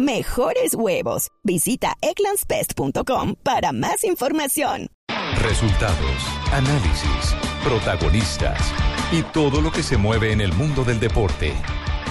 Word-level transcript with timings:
Mejores 0.00 0.74
huevos. 0.74 1.28
Visita 1.44 1.92
egglandsbest.com 2.00 3.34
para 3.42 3.72
más 3.72 4.02
información. 4.04 4.86
Resultados, 5.42 6.16
análisis, 6.52 7.36
protagonistas 7.62 8.72
y 9.12 9.22
todo 9.22 9.60
lo 9.60 9.70
que 9.70 9.82
se 9.82 9.98
mueve 9.98 10.32
en 10.32 10.40
el 10.40 10.54
mundo 10.54 10.84
del 10.84 11.00
deporte. 11.00 11.52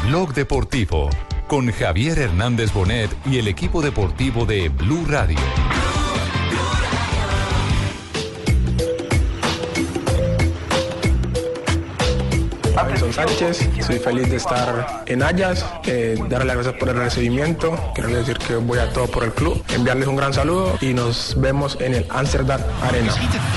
Blog 0.06 0.36
Deportivo 0.36 1.10
con 1.48 1.72
Javier 1.72 2.20
Hernández 2.20 2.72
Bonet 2.74 3.10
y 3.26 3.40
el 3.40 3.48
equipo 3.48 3.82
deportivo 3.82 4.46
de 4.46 4.70
Blue 4.70 5.06
Radio. 5.08 5.40
Sánchez, 13.14 13.70
soy 13.86 14.00
feliz 14.00 14.30
de 14.30 14.36
estar 14.38 15.04
en 15.06 15.24
Ayas, 15.24 15.66
eh, 15.86 16.16
darle 16.30 16.46
las 16.46 16.56
gracias 16.56 16.76
por 16.76 16.90
el 16.90 16.96
recibimiento, 16.96 17.76
quiero 17.94 18.10
decir 18.10 18.38
que 18.38 18.56
voy 18.56 18.78
a 18.80 18.92
todo 18.94 19.08
por 19.08 19.24
el 19.24 19.32
club, 19.34 19.64
enviarles 19.74 20.08
un 20.08 20.16
gran 20.16 20.34
saludo 20.34 20.78
y 20.82 20.94
nos 20.94 21.36
vemos 21.40 21.78
en 21.80 21.96
el 21.96 22.06
Amsterdam 22.10 22.62
Arena. 22.84 23.14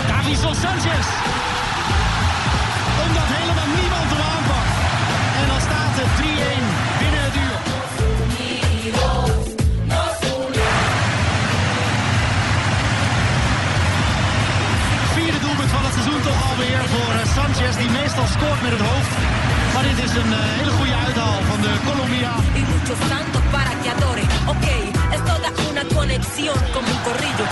Davison 0.09 0.55
Sanchez. 0.55 1.07
Omdat 3.05 3.29
helemaal 3.37 3.71
niemand 3.81 4.09
hem 4.13 4.23
aanpakt. 4.33 4.75
En 5.41 5.47
dan 5.51 5.61
staat 5.69 5.95
het 6.01 6.13
3-1 6.19 6.65
binnen 7.01 7.23
het 7.29 7.37
uur. 7.45 7.59
Vierde 15.15 15.41
doelpunt 15.45 15.71
van 15.71 15.85
het 15.85 15.93
seizoen 15.93 16.23
toch 16.23 16.41
alweer 16.51 16.83
voor 16.93 17.13
Sanchez, 17.37 17.77
die 17.77 17.91
meestal 17.91 18.27
scoort 18.27 18.63
met 18.63 18.73
het 18.77 18.81
hoofd. 18.81 19.42
Maar 19.83 19.95
dit 19.95 20.05
is 20.05 20.15
een 20.23 20.33
eh, 20.33 20.39
hele 20.59 20.71
goede 20.79 20.97
uithaal 21.07 21.39
van 21.51 21.61
de 21.67 21.73
Colombia. 21.89 22.31
y 22.61 22.63
muchos 22.75 22.99
santos 23.13 23.43
para 23.57 23.73
que 23.81 23.89
adore. 23.97 24.25
Ok, 24.53 24.67
es 25.15 25.21
toda 25.31 25.49
una 25.71 25.85
conexión 25.99 26.59
como 26.75 26.89
un 26.95 27.01
corrillo. 27.07 27.47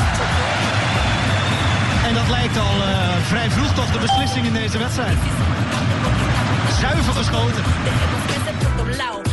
En 2.09 2.15
dat 2.15 2.29
lijkt 2.37 2.57
al 2.59 2.77
eh, 2.83 2.97
vrij 3.31 3.51
vroeg 3.51 3.73
toch 3.75 3.91
de 3.95 3.99
beslissing 3.99 4.47
in 4.47 4.53
deze 4.53 4.79
wedstrijd. 4.79 5.19
Zuiver 6.81 7.15
geschoten. 7.21 7.65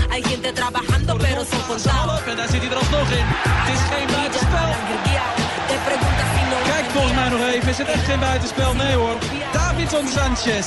Hay 0.09 0.23
gente 0.23 0.51
trabajando, 0.53 1.15
pero 1.15 1.41
son. 1.51 2.09
En 2.29 2.35
daar 2.35 2.49
zit 2.49 2.61
hij 2.61 2.71
er 2.71 2.77
alsnog 2.77 3.09
in. 3.19 3.25
Het 3.25 3.73
is 3.75 3.81
geen 3.91 4.07
buitenspel. 4.15 5.06
Volgens 6.97 7.15
mij 7.15 7.29
nog 7.29 7.41
even. 7.53 7.69
Is 7.69 7.77
het 7.77 7.87
echt 7.87 8.05
geen 8.05 8.19
buitenspel? 8.19 8.73
Nee 8.73 8.95
hoor. 8.95 9.17
Davidson 9.53 10.07
Sanchez. 10.07 10.65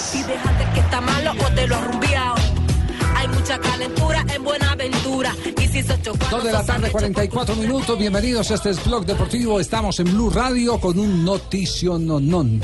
2 6.30 6.42
de 6.42 6.50
la 6.50 6.62
tarde, 6.64 6.86
Sánchez, 6.86 6.90
44 6.90 7.56
minutos. 7.56 7.98
Bienvenidos 7.98 8.50
a 8.50 8.54
este 8.54 8.70
es 8.70 8.84
Blog 8.84 9.04
Deportivo. 9.04 9.60
Estamos 9.60 9.98
en 9.98 10.04
Blue 10.04 10.30
Radio 10.30 10.78
con 10.78 10.98
un 10.98 11.24
noticio 11.24 11.98
non. 11.98 12.60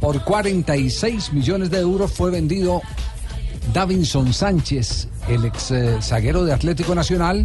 Por 0.00 0.22
46 0.22 1.32
millones 1.32 1.70
de 1.70 1.78
euros 1.78 2.12
fue 2.12 2.30
vendido 2.30 2.82
Davinson 3.72 4.32
Sánchez, 4.32 5.08
el 5.28 5.44
ex 5.46 5.70
eh, 5.70 5.96
zaguero 6.02 6.44
de 6.44 6.52
Atlético 6.52 6.94
Nacional, 6.94 7.44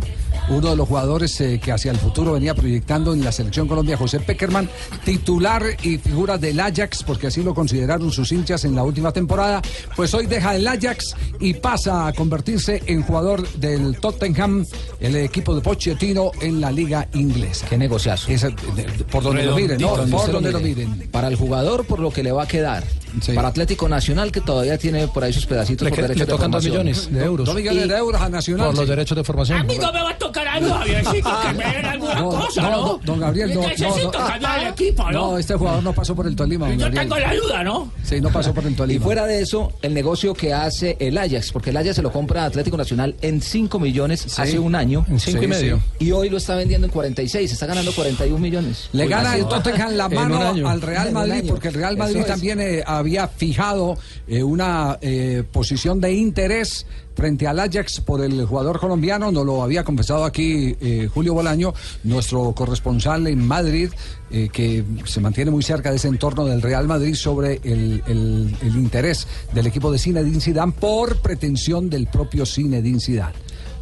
uno 0.50 0.69
de 0.72 0.75
los 0.75 0.88
jugadores 0.88 1.40
eh, 1.41 1.59
que 1.63 1.72
hacia 1.72 1.91
el 1.91 1.97
futuro 1.97 2.34
venía 2.34 2.53
proyectando 2.53 3.13
en 3.13 3.24
la 3.24 3.31
selección 3.31 3.68
Colombia, 3.68 3.97
José 3.97 4.19
Peckerman, 4.19 4.69
titular 5.06 5.63
y 5.84 5.97
figura 5.97 6.38
del 6.38 6.59
Ajax, 6.59 7.03
porque 7.03 7.28
así 7.28 7.41
lo 7.44 7.53
consideraron 7.53 8.12
sus 8.12 8.31
hinchas 8.31 8.66
en 8.66 8.75
la 8.75 8.84
última 8.84 9.12
temporada, 9.12 9.62
pues 9.96 10.13
hoy 10.13 10.25
deja 10.28 10.56
el 10.56 10.68
Ajax 10.68 11.16
y 11.40 11.53
pasa 11.56 12.08
a 12.08 12.13
convertirse 12.13 12.84
en 12.85 13.02
jugador 13.03 13.47
del 13.53 14.00
Tottenham, 14.00 14.66
el 15.00 15.16
equipo 15.16 15.56
de 15.56 15.62
Pochettino 15.62 16.31
en 16.41 16.59
la 16.62 16.72
liga 16.72 17.08
inglesa. 17.13 17.66
Qué 17.69 17.78
negociazo. 17.78 18.29
Esa- 18.31 18.50
de- 18.50 18.84
de- 18.84 19.03
por 19.06 19.24
donde 19.24 19.44
lo 19.46 19.56
miren, 19.56 19.79
¿no? 19.79 19.94
Por 19.96 20.31
donde 20.31 20.52
lo 20.52 20.59
mire. 20.59 20.85
miren. 20.85 21.09
Para 21.09 21.28
el 21.28 21.35
jugador, 21.35 21.85
por 21.85 22.00
lo 22.00 22.12
que 22.12 22.24
le 22.24 22.31
va 22.31 22.44
a 22.44 22.47
quedar. 22.47 22.84
Sí. 23.22 23.34
Para 23.34 23.47
Atlético 23.50 23.88
Nacional, 23.90 24.31
que 24.31 24.42
todavía 24.42 24.78
tiene 24.78 25.08
por 25.08 25.24
ahí 25.24 25.34
sus 25.34 25.46
pedacitos 25.46 25.86
Le, 25.86 25.90
por 25.92 25.97
derechos 26.02 26.20
le 26.20 26.25
de 26.25 26.31
tocan 26.31 26.52
dos 26.52 26.64
formación. 26.64 26.86
millones 26.86 27.12
de 27.14 27.24
euros 27.25 27.46
Dos 27.46 27.56
millones 27.56 27.88
de 27.88 27.96
euros 27.97 28.22
a 28.22 28.30
Nacional. 28.30 28.66
por 28.68 28.75
los 28.75 28.84
sí. 28.86 28.90
derechos 28.90 29.18
de 29.18 29.24
formación. 29.24 29.66
me 29.68 29.78
va 29.80 30.09
a 30.09 30.18
tocar 30.18 30.47
algo, 30.47 30.74
Javiercito, 30.75 31.30
que 31.42 31.53
me 31.53 31.74
den 31.74 31.86
alguna 31.86 32.16
No, 32.16 32.30
cosa, 32.30 32.62
no, 32.62 32.70
¿no? 32.72 32.78
no, 32.78 33.00
don 33.03 33.20
Gabriel, 33.20 33.53
no, 33.53 33.62
Necesito 33.62 34.12
no, 34.12 34.20
no. 34.22 34.28
cambiar 34.28 34.59
el 34.62 34.68
equipo, 34.68 35.03
¿no? 35.12 35.31
No, 35.31 35.38
este 35.38 35.56
jugador 35.56 35.84
no 35.84 35.94
pasó 35.94 36.16
por 36.16 36.28
el 36.28 36.36
Tolima. 36.36 36.70
Yo 36.72 36.78
Gabriel. 36.80 37.02
tengo 37.02 37.18
la 37.18 37.36
duda, 37.36 37.64
¿no? 37.64 37.92
Sí, 38.03 38.22
no 38.22 38.30
pasó 38.30 38.53
por 38.53 38.64
el 38.66 38.72
Y 38.72 38.75
Tolima. 38.75 39.03
fuera 39.03 39.26
de 39.26 39.41
eso, 39.41 39.72
el 39.81 39.94
negocio 39.94 40.34
que 40.34 40.53
hace 40.53 40.97
el 41.00 41.18
Ajax, 41.18 41.52
porque 41.52 41.70
el 41.72 41.78
Ajax 41.78 41.96
se 41.97 42.02
lo 42.02 42.12
compra 42.12 42.44
a 42.44 42.46
Atlético 42.46 42.78
Nacional 42.78 43.16
en 43.22 43.41
5 43.41 43.80
millones 43.80 44.40
hace 44.40 44.59
un 44.59 44.76
año. 44.76 45.06
En 45.09 45.20
cinco 45.20 45.40
Sí, 45.40 45.46
y 45.46 45.47
medio. 45.47 45.81
Y 46.00 46.12
hoy 46.12 46.30
lo 46.30 46.38
está 46.38 46.56
vendiendo 46.56 46.86
en 46.88 46.91
46, 46.94 47.52
está 47.52 47.66
ganando 47.66 47.91
41 47.94 48.40
millones. 48.40 48.90
Le 48.94 49.03
Uy, 49.03 49.09
gana 49.09 49.36
el 49.36 49.46
va. 49.46 49.50
Tottenham 49.50 49.94
la 49.94 50.09
mano 50.09 50.68
al 50.70 50.81
Real 50.81 51.12
Madrid, 51.12 51.44
porque 51.47 51.70
el 51.70 51.74
Real 51.74 51.97
Madrid 51.97 52.24
también 52.26 52.59
eh, 52.62 52.84
había 52.99 53.27
fijado 53.27 53.97
eh, 54.27 54.43
una 54.43 54.97
eh, 55.01 55.43
posición 55.51 55.99
de 55.99 56.13
interés 56.13 56.85
frente 57.15 57.47
al 57.47 57.59
Ajax 57.59 57.99
por 57.99 58.21
el 58.23 58.45
jugador 58.45 58.79
colombiano, 58.79 59.29
nos 59.31 59.45
lo 59.45 59.61
había 59.61 59.83
confesado 59.83 60.23
aquí 60.23 60.75
eh, 60.79 61.09
Julio 61.13 61.33
Bolaño, 61.33 61.73
nuestro 62.05 62.53
corresponsal 62.53 63.27
en 63.27 63.45
Madrid, 63.45 63.89
que 64.29 64.83
se 65.05 65.19
mantiene 65.19 65.51
muy 65.51 65.63
cerca 65.63 65.89
de 65.89 65.97
ese 65.97 66.07
entorno 66.07 66.45
del 66.45 66.61
Real 66.61 66.87
Madrid 66.87 67.15
sobre 67.15 67.59
el, 67.63 68.01
el- 68.07 68.55
el 68.61 68.75
interés 68.75 69.27
del 69.53 69.67
equipo 69.67 69.91
de 69.91 69.97
Zinedine 69.99 70.39
Zidane 70.39 70.71
por 70.71 71.19
pretensión 71.21 71.89
del 71.89 72.07
propio 72.07 72.45
Zinedine 72.45 72.99
Zidane. 73.01 73.33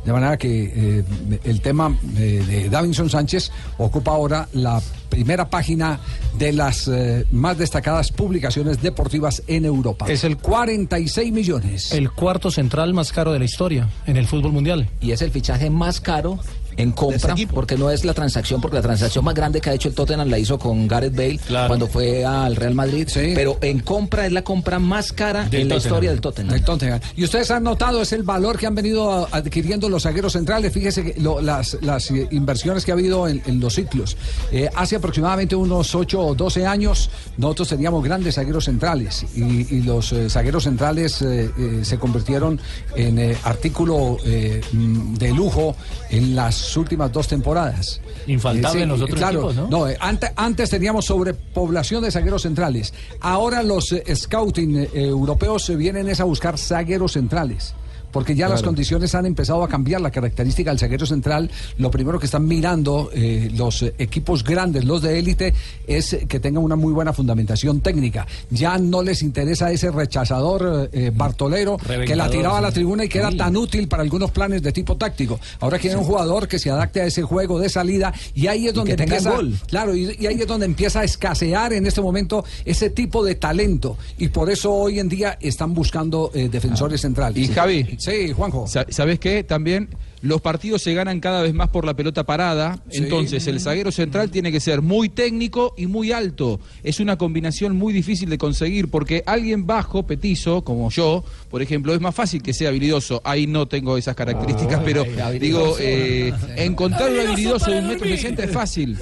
De 0.07 0.13
manera 0.13 0.37
que 0.37 0.71
eh, 0.73 1.03
el 1.43 1.59
tema 1.59 1.93
eh, 2.15 2.41
de 2.47 2.69
Davinson 2.69 3.09
Sánchez 3.09 3.51
ocupa 3.77 4.11
ahora 4.11 4.47
la 4.53 4.81
primera 5.09 5.49
página 5.49 5.99
de 6.37 6.53
las 6.53 6.87
eh, 6.87 7.25
más 7.31 7.57
destacadas 7.57 8.13
publicaciones 8.13 8.81
deportivas 8.81 9.43
en 9.47 9.65
Europa. 9.65 10.05
Es 10.07 10.23
el- 10.23 10.37
46 10.37 11.33
millones. 11.33 11.91
El 11.91 12.09
cuarto 12.11 12.49
central 12.51 12.93
más 12.93 13.11
caro 13.11 13.33
de 13.33 13.39
la 13.39 13.43
historia 13.45 13.89
en 14.05 14.15
el 14.15 14.27
fútbol 14.27 14.53
mundial. 14.53 14.87
Y 15.01 15.11
es 15.11 15.21
el 15.21 15.29
fichaje 15.31 15.69
más 15.69 15.99
caro 15.99 16.39
en 16.77 16.91
compra, 16.91 17.35
porque 17.53 17.75
no 17.77 17.89
es 17.89 18.05
la 18.05 18.13
transacción, 18.13 18.61
porque 18.61 18.75
la 18.77 18.81
transacción 18.83 19.25
más 19.25 19.33
grande 19.35 19.59
que 19.59 19.69
ha 19.69 19.73
hecho 19.73 19.89
el 19.89 19.95
Tottenham 19.95 20.29
la 20.29 20.37
hizo 20.39 20.57
con 20.59 20.87
Gareth 20.87 21.15
Bale 21.15 21.37
Claro. 21.39 21.67
cuando 21.67 21.87
fue 21.87 22.23
al 22.25 22.55
Real 22.55 22.75
Madrid, 22.75 23.07
Sí. 23.11 23.31
pero 23.35 23.57
en 23.61 23.79
compra 23.79 24.25
es 24.25 24.31
la 24.31 24.43
compra 24.43 24.79
más 24.79 25.11
cara 25.11 25.43
Del 25.49 25.61
en 25.61 25.69
la 25.69 25.75
Tottenham. 25.75 25.93
historia 25.93 26.09
del 26.11 26.21
Tottenham. 26.21 26.53
del 26.53 26.63
Tottenham. 26.63 26.99
Y 27.15 27.23
ustedes 27.23 27.49
han 27.51 27.63
notado 27.63 28.01
es 28.01 28.13
el 28.13 28.23
valor 28.23 28.57
que 28.57 28.67
han 28.67 28.75
venido 28.75 29.27
adquiriendo 29.31 29.89
los 29.89 30.03
zagueros 30.03 30.33
centrales. 30.33 30.71
Fíjese 30.71 31.03
que 31.13 31.19
lo- 31.21 31.41
las, 31.41 31.77
las 31.81 32.11
eh, 32.11 32.27
inversiones 32.31 32.85
que 32.85 32.91
ha 32.91 32.93
habido 32.93 33.27
en, 33.27 33.41
en 33.45 33.59
los 33.59 33.73
ciclos. 33.75 34.15
Eh, 34.51 34.69
hace 34.75 34.95
aproximadamente 34.97 35.55
unos 35.55 35.95
8 35.95 36.19
o 36.21 36.35
12 36.35 36.65
años 36.65 37.09
nosotros 37.37 37.69
teníamos 37.69 38.03
grandes 38.03 38.35
zagueros 38.35 38.65
centrales 38.65 39.25
y, 39.35 39.75
y 39.75 39.81
los 39.81 40.11
eh, 40.13 40.29
zagueros 40.29 40.63
centrales 40.65 41.21
eh, 41.21 41.49
eh, 41.57 41.79
se 41.83 41.97
convirtieron 41.97 42.59
en 42.95 43.17
eh, 43.19 43.37
artículo 43.43 44.17
eh, 44.25 44.61
mm, 44.71 45.15
de 45.15 45.31
lujo 45.31 45.75
en 46.09 46.35
las 46.35 46.66
últimas 46.75 47.11
dos 47.13 47.27
temporadas. 47.27 48.01
Infaltable 48.27 48.83
en 48.83 48.89
los 48.89 49.01
otros 49.01 49.17
claro, 49.17 49.49
equipos, 49.51 49.69
¿no? 49.69 49.87
eh, 49.87 49.95
ante- 49.99 50.31
antes 50.35 50.69
teníamos 50.69 51.05
sobrepoblación 51.05 52.03
de 52.03 52.11
zagueros 52.11 52.41
centrales. 52.41 52.93
Ahora 53.21 53.63
los 53.63 53.91
eh, 53.93 54.03
scouting 54.15 54.75
eh, 54.77 54.89
europeos 54.93 55.63
se 55.63 55.75
vienen 55.75 56.09
es 56.09 56.19
a 56.19 56.23
buscar 56.25 56.57
zagueros 56.57 57.13
centrales. 57.13 57.73
Porque 58.17 58.33
ya 58.33 58.49
las 58.49 58.63
condiciones 58.63 59.13
han 59.13 59.27
empezado 59.27 59.63
a 59.63 59.69
cambiar 59.69 60.01
la 60.01 60.09
característica 60.09 60.71
del 60.71 60.79
zaguero 60.79 61.05
central. 61.05 61.51
Lo 61.77 61.91
primero 61.91 62.19
que 62.19 62.25
están 62.25 62.47
mirando 62.47 63.11
eh, 63.13 63.51
los 63.55 63.83
eh, 63.83 63.93
equipos 63.99 64.43
grandes, 64.43 64.85
los 64.85 65.03
de 65.03 65.19
élite, 65.19 65.53
es 65.85 66.13
eh, 66.13 66.25
que 66.27 66.39
tengan 66.39 66.63
una 66.63 66.75
muy 66.75 66.93
buena 66.93 67.13
fundamentación 67.13 67.79
técnica. 67.81 68.25
Ya 68.49 68.79
no 68.79 69.03
les 69.03 69.21
interesa 69.21 69.71
ese 69.71 69.91
rechazador 69.91 70.89
eh, 70.91 71.11
bartolero 71.13 71.77
que 71.77 72.15
la 72.15 72.27
tiraba 72.27 72.57
a 72.57 72.61
la 72.61 72.71
tribuna 72.71 73.05
y 73.05 73.07
que 73.07 73.19
era 73.19 73.29
tan 73.29 73.55
útil 73.55 73.87
para 73.87 74.01
algunos 74.01 74.31
planes 74.31 74.63
de 74.63 74.71
tipo 74.71 74.97
táctico. 74.97 75.39
Ahora 75.59 75.77
quieren 75.77 75.99
un 75.99 76.05
jugador 76.05 76.47
que 76.47 76.57
se 76.57 76.71
adapte 76.71 77.01
a 77.01 77.05
ese 77.05 77.21
juego 77.21 77.59
de 77.59 77.69
salida 77.69 78.11
y 78.33 78.47
ahí 78.47 78.67
es 78.67 78.73
donde 78.73 78.93
que 78.93 78.97
tenga 78.97 79.17
empieza, 79.17 79.35
gol. 79.35 79.53
Claro, 79.67 79.95
y, 79.95 80.17
y 80.19 80.25
ahí 80.25 80.41
es 80.41 80.47
donde 80.47 80.65
empieza 80.65 81.01
a 81.01 81.03
escasear 81.03 81.71
en 81.73 81.85
este 81.85 82.01
momento 82.01 82.43
ese 82.65 82.89
tipo 82.89 83.23
de 83.23 83.35
talento. 83.35 83.95
Y 84.17 84.29
por 84.29 84.49
eso 84.49 84.73
hoy 84.73 84.97
en 84.97 85.07
día 85.07 85.37
están 85.39 85.75
buscando 85.75 86.31
eh, 86.33 86.49
defensores 86.49 87.01
centrales. 87.01 87.47
Y 87.47 87.53
Javi, 87.53 87.95
Sí, 88.06 88.06
Juanjo. 88.35 88.67
sa- 88.67 88.85
¿sabes 88.89 89.19
qué? 89.19 89.43
También 89.43 89.89
los 90.21 90.41
partidos 90.41 90.81
se 90.81 90.93
ganan 90.95 91.19
cada 91.19 91.43
vez 91.43 91.53
más 91.53 91.69
por 91.69 91.85
la 91.85 91.93
pelota 91.95 92.23
parada, 92.25 92.79
Sí. 92.89 92.97
entonces 93.03 93.45
el 93.47 93.59
zaguero 93.59 93.91
central 93.91 94.31
tiene 94.31 94.51
que 94.51 94.59
ser 94.59 94.81
muy 94.81 95.09
técnico 95.09 95.73
y 95.77 95.85
muy 95.85 96.11
alto. 96.11 96.59
Es 96.83 96.99
una 96.99 97.17
combinación 97.17 97.75
muy 97.75 97.93
difícil 97.93 98.27
de 98.29 98.37
conseguir 98.39 98.89
porque 98.89 99.21
alguien 99.27 99.67
bajo, 99.67 100.07
petizo, 100.07 100.63
como 100.63 100.89
yo, 100.89 101.23
por 101.51 101.61
ejemplo, 101.61 101.93
es 101.93 102.01
más 102.01 102.15
fácil 102.15 102.41
que 102.41 102.53
sea 102.53 102.69
habilidoso. 102.69 103.21
Ahí 103.23 103.45
no 103.45 103.67
tengo 103.67 103.95
esas 103.97 104.15
características, 104.15 104.81
pero 104.83 105.05
digo, 105.39 105.75
eh, 105.79 106.33
encontrar 106.55 107.11
un 107.11 107.19
habilidoso 107.19 107.69
de 107.69 107.79
un 107.79 107.87
metro 107.87 108.07
sesenta 108.07 108.43
es 108.43 108.51
fácil. 108.51 108.97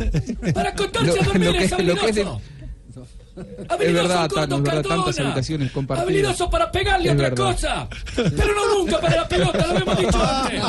Para 0.54 0.74
contarse 0.76 1.08
Lo- 1.08 1.16
lo 1.54 1.54
que- 1.54 1.84
lo 1.84 1.96
que 1.96 2.10
es 2.10 2.16
de-. 2.16 2.26
Es 3.36 3.94
verdad, 3.94 4.30
Tano, 4.30 4.56
es 4.58 4.64
verdad, 4.64 4.84
tantas 4.84 5.20
habitaciones 5.20 5.72
compartidas. 5.72 6.08
Habilidoso 6.08 6.50
para 6.50 6.72
pegarle 6.72 7.10
Es 7.10 7.16
otra 7.16 7.30
verdad. 7.30 7.46
cosa. 7.54 7.88
Pero 8.16 8.54
no 8.56 8.76
nunca 8.78 9.00
para 9.02 9.16
la 9.18 9.28
pelota, 9.28 9.68
lo 9.68 9.72
habíamos 9.74 9.98
dicho 9.98 10.24
antes. 10.34 10.64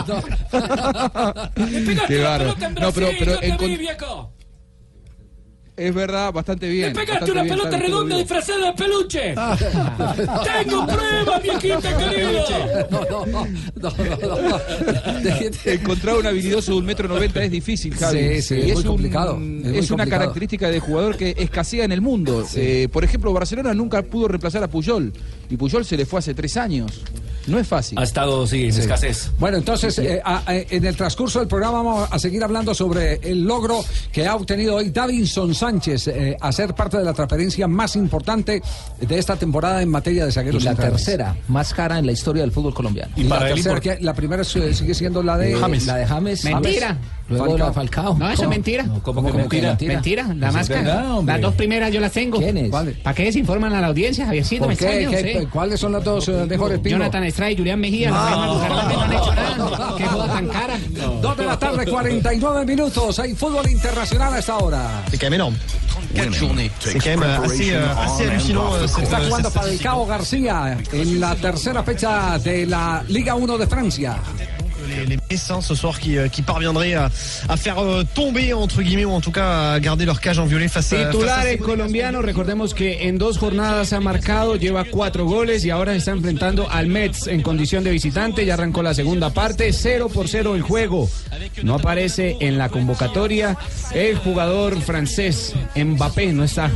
Le 1.72 1.80
pegaste 1.80 2.14
Qué 2.14 2.18
la 2.22 2.38
pelota 2.38 2.66
en 2.66 2.74
No, 2.74 2.80
Brasil, 2.92 3.16
pero- 3.18 3.38
pero 3.40 3.48
yo 3.48 3.56
te 3.56 3.66
vi, 3.68 3.76
viejo. 3.76 4.32
Es 5.76 5.94
verdad, 5.94 6.32
bastante 6.32 6.68
bien. 6.68 6.88
Le 6.88 6.94
pegaste 6.94 7.30
una 7.32 7.42
bien, 7.42 7.54
pelota 7.58 7.76
redonda 7.78 8.16
disfrazada 8.16 8.66
de 8.68 8.72
peluche. 8.72 9.34
Tengo 10.64 10.86
pruebas, 10.86 11.42
viejita 11.42 11.96
querido. 11.98 12.44
No, 12.90 13.00
no, 13.04 13.26
no, 13.26 13.46
no, 13.76 13.90
no, 13.90 14.48
no. 14.48 14.58
Encontrar 15.70 16.16
un 16.16 16.26
habilidoso 16.26 16.72
de 16.72 16.78
un 16.78 16.84
metro 16.86 17.08
noventa 17.08 17.44
es 17.44 17.50
difícil, 17.50 17.94
Javi. 17.94 18.36
Sí, 18.36 18.42
sí, 18.42 18.54
Y 18.54 18.70
es 18.70 18.74
muy 18.74 18.76
un- 18.76 18.82
complicado, 18.84 19.32
es 19.34 19.38
Es, 19.38 19.42
muy 19.42 19.60
una 19.66 19.70
complicado. 19.74 20.08
característica 20.08 20.70
de 20.70 20.80
jugador 20.80 21.16
que 21.16 21.34
escasea 21.38 21.84
en 21.84 21.92
el 21.92 22.00
mundo. 22.00 22.44
Eh, 22.54 22.88
por 22.90 23.04
ejemplo, 23.04 23.32
Barcelona 23.34 23.74
nunca 23.74 24.02
pudo 24.02 24.28
reemplazar 24.28 24.62
a 24.64 24.68
Puyol. 24.68 25.12
Y 25.50 25.56
Puyol 25.58 25.84
se 25.84 25.96
le 25.98 26.06
fue 26.06 26.20
hace 26.20 26.32
tres 26.34 26.56
años. 26.56 27.02
No 27.46 27.58
es 27.58 27.66
fácil. 27.68 27.98
Ha 27.98 28.02
estado, 28.02 28.46
sí, 28.46 28.64
en 28.66 28.72
Sí. 28.72 28.80
escasez. 28.80 29.30
Bueno, 29.38 29.56
entonces, 29.58 29.98
eh, 29.98 30.20
a- 30.24 30.42
a- 30.46 30.54
en 30.56 30.84
el 30.84 30.96
transcurso 30.96 31.38
del 31.38 31.48
programa 31.48 31.82
vamos 31.82 32.08
a 32.10 32.18
seguir 32.18 32.42
hablando 32.42 32.74
sobre 32.74 33.14
el 33.22 33.44
logro 33.44 33.84
que 34.12 34.26
ha 34.26 34.34
obtenido 34.34 34.76
hoy 34.76 34.90
Davinson 34.90 35.54
Sánchez 35.54 36.08
eh, 36.08 36.36
a 36.40 36.52
ser 36.52 36.74
parte 36.74 36.98
de 36.98 37.04
la 37.04 37.12
transferencia 37.12 37.66
más 37.68 37.94
importante 37.96 38.62
de 39.00 39.18
esta 39.18 39.36
temporada 39.36 39.82
en 39.82 39.88
materia 39.90 40.24
de 40.24 40.30
Y 40.30 40.32
zagueros 40.32 40.64
la 40.64 40.70
centrales. 40.72 41.04
tercera 41.04 41.36
más 41.48 41.72
cara 41.72 41.98
en 41.98 42.06
la 42.06 42.12
historia 42.12 42.42
del 42.42 42.52
fútbol 42.52 42.74
colombiano. 42.74 43.12
Y 43.16 43.24
la 43.24 43.38
tercera, 43.38 43.80
que 43.80 43.98
la 44.00 44.14
primera 44.14 44.42
eh, 44.42 44.74
sigue 44.74 44.94
siendo 44.94 45.22
la 45.22 45.36
de 45.38 45.54
James. 45.54 45.86
La 45.86 45.96
de 45.96 46.06
James. 46.06 46.44
Mentira. 46.44 46.88
James. 46.88 47.00
Luego 47.28 47.58
la 47.58 47.66
de 47.66 47.72
Falcao. 47.72 48.16
No, 48.16 48.26
eso 48.26 48.32
es 48.34 48.38
¿Cómo? 48.40 48.50
mentira. 48.50 48.82
No, 48.84 49.02
¿Cómo 49.02 49.26
que 49.26 49.32
mentira? 49.32 49.76
Mentira, 49.80 50.22
la 50.28 50.32
Eso 50.34 50.46
es 50.46 50.52
máscara. 50.70 51.04
Las 51.24 51.40
dos 51.40 51.54
primeras 51.54 51.92
yo 51.92 52.00
las 52.00 52.12
tengo. 52.12 52.38
¿Quiénes? 52.38 52.70
¿Para 52.70 53.14
qué 53.14 53.24
desinforman 53.24 53.72
a 53.74 53.80
la 53.80 53.88
audiencia, 53.88 54.26
Javiercito? 54.26 54.60
¿Por 54.60 54.68
Me 54.68 54.76
qué? 54.76 55.02
extraña, 55.02 55.22
¿Qué-. 55.22 55.48
¿Cuáles 55.48 55.80
son 55.80 55.92
las 55.92 56.04
dos 56.04 56.28
eh, 56.28 56.46
mejores 56.48 56.78
Pino? 56.78 56.98
Jonathan 56.98 57.24
Estrada 57.24 57.50
y 57.52 57.56
Julián 57.56 57.80
Mejía. 57.80 58.10
No 58.10 58.16
han 59.02 59.12
hecho 59.12 59.34
nada. 59.34 59.94
Qué 59.98 60.04
joda 60.06 60.26
tan 60.28 60.48
cara. 60.48 60.78
Dos 61.20 61.36
de 61.36 61.44
la 61.44 61.58
tarde, 61.58 61.86
49 61.86 62.64
minutos. 62.64 63.18
Hay 63.18 63.34
fútbol 63.34 63.68
internacional 63.70 64.34
a 64.34 64.38
esta 64.38 64.56
hora. 64.58 65.04
Énorme. 65.20 65.56
Quatre 66.14 66.32
journées. 66.34 66.70
C'est 66.78 66.94
quand 66.98 67.18
même 67.18 67.22
assez, 67.24 67.74
assez 67.74 68.26
hallucinant. 68.26 68.70
cette, 68.86 69.02
Está 69.04 69.18
jugando 69.20 69.50
Falcao 69.50 70.06
García 70.06 70.78
en 70.92 71.20
la 71.20 71.34
tercera 71.34 71.82
fecha 71.82 72.38
de 72.38 72.64
la 72.66 73.02
Liga 73.08 73.34
1 73.34 73.58
de 73.58 73.66
Francia. 73.66 74.16
Les, 74.86 75.06
les 75.06 75.18
Messins 75.30 75.60
ce 75.60 75.74
soir 75.74 75.98
qui, 75.98 76.16
euh, 76.16 76.28
qui 76.28 76.42
parviendraient 76.42 76.94
à, 76.94 77.10
à 77.48 77.56
faire 77.56 77.78
euh, 77.78 78.04
tomber 78.14 78.52
entre 78.52 78.82
guillemets 78.82 79.04
ou 79.04 79.12
en 79.12 79.20
tout 79.20 79.32
cas 79.32 79.72
à 79.72 79.80
garder 79.80 80.04
leur 80.04 80.20
cage 80.20 80.38
en 80.38 80.46
violet 80.46 80.68
face 80.68 80.92
à 80.92 80.96
face 80.96 81.06
à 81.06 81.10
Titular 81.10 81.42
ces 81.42 81.52
el 81.54 81.58
colombiano, 81.58 82.22
recordemos 82.22 82.74
que 82.74 83.08
en 83.08 83.18
dos 83.18 83.38
jornadas 83.38 83.92
ha 83.92 84.00
marcado, 84.00 84.56
lleva 84.56 84.84
cuatro 84.84 85.26
goles 85.26 85.64
y 85.64 85.70
ahora 85.70 85.92
se 85.92 85.98
está 85.98 86.10
enfrentando 86.12 86.68
al 86.70 86.86
Mets 86.86 87.26
en 87.26 87.42
condición 87.42 87.84
de 87.84 87.90
visitante. 87.90 88.44
Ya 88.44 88.54
arrancó 88.54 88.82
la 88.82 88.94
segunda 88.94 89.30
parte, 89.30 89.72
0 89.72 90.08
por 90.08 90.28
0 90.28 90.54
el 90.54 90.62
juego. 90.62 91.08
No 91.62 91.74
aparece 91.74 92.36
en 92.40 92.58
la 92.58 92.68
convocatoria 92.68 93.56
el 93.94 94.16
jugador 94.16 94.80
francés 94.80 95.54
Mbappé, 95.74 96.32
no 96.32 96.44
está. 96.44 96.70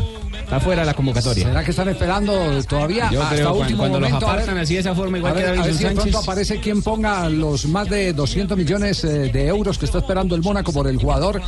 Está 0.50 0.58
fuera 0.58 0.82
de 0.82 0.87
la 0.87 0.94
convocatoria. 0.94 1.47
¿Será 1.47 1.62
que 1.62 1.70
están 1.70 1.88
esperando 1.91 2.61
todavía 2.64 3.08
Yo 3.12 3.23
hasta 3.23 3.37
creo 3.37 3.44
cuando- 3.47 3.61
último 3.61 3.79
cuando 3.79 4.00
los 4.00 4.08
momento? 4.11 4.26
A 4.26 4.32
ver- 4.32 4.41
apartan 4.43 4.58
así 4.64 4.75
de 4.75 4.81
esa 4.81 4.94
forma, 4.97 5.19
igual 5.19 5.32
a 5.32 5.37
que 5.37 5.43
ver, 5.43 5.58
a 5.61 5.62
ver 5.62 5.75
si 5.76 5.85
de 5.85 5.91
pronto 5.93 6.19
aparece 6.19 6.58
quien 6.58 6.82
ponga 6.82 7.29
los 7.29 7.67
más 7.67 7.88
de 7.88 8.12
200 8.12 8.58
millones 8.58 9.05
eh, 9.05 9.08
de 9.32 9.47
euros 9.47 9.79
que 9.79 9.85
está 9.85 9.99
esperando 9.99 10.35
el 10.35 10.43
Mónaco 10.43 10.73
por 10.73 10.88
el 10.88 10.97
jugador. 10.97 11.41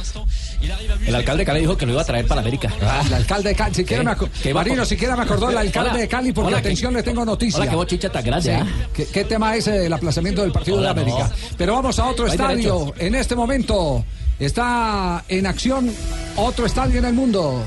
El 1.04 1.14
alcalde 1.16 1.40
de 1.40 1.46
Cali 1.46 1.60
dijo 1.62 1.76
que 1.76 1.84
lo 1.84 1.93
iba 1.94 2.02
a 2.02 2.04
traer 2.04 2.28
para 2.28 2.43
América. 2.43 2.72
Ah, 2.81 3.02
el 3.04 3.12
alcalde 3.14 3.49
de 3.49 3.54
Cali, 3.56 3.75
siquiera 3.75 4.02
¿Qué? 4.02 4.06
me 4.06 4.12
aco- 4.12 4.28
¿Qué 4.40 4.52
va 4.52 4.60
Marino, 4.60 4.84
siquiera 4.84 5.16
me 5.16 5.22
acordó 5.25 5.50
el 5.50 5.58
alcalde 5.58 5.90
Hola. 5.90 5.99
de 5.99 6.06
Cali 6.08 6.32
porque 6.32 6.49
Hola, 6.49 6.58
atención, 6.58 6.93
¿qué- 6.93 6.99
le 6.99 7.02
tengo 7.02 7.25
noticia. 7.25 7.58
Hola, 7.60 7.70
qué 7.70 7.76
bochicha 7.76 8.08
tan 8.08 8.22
grande, 8.25 8.54
Sí. 8.54 8.56
¿ah? 8.62 8.66
¿Qué, 8.94 9.06
qué 9.06 9.25
tema 9.25 9.56
es 9.56 9.66
el 9.66 9.93
aplazamiento 9.93 10.43
del 10.43 10.52
partido 10.52 10.76
Hola, 10.76 10.94
de 10.94 11.00
América? 11.00 11.28
no. 11.28 11.56
Pero 11.58 11.75
vamos 11.75 11.99
a 11.99 12.06
otro 12.06 12.26
No 12.26 12.32
estadio. 12.32 12.94
En 12.99 13.16
este 13.16 13.34
momento 13.34 14.04
está 14.38 15.25
en 15.28 15.44
acción 15.49 15.90
otro 16.37 16.66
estadio 16.66 17.00
en 17.00 17.04
el 17.06 17.14
mundo. 17.14 17.60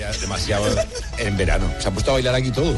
Ya 0.00 0.10
demasiado 0.12 0.64
en 1.18 1.36
verano. 1.36 1.66
Se 1.78 1.88
han 1.88 1.92
puesto 1.92 2.12
a 2.12 2.14
bailar 2.14 2.34
aquí 2.34 2.50
todos. 2.50 2.74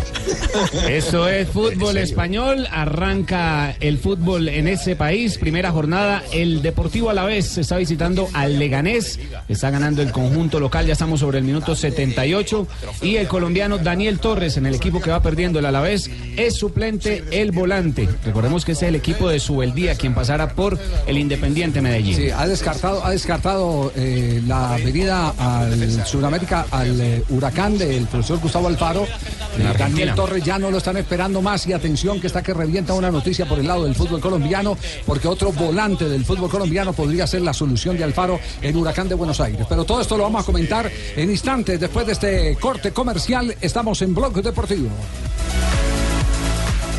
Eso 0.89 1.29
es 1.29 1.47
¿En 1.47 1.53
fútbol 1.53 1.97
español. 1.99 2.67
Arranca 2.73 3.77
el 3.79 3.99
fútbol 3.99 4.49
en 4.49 4.67
ese 4.67 4.97
país. 4.97 5.39
Primera 5.39 5.71
jornada. 5.71 6.25
El 6.33 6.63
Deportivo 6.63 7.11
Alavés 7.11 7.57
está 7.59 7.77
visitando 7.77 8.29
al 8.33 8.59
Leganés. 8.59 9.21
Está 9.49 9.71
ganando 9.71 10.03
el 10.03 10.11
conjunto 10.11 10.59
local. 10.59 10.85
Ya 10.85 10.95
estamos 10.95 11.21
sobre 11.21 11.39
el 11.39 11.45
minuto 11.45 11.77
78. 11.77 12.67
Y 13.03 13.15
el 13.15 13.29
colombiano 13.29 13.79
Daniel 13.79 14.19
Torres, 14.19 14.57
en 14.57 14.67
el 14.67 14.75
equipo 14.75 15.01
que 15.01 15.13
va 15.13 15.23
perdiendo 15.23 15.61
el 15.61 15.67
Alavés, 15.67 16.11
es 16.37 16.57
suplente 16.57 17.23
el 17.31 17.53
volante. 17.53 18.09
Recordemos 18.25 18.65
que 18.65 18.73
ese 18.73 18.87
es 18.87 18.89
el 18.89 18.97
equipo 18.97 19.29
de 19.29 19.39
Subeldía, 19.39 19.95
quien 19.95 20.13
pasara 20.13 20.57
por 20.57 20.77
el 21.07 21.17
Independiente 21.17 21.81
Medellín. 21.81 22.17
Sí, 22.17 22.31
ha 22.31 22.49
descartado, 22.49 23.05
ha 23.07 23.13
descartado 23.13 23.93
eh, 23.95 24.43
la 24.45 24.77
venida 24.85 25.33
al 25.39 26.05
Sudamérica 26.05 26.67
al 26.73 27.12
eh, 27.12 27.25
huracán 27.29 27.76
del 27.76 28.06
profesor 28.06 28.38
Gustavo 28.38 28.69
Alfaro. 28.69 29.05
Eh. 29.05 29.75
Daniel 29.79 30.14
Torres 30.14 30.43
ya 30.44 30.59
no 30.59 30.70
lo 30.70 30.79
están 30.79 30.97
esperando 30.97 31.43
más 31.43 31.67
y 31.67 31.73
atención 31.73 32.20
que 32.20 32.26
está 32.26 32.43
que 32.43 32.55
revienta 32.55 32.94
una 32.94 33.11
noticia 33.11 33.47
por 33.47 33.59
el 33.59 33.67
lado 33.67 33.85
del 33.85 33.94
fútbol 33.94 34.20
colombiano 34.20 34.76
porque 35.05 35.29
otro 35.29 35.53
volante 35.53 36.09
del 36.09 36.25
fútbol 36.25 36.50
colombiano 36.50 36.93
podría 36.93 37.26
ser 37.26 37.43
la 37.43 37.53
solución 37.53 37.97
de 37.97 38.05
Alfaro 38.05 38.41
en 38.61 38.76
Huracán 38.76 39.09
de 39.09 39.14
Buenos 39.14 39.41
Aires. 39.41 39.67
Pero 39.69 39.85
todo 39.85 40.00
esto 40.00 40.17
lo 40.17 40.25
vamos 40.25 40.43
a 40.43 40.47
comentar 40.47 40.91
en 41.17 41.31
instantes 41.31 41.79
después 41.79 42.06
de 42.06 42.12
este 42.12 42.56
corte 42.56 42.93
comercial. 42.93 43.55
Estamos 43.61 44.00
en 44.03 44.15
Blog 44.15 44.43
Deportivo. 44.43 44.88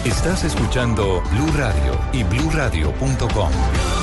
Estás 0.06 0.44
escuchando 0.44 1.24
Blue 1.32 1.52
Radio 1.56 1.98
y 2.12 2.24
bluradio.com. 2.24 4.03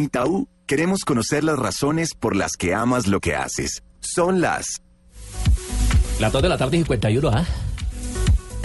Itaú 0.00 0.48
queremos 0.66 1.04
conocer 1.04 1.44
las 1.44 1.58
razones 1.58 2.14
por 2.14 2.36
las 2.36 2.52
que 2.52 2.74
amas 2.74 3.06
lo 3.06 3.20
que 3.20 3.34
haces. 3.34 3.82
Son 4.00 4.40
las 4.40 4.82
Las 6.20 6.32
2 6.32 6.42
de 6.42 6.48
la 6.48 6.58
tarde 6.58 6.76
y 6.76 6.80
51, 6.80 7.28
¿ah? 7.28 7.46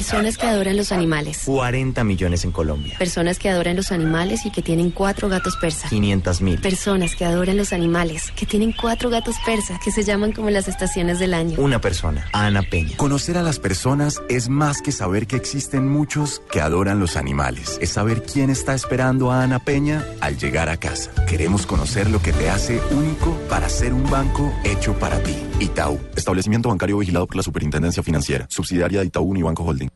Personas 0.03 0.37
que 0.37 0.45
adoran 0.45 0.75
los 0.75 0.91
animales. 0.91 1.43
40 1.45 2.03
millones 2.03 2.43
en 2.43 2.51
Colombia. 2.51 2.97
Personas 2.99 3.39
que 3.39 3.49
adoran 3.49 3.77
los 3.77 3.93
animales 3.93 4.45
y 4.45 4.51
que 4.51 4.61
tienen 4.61 4.91
cuatro 4.91 5.29
gatos 5.29 5.55
persas. 5.55 5.89
500 5.89 6.41
mil. 6.41 6.59
Personas 6.59 7.15
que 7.15 7.23
adoran 7.23 7.55
los 7.55 7.71
animales, 7.71 8.29
que 8.35 8.45
tienen 8.45 8.73
cuatro 8.73 9.09
gatos 9.09 9.37
persas, 9.45 9.79
que 9.81 9.91
se 9.91 10.03
llaman 10.03 10.33
como 10.33 10.49
las 10.49 10.67
estaciones 10.67 11.19
del 11.19 11.33
año. 11.33 11.57
Una 11.57 11.79
persona, 11.79 12.27
Ana 12.33 12.63
Peña. 12.63 12.97
Conocer 12.97 13.37
a 13.37 13.43
las 13.43 13.59
personas 13.59 14.21
es 14.27 14.49
más 14.49 14.81
que 14.81 14.91
saber 14.91 15.25
que 15.25 15.37
existen 15.37 15.87
muchos 15.87 16.41
que 16.51 16.59
adoran 16.59 16.99
los 16.99 17.15
animales. 17.15 17.77
Es 17.81 17.91
saber 17.91 18.23
quién 18.23 18.49
está 18.49 18.73
esperando 18.73 19.31
a 19.31 19.41
Ana 19.41 19.59
Peña 19.59 20.05
al 20.19 20.37
llegar 20.37 20.67
a 20.67 20.75
casa. 20.75 21.11
Queremos 21.29 21.65
conocer 21.65 22.09
lo 22.09 22.21
que 22.21 22.33
te 22.33 22.49
hace 22.49 22.81
único 22.91 23.39
para 23.49 23.69
ser 23.69 23.93
un 23.93 24.09
banco 24.09 24.53
hecho 24.65 24.99
para 24.99 25.23
ti. 25.23 25.37
Itaú, 25.61 25.97
establecimiento 26.17 26.67
bancario 26.67 26.97
vigilado 26.97 27.25
por 27.25 27.37
la 27.37 27.43
Superintendencia 27.43 28.03
Financiera, 28.03 28.47
subsidiaria 28.49 28.99
de 28.99 29.05
Itaú 29.05 29.23
Unibanco 29.23 29.63
Holding. 29.63 29.92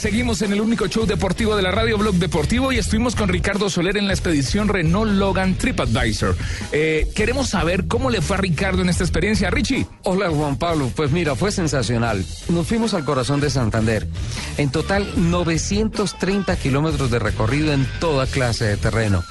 Seguimos 0.00 0.40
en 0.40 0.54
el 0.54 0.62
único 0.62 0.86
show 0.86 1.04
deportivo 1.04 1.54
de 1.56 1.60
la 1.60 1.72
radio 1.72 1.98
Blog 1.98 2.14
Deportivo 2.14 2.72
y 2.72 2.78
estuvimos 2.78 3.14
con 3.14 3.28
Ricardo 3.28 3.68
Soler 3.68 3.98
en 3.98 4.06
la 4.06 4.14
expedición 4.14 4.68
Renault 4.68 5.12
Logan 5.12 5.56
TripAdvisor. 5.56 6.38
Eh, 6.72 7.06
queremos 7.14 7.50
saber 7.50 7.86
cómo 7.86 8.08
le 8.08 8.22
fue 8.22 8.36
a 8.36 8.40
Ricardo 8.40 8.80
en 8.80 8.88
esta 8.88 9.04
experiencia. 9.04 9.50
Richie. 9.50 9.86
Hola 10.04 10.30
Juan 10.30 10.56
Pablo, 10.56 10.90
pues 10.96 11.10
mira, 11.10 11.34
fue 11.34 11.52
sensacional. 11.52 12.24
Nos 12.48 12.66
fuimos 12.66 12.94
al 12.94 13.04
corazón 13.04 13.40
de 13.40 13.50
Santander. 13.50 14.08
En 14.56 14.70
total, 14.70 15.06
930 15.18 16.56
kilómetros 16.56 17.10
de 17.10 17.18
recorrido 17.18 17.74
en 17.74 17.86
toda 18.00 18.26
clase 18.26 18.64
de 18.64 18.78
terreno. 18.78 19.22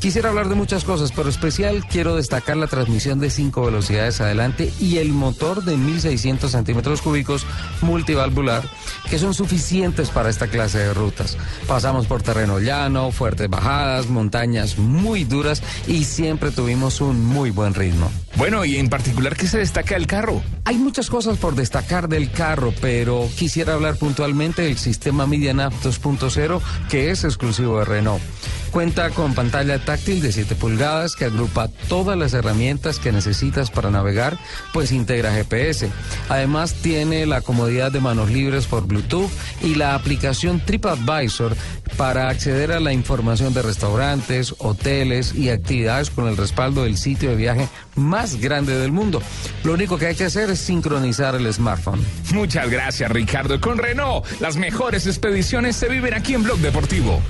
Quisiera 0.00 0.28
hablar 0.28 0.48
de 0.48 0.54
muchas 0.54 0.84
cosas, 0.84 1.10
pero 1.10 1.28
especial 1.28 1.84
quiero 1.88 2.16
destacar 2.16 2.56
la 2.56 2.66
transmisión 2.66 3.18
de 3.18 3.30
5 3.30 3.64
velocidades 3.64 4.20
adelante 4.20 4.72
y 4.78 4.98
el 4.98 5.12
motor 5.12 5.64
de 5.64 5.76
1600 5.76 6.50
centímetros 6.50 7.02
cúbicos 7.02 7.46
multivalvular, 7.80 8.62
que 9.10 9.18
son 9.18 9.34
suficientes 9.34 10.10
para 10.10 10.30
esta 10.30 10.48
clase 10.48 10.78
de 10.78 10.94
rutas. 10.94 11.36
Pasamos 11.66 12.06
por 12.06 12.22
terreno 12.22 12.60
llano, 12.60 13.10
fuertes 13.10 13.48
bajadas, 13.48 14.08
montañas 14.08 14.78
muy 14.78 15.24
duras 15.24 15.62
y 15.86 16.04
siempre 16.04 16.50
tuvimos 16.50 17.00
un 17.00 17.24
muy 17.24 17.50
buen 17.50 17.74
ritmo. 17.74 18.10
Bueno, 18.36 18.66
y 18.66 18.76
en 18.76 18.90
particular, 18.90 19.34
¿qué 19.34 19.46
se 19.46 19.58
destaca 19.58 19.94
del 19.94 20.06
carro? 20.06 20.42
Hay 20.66 20.76
muchas 20.76 21.08
cosas 21.08 21.38
por 21.38 21.54
destacar 21.54 22.06
del 22.06 22.30
carro, 22.30 22.74
pero 22.82 23.26
quisiera 23.34 23.72
hablar 23.72 23.96
puntualmente 23.96 24.60
del 24.60 24.76
sistema 24.76 25.26
MediaNav 25.26 25.72
2.0 25.82 26.60
que 26.90 27.10
es 27.10 27.24
exclusivo 27.24 27.78
de 27.78 27.86
Renault. 27.86 28.22
Cuenta 28.70 29.08
con 29.08 29.34
pantalla 29.34 29.82
táctil 29.82 30.20
de 30.20 30.32
7 30.32 30.54
pulgadas 30.54 31.16
que 31.16 31.24
agrupa 31.24 31.68
todas 31.88 32.18
las 32.18 32.34
herramientas 32.34 32.98
que 32.98 33.10
necesitas 33.10 33.70
para 33.70 33.90
navegar, 33.90 34.38
pues 34.74 34.92
integra 34.92 35.32
GPS. 35.32 35.88
Además 36.28 36.74
tiene 36.74 37.24
la 37.24 37.40
comodidad 37.40 37.90
de 37.90 38.00
manos 38.00 38.30
libres 38.30 38.66
por 38.66 38.86
Bluetooth 38.86 39.30
y 39.62 39.76
la 39.76 39.94
aplicación 39.94 40.60
TripAdvisor 40.60 41.56
para 41.96 42.28
acceder 42.28 42.72
a 42.72 42.80
la 42.80 42.92
información 42.92 43.54
de 43.54 43.62
restaurantes, 43.62 44.54
hoteles 44.58 45.34
y 45.34 45.48
actividades 45.48 46.10
con 46.10 46.28
el 46.28 46.36
respaldo 46.36 46.82
del 46.84 46.98
sitio 46.98 47.30
de 47.30 47.36
viaje 47.36 47.68
más 47.94 48.25
grande 48.34 48.76
del 48.76 48.90
mundo. 48.90 49.22
Lo 49.62 49.74
único 49.74 49.96
que 49.96 50.06
hay 50.06 50.14
que 50.16 50.24
hacer 50.24 50.50
es 50.50 50.58
sincronizar 50.58 51.36
el 51.36 51.52
smartphone. 51.52 52.04
Muchas 52.34 52.68
gracias, 52.68 53.10
Ricardo. 53.10 53.60
Con 53.60 53.78
Renault, 53.78 54.26
las 54.40 54.56
mejores 54.56 55.06
expediciones 55.06 55.76
se 55.76 55.88
viven 55.88 56.14
aquí 56.14 56.34
en 56.34 56.42
Blog 56.42 56.58
Deportivo. 56.58 57.20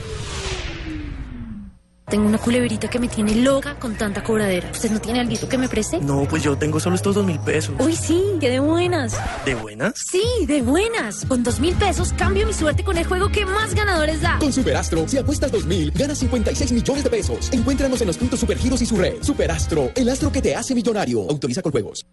Tengo 2.08 2.28
una 2.28 2.38
culebrita 2.38 2.88
que 2.88 3.00
me 3.00 3.08
tiene 3.08 3.34
loca 3.34 3.76
con 3.80 3.96
tanta 3.96 4.22
cobradera. 4.22 4.70
¿Usted 4.70 4.92
no 4.92 5.00
tiene 5.00 5.18
algo 5.18 5.48
que 5.48 5.58
me 5.58 5.68
preste? 5.68 5.98
No, 5.98 6.22
pues 6.28 6.40
yo 6.44 6.56
tengo 6.56 6.78
solo 6.78 6.94
estos 6.94 7.16
dos 7.16 7.26
mil 7.26 7.40
pesos. 7.40 7.75
Uy, 7.80 7.96
sí, 7.96 8.22
que 8.40 8.48
de 8.48 8.60
buenas. 8.60 9.16
¿De 9.44 9.56
buenas? 9.56 9.94
Sí, 9.96 10.22
de 10.46 10.62
buenas. 10.62 11.25
Con 11.26 11.42
dos 11.42 11.58
mil 11.58 11.75
pesos 11.75 12.12
cambio 12.12 12.46
mi 12.46 12.52
suerte 12.52 12.84
con 12.84 12.96
el 12.96 13.04
juego 13.06 13.28
que 13.30 13.44
más 13.44 13.75
ganadores 13.75 14.20
da. 14.20 14.38
Con 14.38 14.52
Superastro, 14.52 15.08
si 15.08 15.18
apuestas 15.18 15.50
2000, 15.50 15.90
ganas 15.90 16.18
56 16.18 16.70
millones 16.70 17.02
de 17.02 17.10
pesos. 17.10 17.52
Encuéntranos 17.52 18.00
en 18.00 18.06
los 18.06 18.16
puntos 18.16 18.38
Supergiros 18.38 18.80
y 18.82 18.86
su 18.86 18.96
red. 18.96 19.20
Superastro, 19.22 19.90
el 19.96 20.08
astro 20.08 20.30
que 20.30 20.40
te 20.40 20.54
hace 20.54 20.76
millonario. 20.76 21.22
Autoriza 21.28 21.60
con 21.60 21.72
juegos. 21.72 22.06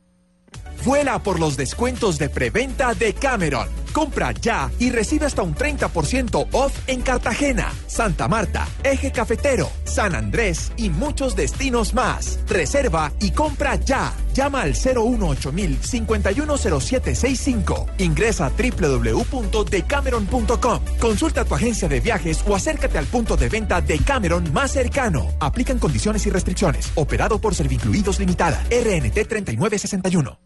Vuela 0.83 1.23
por 1.23 1.39
los 1.39 1.55
descuentos 1.55 2.17
de 2.17 2.29
preventa 2.29 2.93
de 2.93 3.13
Cameron. 3.13 3.69
Compra 3.93 4.33
ya 4.33 4.69
y 4.79 4.89
recibe 4.89 5.25
hasta 5.25 5.43
un 5.43 5.55
30% 5.55 6.47
off 6.51 6.77
en 6.87 7.01
Cartagena, 7.01 7.71
Santa 7.87 8.27
Marta, 8.27 8.67
Eje 8.83 9.11
Cafetero, 9.11 9.69
San 9.85 10.15
Andrés 10.15 10.73
y 10.75 10.89
muchos 10.89 11.35
destinos 11.35 11.93
más. 11.93 12.39
Reserva 12.47 13.13
y 13.21 13.29
compra 13.31 13.75
ya. 13.75 14.11
Llama 14.33 14.63
al 14.63 14.75
018000 14.75 15.77
510765. 15.81 17.87
Ingresa 17.99 18.47
a 18.47 18.49
www.decameron.com. 18.49 20.79
Consulta 20.99 21.45
tu 21.45 21.55
agencia 21.55 21.87
de 21.87 22.01
viajes 22.01 22.43
o 22.47 22.55
acércate 22.55 22.97
al 22.97 23.05
punto 23.05 23.37
de 23.37 23.47
venta 23.47 23.79
de 23.79 23.99
Cameron 23.99 24.51
más 24.51 24.71
cercano. 24.71 25.29
Aplican 25.39 25.79
condiciones 25.79 26.25
y 26.25 26.31
restricciones. 26.31 26.91
Operado 26.95 27.39
por 27.39 27.55
Servincluidos 27.55 28.19
Limitada. 28.19 28.61
RNT 28.69 29.27
3961. 29.29 30.42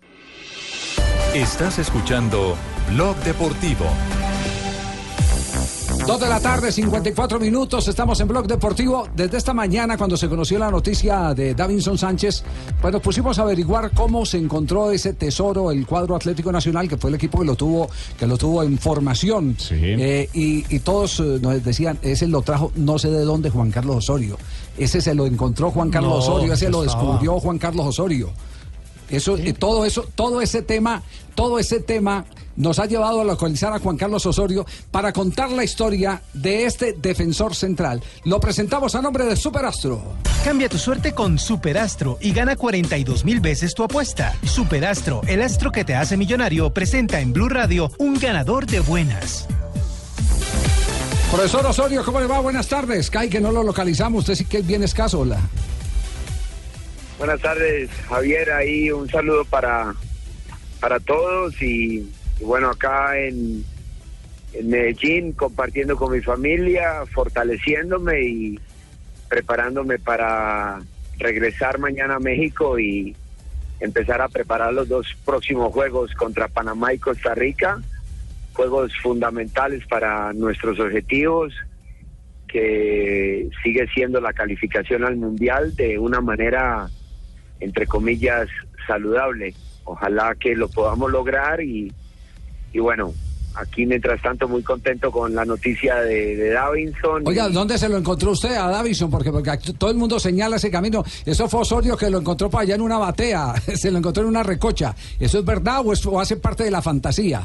Estás 1.37 1.77
escuchando 1.77 2.55
Blog 2.89 3.15
Deportivo. 3.17 3.85
Dos 6.07 6.19
de 6.19 6.27
la 6.29 6.39
tarde, 6.39 6.71
54 6.71 7.39
minutos. 7.39 7.87
Estamos 7.87 8.19
en 8.21 8.27
Blog 8.27 8.47
Deportivo. 8.47 9.07
Desde 9.15 9.37
esta 9.37 9.53
mañana, 9.53 9.97
cuando 9.99 10.17
se 10.17 10.27
conoció 10.27 10.57
la 10.57 10.71
noticia 10.71 11.35
de 11.35 11.53
Davinson 11.53 11.95
Sánchez, 11.99 12.43
pues 12.81 12.91
nos 12.91 13.03
pusimos 13.03 13.37
a 13.37 13.43
averiguar 13.43 13.91
cómo 13.93 14.25
se 14.25 14.39
encontró 14.39 14.89
ese 14.89 15.13
tesoro, 15.13 15.69
el 15.69 15.85
cuadro 15.85 16.15
Atlético 16.15 16.51
Nacional, 16.51 16.89
que 16.89 16.97
fue 16.97 17.11
el 17.11 17.17
equipo 17.17 17.37
que 17.37 17.45
lo 17.45 17.55
tuvo, 17.55 17.87
que 18.17 18.25
lo 18.25 18.35
tuvo 18.35 18.63
en 18.63 18.79
formación. 18.79 19.55
Eh, 19.69 20.27
y, 20.33 20.65
y 20.75 20.79
todos 20.79 21.19
eh, 21.19 21.37
nos 21.39 21.63
decían, 21.63 21.99
ese 22.01 22.25
lo 22.25 22.41
trajo 22.41 22.71
no 22.75 22.97
sé 22.97 23.11
de 23.11 23.21
dónde 23.21 23.51
Juan 23.51 23.69
Carlos 23.69 23.97
Osorio. 23.97 24.39
Ese 24.75 25.01
se 25.01 25.13
lo 25.13 25.27
encontró 25.27 25.69
Juan 25.69 25.91
Carlos 25.91 26.13
No, 26.13 26.17
Osorio, 26.17 26.53
ese 26.53 26.69
lo 26.71 26.83
estaba. 26.83 27.03
descubrió 27.03 27.39
Juan 27.39 27.59
Carlos 27.59 27.85
Osorio. 27.85 28.31
Eso, 29.09 29.37
eh, 29.37 29.53
todo 29.53 29.85
eso, 29.85 30.05
todo 30.15 30.41
ese 30.41 30.61
tema, 30.61 31.03
todo 31.35 31.59
ese 31.59 31.79
tema 31.79 32.25
nos 32.57 32.79
ha 32.79 32.85
llevado 32.87 33.21
a 33.21 33.23
localizar 33.23 33.71
a 33.71 33.79
Juan 33.79 33.97
Carlos 33.97 34.25
Osorio 34.25 34.65
para 34.91 35.13
contar 35.13 35.51
la 35.51 35.63
historia 35.63 36.21
de 36.33 36.65
este 36.65 36.93
defensor 36.93 37.55
central. 37.55 38.03
Lo 38.25 38.39
presentamos 38.39 38.95
a 38.95 39.01
nombre 39.01 39.25
de 39.25 39.35
Superastro. 39.35 40.01
Cambia 40.43 40.67
tu 40.67 40.77
suerte 40.77 41.13
con 41.13 41.39
Superastro 41.39 42.17
y 42.19 42.33
gana 42.33 42.55
42 42.55 43.23
mil 43.23 43.39
veces 43.39 43.73
tu 43.73 43.83
apuesta. 43.83 44.35
Superastro, 44.43 45.21
el 45.27 45.41
astro 45.41 45.71
que 45.71 45.85
te 45.85 45.95
hace 45.95 46.17
millonario, 46.17 46.73
presenta 46.73 47.21
en 47.21 47.31
Blue 47.31 47.49
Radio 47.49 47.91
un 47.99 48.19
ganador 48.19 48.65
de 48.65 48.79
buenas. 48.79 49.47
Profesor 51.31 51.65
Osorio, 51.65 52.03
¿cómo 52.03 52.21
le 52.21 52.25
va? 52.25 52.39
Buenas 52.39 52.67
tardes. 52.67 53.11
Cae 53.11 53.29
que 53.29 53.41
no 53.41 53.51
lo 53.51 53.61
localizamos. 53.61 54.21
Usted 54.21 54.35
sí 54.35 54.45
que 54.45 54.59
es 54.59 54.67
bien 54.67 54.81
escaso. 54.83 55.19
Hola. 55.19 55.39
Buenas 57.17 57.41
tardes, 57.41 57.89
Javier. 58.07 58.51
Ahí 58.51 58.91
un 58.91 59.09
saludo 59.09 59.43
para, 59.45 59.95
para 60.79 60.99
todos 60.99 61.59
y, 61.61 62.11
bueno, 62.41 62.69
acá 62.69 63.17
en, 63.17 63.63
en 64.53 64.69
Medellín 64.69 65.31
compartiendo 65.31 65.95
con 65.95 66.11
mi 66.11 66.21
familia, 66.21 67.05
fortaleciéndome 67.11 68.21
y 68.21 68.59
preparándome 69.29 69.97
para 69.97 70.79
regresar 71.17 71.79
mañana 71.79 72.15
a 72.15 72.19
México 72.19 72.77
y 72.79 73.15
empezar 73.79 74.21
a 74.21 74.29
preparar 74.29 74.73
los 74.73 74.87
dos 74.87 75.07
próximos 75.25 75.73
juegos 75.73 76.13
contra 76.13 76.47
Panamá 76.47 76.93
y 76.93 76.99
Costa 76.99 77.33
Rica, 77.35 77.81
juegos 78.53 78.91
fundamentales 79.01 79.85
para 79.87 80.33
nuestros 80.33 80.79
objetivos, 80.79 81.53
que 82.47 83.49
sigue 83.63 83.87
siendo 83.93 84.21
la 84.21 84.33
calificación 84.33 85.03
al 85.03 85.17
Mundial 85.17 85.75
de 85.75 85.99
una 85.99 86.21
manera, 86.21 86.89
entre 87.59 87.87
comillas, 87.87 88.47
saludable. 88.85 89.53
Ojalá 89.85 90.35
que 90.39 90.55
lo 90.55 90.67
podamos 90.69 91.11
lograr 91.11 91.61
y, 91.61 91.91
y 92.73 92.79
bueno, 92.79 93.13
aquí 93.55 93.85
mientras 93.85 94.21
tanto 94.21 94.47
muy 94.47 94.61
contento 94.61 95.11
con 95.11 95.33
la 95.33 95.45
noticia 95.45 95.95
de, 96.01 96.35
de 96.35 96.49
Davinson. 96.51 97.23
Oiga, 97.25 97.47
¿dónde 97.49 97.77
se 97.77 97.87
lo 97.89 97.97
encontró 97.97 98.31
usted 98.31 98.55
a 98.55 98.67
Davison? 98.69 99.09
Porque, 99.09 99.31
porque 99.31 99.57
todo 99.77 99.89
el 99.89 99.97
mundo 99.97 100.19
señala 100.19 100.57
ese 100.57 100.69
camino. 100.69 101.03
Eso 101.25 101.47
fue 101.49 101.61
Osorio 101.61 101.95
que 101.97 102.09
lo 102.09 102.19
encontró 102.19 102.49
para 102.49 102.63
allá 102.63 102.75
en 102.75 102.81
una 102.81 102.97
batea. 102.97 103.53
Se 103.75 103.89
lo 103.89 103.97
encontró 103.97 104.23
en 104.23 104.29
una 104.29 104.43
recocha. 104.43 104.93
¿Eso 105.19 105.39
es 105.39 105.45
verdad 105.45 105.81
o, 105.85 105.93
es- 105.93 106.05
o 106.05 106.19
hace 106.19 106.35
parte 106.37 106.63
de 106.65 106.71
la 106.71 106.81
fantasía? 106.81 107.41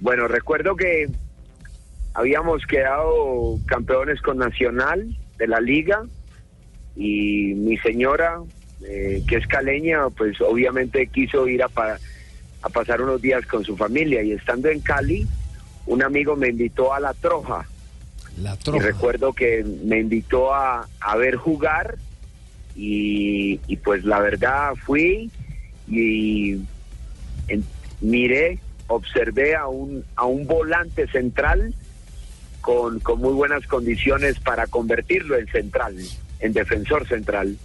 Bueno, 0.00 0.26
recuerdo 0.28 0.74
que 0.76 1.08
habíamos 2.14 2.66
quedado 2.66 3.58
campeones 3.66 4.20
con 4.20 4.38
Nacional 4.38 5.16
de 5.38 5.46
la 5.46 5.60
liga 5.60 6.02
y 6.96 7.54
mi 7.54 7.76
señora, 7.78 8.40
eh, 8.84 9.22
que 9.26 9.36
es 9.36 9.46
caleña, 9.46 10.08
pues 10.10 10.40
obviamente 10.40 11.06
quiso 11.08 11.46
ir 11.48 11.62
a, 11.62 11.68
pa- 11.68 11.98
a 12.62 12.68
pasar 12.68 13.00
unos 13.02 13.20
días 13.20 13.44
con 13.46 13.64
su 13.64 13.76
familia 13.76 14.22
y 14.22 14.32
estando 14.32 14.68
en 14.68 14.80
Cali, 14.80 15.26
un 15.86 16.02
amigo 16.02 16.36
me 16.36 16.48
invitó 16.48 16.92
a 16.94 17.00
La 17.00 17.14
Troja. 17.14 17.66
La 18.38 18.56
Y 18.74 18.78
recuerdo 18.78 19.32
que 19.32 19.64
me 19.84 19.98
invitó 20.00 20.54
a, 20.54 20.88
a 21.00 21.16
ver 21.16 21.36
jugar 21.36 21.96
y, 22.76 23.60
y 23.66 23.76
pues 23.76 24.04
la 24.04 24.20
verdad 24.20 24.74
fui 24.76 25.30
y 25.88 26.52
en- 27.48 27.64
miré, 28.00 28.58
observé 28.86 29.56
a 29.56 29.66
un, 29.66 30.04
a 30.16 30.24
un 30.26 30.46
volante 30.46 31.06
central 31.08 31.74
con, 32.60 33.00
con 33.00 33.18
muy 33.20 33.32
buenas 33.32 33.66
condiciones 33.66 34.38
para 34.38 34.66
convertirlo 34.66 35.36
en 35.36 35.46
central, 35.48 35.96
en 36.40 36.52
defensor 36.52 37.06
central. 37.08 37.56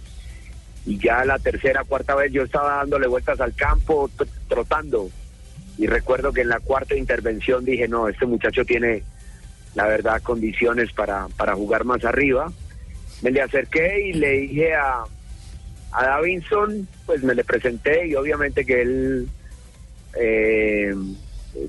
Y 0.86 0.98
ya 0.98 1.24
la 1.24 1.38
tercera, 1.40 1.82
cuarta 1.84 2.14
vez 2.14 2.32
yo 2.32 2.44
estaba 2.44 2.76
dándole 2.76 3.08
vueltas 3.08 3.40
al 3.40 3.54
campo, 3.54 4.08
tr- 4.16 4.28
trotando. 4.48 5.10
Y 5.78 5.86
recuerdo 5.88 6.32
que 6.32 6.42
en 6.42 6.48
la 6.48 6.60
cuarta 6.60 6.94
intervención 6.94 7.64
dije, 7.64 7.88
no, 7.88 8.08
este 8.08 8.24
muchacho 8.24 8.64
tiene, 8.64 9.02
la 9.74 9.86
verdad, 9.86 10.22
condiciones 10.22 10.92
para, 10.92 11.26
para 11.36 11.54
jugar 11.54 11.84
más 11.84 12.04
arriba. 12.04 12.50
Me 13.22 13.30
le 13.32 13.42
acerqué 13.42 14.08
y 14.08 14.12
le 14.12 14.30
dije 14.40 14.74
a, 14.74 15.02
a 15.92 16.06
Davinson, 16.06 16.86
pues 17.04 17.22
me 17.24 17.34
le 17.34 17.42
presenté 17.44 18.06
y 18.06 18.14
obviamente 18.14 18.64
que 18.64 18.82
él, 18.82 19.28
eh, 20.18 20.94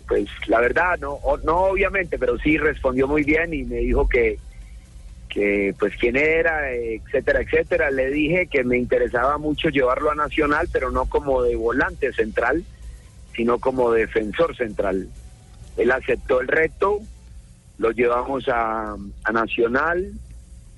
pues 0.08 0.28
la 0.48 0.60
verdad, 0.62 0.98
no, 1.00 1.20
no 1.44 1.58
obviamente, 1.64 2.20
pero 2.20 2.38
sí 2.38 2.58
respondió 2.58 3.08
muy 3.08 3.24
bien 3.24 3.54
y 3.54 3.64
me 3.64 3.78
dijo 3.78 4.08
que, 4.08 4.38
que 5.38 5.76
pues 5.78 5.96
quién 5.98 6.16
era, 6.16 6.74
etcétera, 6.74 7.42
etcétera. 7.42 7.92
Le 7.92 8.10
dije 8.10 8.48
que 8.48 8.64
me 8.64 8.76
interesaba 8.76 9.38
mucho 9.38 9.70
llevarlo 9.70 10.10
a 10.10 10.16
Nacional, 10.16 10.68
pero 10.74 10.90
no 10.90 11.06
como 11.06 11.44
de 11.44 11.56
volante 11.56 12.12
central, 12.12 12.64
sino 13.36 13.60
como 13.60 13.92
defensor 13.92 14.58
central. 14.58 15.08
Él 15.78 15.92
aceptó 15.92 16.42
el 16.42 16.48
reto, 16.48 17.02
lo 17.78 17.92
llevamos 17.92 18.50
a, 18.50 18.96
a 19.26 19.32
Nacional 19.32 20.12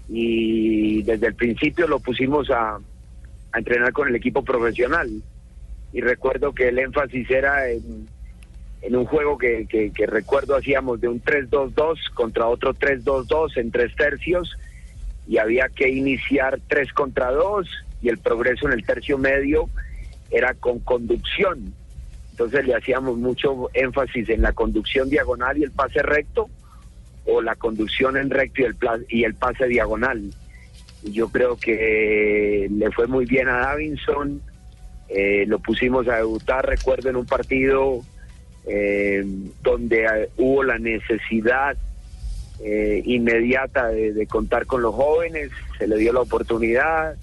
y 0.10 1.04
desde 1.04 1.28
el 1.28 1.36
principio 1.36 1.88
lo 1.88 2.02
pusimos 2.02 2.50
a, 2.50 2.80
a 3.54 3.58
entrenar 3.58 3.94
con 3.94 4.10
el 4.10 4.16
equipo 4.16 4.44
profesional. 4.44 5.10
Y 5.94 6.02
recuerdo 6.02 6.52
que 6.54 6.68
el 6.68 6.80
énfasis 6.80 7.32
era 7.32 7.70
en, 7.70 8.10
en 8.82 8.96
un 8.96 9.06
juego 9.06 9.38
que, 9.38 9.66
que- 9.68 9.92
recuerdo 10.08 10.56
hacíamos 10.56 11.02
de 11.02 11.08
un 11.08 11.22
3-2-2 11.22 11.98
contra 12.14 12.48
otro 12.48 12.74
3-2-2 12.74 13.58
en 13.58 13.72
tres 13.72 13.94
tercios 13.96 14.58
y 15.28 15.38
había 15.38 15.68
que 15.70 15.90
iniciar 15.90 16.60
3 16.68 16.94
contra 16.94 17.32
2 17.32 17.68
y 18.02 18.10
el 18.10 18.18
progreso 18.18 18.68
en 18.68 18.74
el 18.74 18.86
tercio 18.86 19.18
medio 19.18 19.70
era 20.32 20.54
con 20.54 20.80
conducción 20.80 21.74
Entonces 22.32 22.66
le 22.66 22.76
hacíamos 22.76 23.18
mucho 23.18 23.70
énfasis 23.74 24.30
en 24.30 24.42
la 24.42 24.54
conducción 24.54 25.10
diagonal 25.10 25.58
y 25.58 25.64
el 25.64 25.72
pase 25.72 26.02
recto, 26.02 26.48
o 27.26 27.42
la 27.42 27.56
conducción 27.56 28.16
en 28.16 28.30
recto 28.30 28.62
y 28.62 28.66
el, 28.66 28.76
y 29.10 29.24
el 29.26 29.36
pase 29.36 29.68
diagonal. 29.68 30.32
Y 31.04 31.12
yo 31.12 31.28
creo 31.30 31.58
que 31.58 32.68
le 32.72 32.90
fue 32.92 33.08
muy 33.08 33.26
bien 33.26 33.50
a 33.50 33.58
Davinson, 33.60 34.42
eh, 35.10 35.44
lo 35.48 35.60
pusimos 35.60 36.08
a 36.08 36.16
debutar, 36.18 36.66
recuerdo, 36.66 37.10
en 37.10 37.18
un 37.18 37.26
partido 37.26 38.02
eh, 38.66 39.24
donde 39.64 40.04
eh, 40.06 40.30
hubo 40.38 40.64
la 40.64 40.78
necesidad 40.78 41.76
eh, 42.64 43.02
inmediata 43.06 43.88
de, 43.88 44.28
contar 44.28 44.66
con 44.66 44.82
los 44.82 44.94
jóvenes, 44.94 45.50
se 45.78 45.88
le 45.88 45.98
dio 45.98 46.12
la 46.14 46.22
oportunidad, 46.22 47.16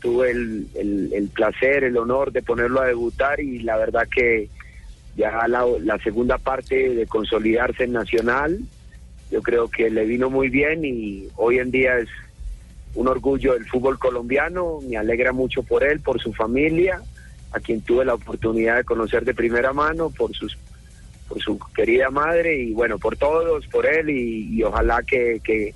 tuve 0.00 0.30
el, 0.30 0.66
el- 0.74 1.12
el 1.14 1.28
placer, 1.28 1.84
el 1.84 1.96
honor 1.96 2.32
de 2.32 2.42
ponerlo 2.42 2.80
a 2.80 2.86
debutar 2.86 3.40
y 3.40 3.60
la 3.60 3.76
verdad 3.76 4.08
que 4.14 4.48
ya 5.16 5.46
la, 5.46 5.66
la 5.82 5.98
segunda 5.98 6.38
parte 6.38 6.94
de 6.94 7.06
consolidarse 7.06 7.84
en 7.84 7.92
Nacional, 7.92 8.58
yo 9.30 9.42
creo 9.42 9.68
que 9.68 9.90
le 9.90 10.04
vino 10.06 10.30
muy 10.30 10.48
bien 10.48 10.84
y 10.84 11.28
hoy 11.36 11.58
en 11.58 11.70
día 11.70 11.98
es 11.98 12.08
un 12.94 13.08
orgullo 13.08 13.52
del 13.54 13.66
fútbol 13.66 13.98
colombiano, 13.98 14.80
me 14.88 14.96
alegra 14.96 15.32
mucho 15.32 15.62
por 15.62 15.84
él, 15.84 16.00
por 16.00 16.20
su 16.20 16.32
familia, 16.32 17.00
a 17.52 17.60
quien 17.60 17.80
tuve 17.82 18.04
la 18.04 18.14
oportunidad 18.14 18.76
de 18.76 18.84
conocer 18.84 19.24
de 19.24 19.34
primera 19.34 19.72
mano, 19.72 20.10
por 20.10 20.34
sus 20.34 20.56
por 21.28 21.40
su 21.40 21.58
querida 21.74 22.10
madre 22.10 22.62
y 22.62 22.72
bueno, 22.72 22.98
por 22.98 23.16
todos, 23.16 23.66
por 23.68 23.86
él 23.86 24.10
y, 24.10 24.62
ojalá 24.62 25.02
que, 25.02 25.40
que, 25.42 25.74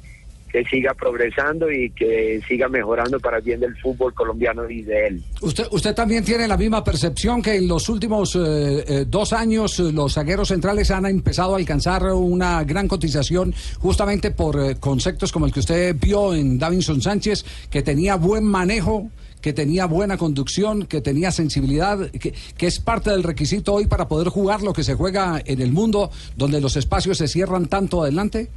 que 0.52 0.64
siga 0.64 0.92
progresando 0.92 1.72
y 1.72 1.90
que 1.90 2.42
siga 2.46 2.68
mejorando 2.68 3.18
para 3.20 3.38
el 3.38 3.42
bien 3.42 3.60
del 3.60 3.74
fútbol 3.78 4.12
colombiano 4.12 4.68
y 4.68 4.82
de 4.82 5.06
él. 5.06 5.24
¿Usted, 5.40 5.64
usted 5.70 5.94
también 5.94 6.24
tiene 6.24 6.46
la 6.46 6.58
misma 6.58 6.84
percepción 6.84 7.40
que 7.40 7.56
en 7.56 7.68
los 7.68 7.88
últimos 7.88 8.36
eh, 8.36 8.84
eh, 8.86 9.04
dos 9.08 9.32
años 9.32 9.80
eh, 9.80 9.92
los 9.92 10.12
zagueros 10.14 10.48
centrales 10.48 10.90
han 10.90 11.06
empezado 11.06 11.54
a 11.54 11.58
alcanzar 11.58 12.04
una 12.12 12.62
gran 12.64 12.86
cotización 12.86 13.54
justamente 13.78 14.32
por 14.32 14.60
eh, 14.60 14.76
conceptos 14.78 15.32
como 15.32 15.46
el 15.46 15.52
que 15.52 15.60
usted 15.60 15.96
vio 15.98 16.34
en 16.34 16.58
Davinson 16.58 17.00
Sánchez, 17.00 17.44
que 17.70 17.82
tenía 17.82 18.16
buen 18.16 18.44
manejo, 18.44 19.10
que 19.40 19.52
tenía 19.52 19.86
buena 19.86 20.16
conducción, 20.16 20.86
que 20.86 21.00
tenía 21.00 21.30
sensibilidad, 21.30 22.10
que, 22.10 22.34
que 22.56 22.66
es 22.66 22.80
parte 22.80 23.10
del 23.10 23.22
requisito 23.22 23.74
hoy 23.74 23.86
para 23.86 24.08
poder 24.08 24.28
jugar 24.28 24.62
lo 24.62 24.72
que 24.72 24.82
se 24.82 24.94
juega 24.94 25.40
en 25.44 25.60
el 25.60 25.72
mundo 25.72 26.10
donde 26.36 26.60
los 26.60 26.76
espacios 26.76 27.18
se 27.18 27.28
cierran 27.28 27.66
tanto 27.66 28.02
adelante? 28.02 28.48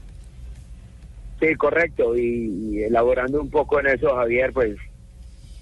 Sí, 1.40 1.56
correcto. 1.56 2.18
Y, 2.18 2.84
elaborando 2.84 3.42
un 3.42 3.50
poco 3.50 3.80
en 3.80 3.88
eso, 3.88 4.16
Javier, 4.16 4.52
pues 4.52 4.78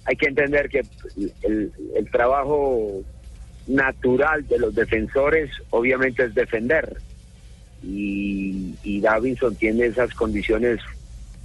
hay 0.05 0.15
que 0.15 0.27
entender 0.27 0.69
que 0.69 0.83
el, 1.43 1.71
el 1.95 2.12
trabajo 2.12 3.03
natural 3.67 4.47
de 4.47 4.59
los 4.59 4.74
defensores 4.74 5.51
obviamente 5.69 6.24
es 6.24 6.33
defender. 6.33 6.97
Y, 7.83 8.74
y 8.83 9.01
Davinson 9.01 9.55
tiene 9.55 9.86
esas 9.86 10.13
condiciones 10.13 10.79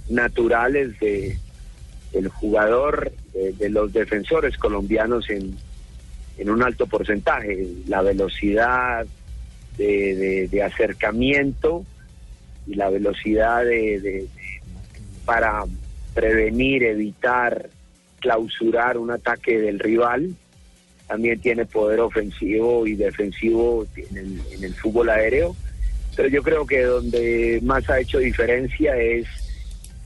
naturales 0.09 0.99
de 0.99 1.37
del 2.13 2.27
jugador, 2.29 3.11
de, 3.33 3.69
los 3.69 3.91
defensores 3.91 4.57
colombianos 4.57 5.29
en, 5.29 5.57
en 6.37 6.49
un 6.49 6.63
alto 6.63 6.85
porcentaje. 6.85 7.67
La 7.87 8.01
velocidad 8.01 9.05
de, 9.77 10.63
acercamiento 10.63 11.83
y 12.67 12.75
la 12.75 12.89
velocidad 12.89 13.65
de, 13.65 14.27
para 15.25 15.63
prevenir, 16.13 16.83
evitar, 16.83 17.69
clausurar 18.19 18.97
un 18.97 19.11
ataque 19.11 19.59
del 19.59 19.79
rival. 19.79 20.35
También 21.07 21.39
tiene 21.41 21.65
poder 21.65 21.99
ofensivo 21.99 22.87
y 22.87 22.95
defensivo 22.95 23.85
en 23.95 24.17
el, 24.17 24.41
en 24.51 24.63
el 24.63 24.73
fútbol 24.75 25.09
aéreo. 25.09 25.55
Pero 26.15 26.29
yo 26.29 26.43
creo 26.43 26.65
que 26.65 26.83
donde 26.83 27.59
más 27.63 27.89
ha 27.89 27.99
hecho 27.99 28.19
diferencia 28.19 28.95
es 28.95 29.27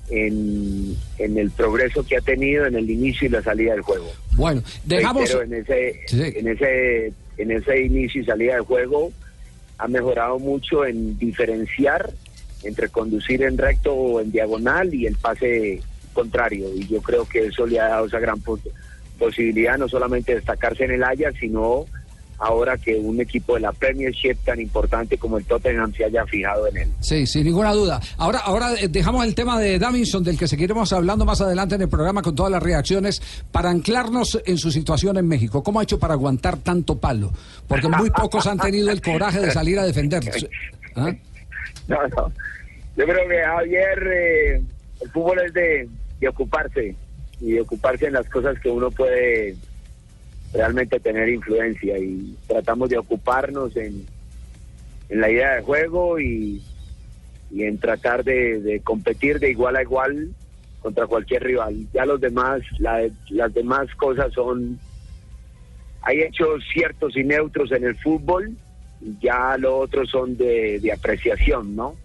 en, 0.10 0.96
en 1.18 1.38
el 1.38 1.52
progreso 1.52 2.06
que 2.06 2.18
ha 2.18 2.22
tenido 2.22 2.66
en 2.66 2.76
el 2.76 2.90
inicio 2.90 3.28
y 3.28 3.32
la 3.32 3.42
salida 3.42 3.74
del 3.74 3.82
juego. 3.82 4.12
Bueno, 4.34 4.62
dejamos... 4.86 5.30
En 5.36 5.54
ese, 5.54 6.00
en 6.12 6.48
ese, 6.48 7.14
en 7.38 7.52
ese 7.52 7.82
inicio 7.82 8.22
y 8.22 8.26
salida 8.26 8.54
del 8.54 8.64
juego 8.64 9.12
ha 9.78 9.88
mejorado 9.88 10.40
mucho 10.40 10.86
en 10.86 11.18
diferenciar 11.20 12.10
entre 12.64 12.90
conducir 12.90 13.44
en 13.44 13.58
recto 13.58 13.94
o 13.94 14.20
en 14.22 14.32
diagonal 14.32 14.94
y 14.94 15.06
el 15.06 15.16
pase 15.16 15.82
contrario. 16.14 16.68
Y 16.76 16.88
yo 16.88 17.02
creo 17.02 17.28
que 17.28 17.46
eso 17.48 17.68
le 17.68 17.80
ha 17.80 17.90
dado 17.90 18.08
esa 18.08 18.20
gran 18.20 18.40
pos- 18.40 18.62
posibilidad, 19.20 19.78
no 19.78 19.88
solamente 19.88 20.32
de 20.32 20.38
destacarse 20.40 20.86
en 20.86 20.92
el 20.92 21.04
Ajax, 21.04 21.40
sino 21.40 21.86
ahora 22.40 22.78
que 22.78 22.96
un 22.96 23.20
equipo 23.20 23.56
de 23.56 23.62
la 23.62 23.72
Premiership 23.72 24.36
tan 24.46 24.60
importante 24.60 25.18
como 25.18 25.38
el 25.38 25.46
Tottenham 25.46 25.94
se 25.94 26.06
haya 26.06 26.26
fijado 26.26 26.68
en 26.68 26.78
él. 26.78 26.90
Sí, 27.00 27.26
sin 27.26 27.46
ninguna 27.46 27.74
duda. 27.74 28.00
Ahora, 28.18 28.40
ahora 28.40 28.74
eh, 28.80 28.88
dejamos 28.88 29.26
el 29.26 29.34
tema 29.34 29.60
de 29.60 29.80
Davinson, 29.80 30.24
del 30.24 30.38
que 30.38 30.48
seguiremos 30.48 30.94
hablando 30.94 31.26
más 31.26 31.42
adelante 31.42 31.76
en 31.76 31.82
el 31.82 31.90
programa 31.90 32.22
con 32.22 32.36
todas 32.36 32.52
las 32.52 32.62
reacciones, 32.62 33.22
para 33.52 33.70
anclarnos 33.70 34.42
en 34.46 34.58
su 34.58 34.72
situación 34.72 35.18
en 35.18 35.28
México. 35.28 35.64
¿Cómo 35.64 35.80
ha 35.80 35.84
hecho 35.84 36.00
para 36.00 36.14
aguantar 36.14 36.58
tanto 36.58 36.98
palo? 36.98 37.32
Porque 37.68 37.88
muy 37.88 38.10
pocos 38.12 38.46
han 38.48 38.60
tenido 38.60 38.92
el 38.92 39.02
coraje 39.02 39.40
de 39.40 39.52
salir 39.52 39.80
a 39.80 39.84
defender. 39.84 40.24
¿Ah? 40.96 41.14
No, 41.88 41.98
no. 42.08 42.32
Yo 42.96 43.06
creo 43.06 43.28
que 43.28 43.44
Javier, 43.44 44.08
eh, 44.08 44.62
el 45.02 45.10
fútbol 45.12 45.40
es 45.46 45.54
de, 45.54 45.88
de 46.20 46.28
ocuparse 46.28 46.96
y 47.40 47.52
de 47.54 47.62
ocuparse 47.62 48.08
en 48.08 48.14
las 48.14 48.28
cosas 48.30 48.60
que 48.60 48.70
uno 48.70 48.90
puede 48.90 49.56
realmente 50.54 51.00
tener 51.00 51.30
influencia 51.30 51.98
y 51.98 52.36
tratamos 52.48 52.90
de 52.90 52.98
ocuparnos 52.98 53.76
en, 53.76 54.06
en 55.10 55.22
la 55.22 55.30
idea 55.30 55.56
de 55.56 55.62
juego 55.62 56.20
y, 56.20 56.62
en 57.56 57.78
tratar 57.78 58.24
de, 58.24 58.82
competir 58.84 59.40
de 59.40 59.52
igual 59.52 59.76
a 59.76 59.82
igual 59.82 60.30
contra 60.82 61.08
cualquier 61.08 61.44
rival. 61.44 61.76
Ya 61.94 62.06
los 62.06 62.20
demás, 62.20 62.62
la- 62.80 63.08
las 63.30 63.54
demás 63.54 63.88
cosas 63.96 64.34
son, 64.34 64.80
hay 66.02 66.22
hechos 66.22 66.64
ciertos 66.74 67.16
y 67.18 67.24
neutros 67.24 67.72
en 67.72 67.84
el 67.84 67.96
fútbol, 67.96 68.56
ya 69.22 69.58
lo 69.58 69.78
otro 69.78 70.06
son 70.06 70.38
de, 70.38 70.80
de 70.80 70.92
apreciación, 70.92 71.76
¿no? 71.76 71.96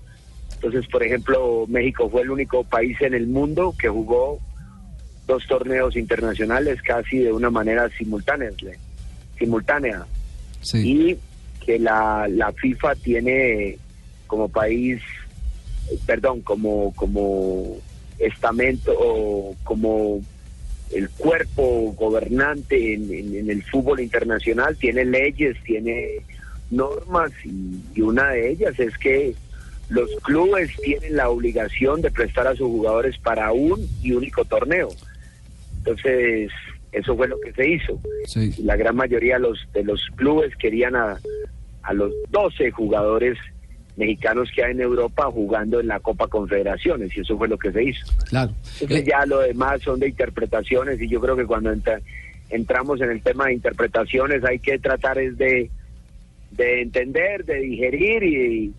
Entonces, 0.55 0.87
por 0.87 1.02
ejemplo, 1.02 1.64
México 1.68 2.09
fue 2.09 2.22
el 2.22 2.31
único 2.31 2.62
país 2.62 3.00
en 3.00 3.14
el 3.14 3.26
mundo 3.26 3.74
que 3.78 3.88
jugó 3.88 4.38
dos 5.33 5.47
torneos 5.47 5.97
internacionales 5.97 6.81
casi 6.83 7.18
de 7.18 7.33
una 7.33 7.51
manera 7.51 7.88
simultánea. 7.97 8.51
simultánea. 9.38 10.05
Y 10.85 11.16
que 11.64 11.79
la, 11.79 12.29
la 12.29 12.53
FIFA 12.53 12.95
tiene 12.97 13.79
como 14.27 14.49
país, 14.49 15.01
eh, 15.90 15.99
perdón, 16.07 16.40
como, 16.42 16.92
como 16.95 17.77
estamento 18.18 18.92
o 18.97 19.55
como 19.64 20.21
el 20.92 21.09
cuerpo 21.11 21.92
gobernante 21.97 22.95
en, 22.95 23.12
en- 23.12 23.35
en 23.37 23.51
el 23.51 23.62
fútbol 23.64 24.01
internacional, 24.01 24.77
tiene 24.77 25.05
leyes, 25.05 25.57
tiene 25.64 26.21
normas 26.71 27.31
y, 27.45 27.81
y 27.95 28.01
una 28.03 28.29
de 28.31 28.51
ellas 28.51 28.79
es 28.79 28.97
que 28.99 29.35
los 29.88 30.09
clubes 30.23 30.71
tienen 30.83 31.16
la 31.16 31.29
obligación 31.29 32.01
de 32.03 32.11
prestar 32.11 32.47
a 32.47 32.55
sus 32.57 32.68
jugadores 32.68 33.18
para 33.18 33.53
un 33.53 33.87
y 34.03 34.12
único 34.12 34.45
torneo. 34.45 34.88
Entonces, 35.85 36.51
eso 36.92 37.16
fue 37.16 37.27
lo 37.29 37.40
que 37.40 37.53
se 37.53 37.68
hizo. 37.68 37.99
Y 38.59 38.62
La 38.62 38.77
gran 38.77 38.95
mayoría 38.97 39.35
de 39.35 39.40
los, 39.40 39.59
de 39.73 39.83
los 39.85 40.01
clubes 40.16 40.55
querían 40.57 40.95
a, 40.95 41.18
a 41.83 41.92
los 41.92 42.12
12 42.31 42.71
jugadores 42.71 43.37
mexicanos 43.97 44.49
que 44.55 44.64
hay 44.64 44.73
en 44.73 44.81
Europa 44.81 45.25
jugando 45.31 45.79
en 45.81 45.88
la 45.88 46.01
Copa 46.01 46.27
Confederaciones 46.29 47.14
y 47.16 47.21
eso 47.21 47.37
fue 47.37 47.49
lo 47.49 47.59
que 47.59 47.73
se 47.73 47.83
hizo. 47.85 48.07
Claro. 48.29 48.53
Entonces 48.81 49.05
ya 49.07 49.27
lo 49.27 49.40
demás 49.40 49.83
son 49.83 50.01
de 50.01 50.09
interpretaciones 50.09 51.01
y 51.01 51.09
yo 51.09 51.21
creo 51.21 51.37
que 51.37 51.45
cuando 51.45 51.71
entra- 51.73 52.01
entramos 52.49 53.01
en 53.03 53.11
el 53.11 53.21
tema 53.23 53.47
de 53.47 53.55
interpretaciones 53.55 54.45
hay 54.45 54.59
que 54.61 54.79
tratar 54.79 55.18
es 55.18 55.37
de, 55.37 55.71
de 56.53 56.83
entender, 56.83 57.45
de 57.45 57.57
digerir 57.61 58.23
y, 58.23 58.73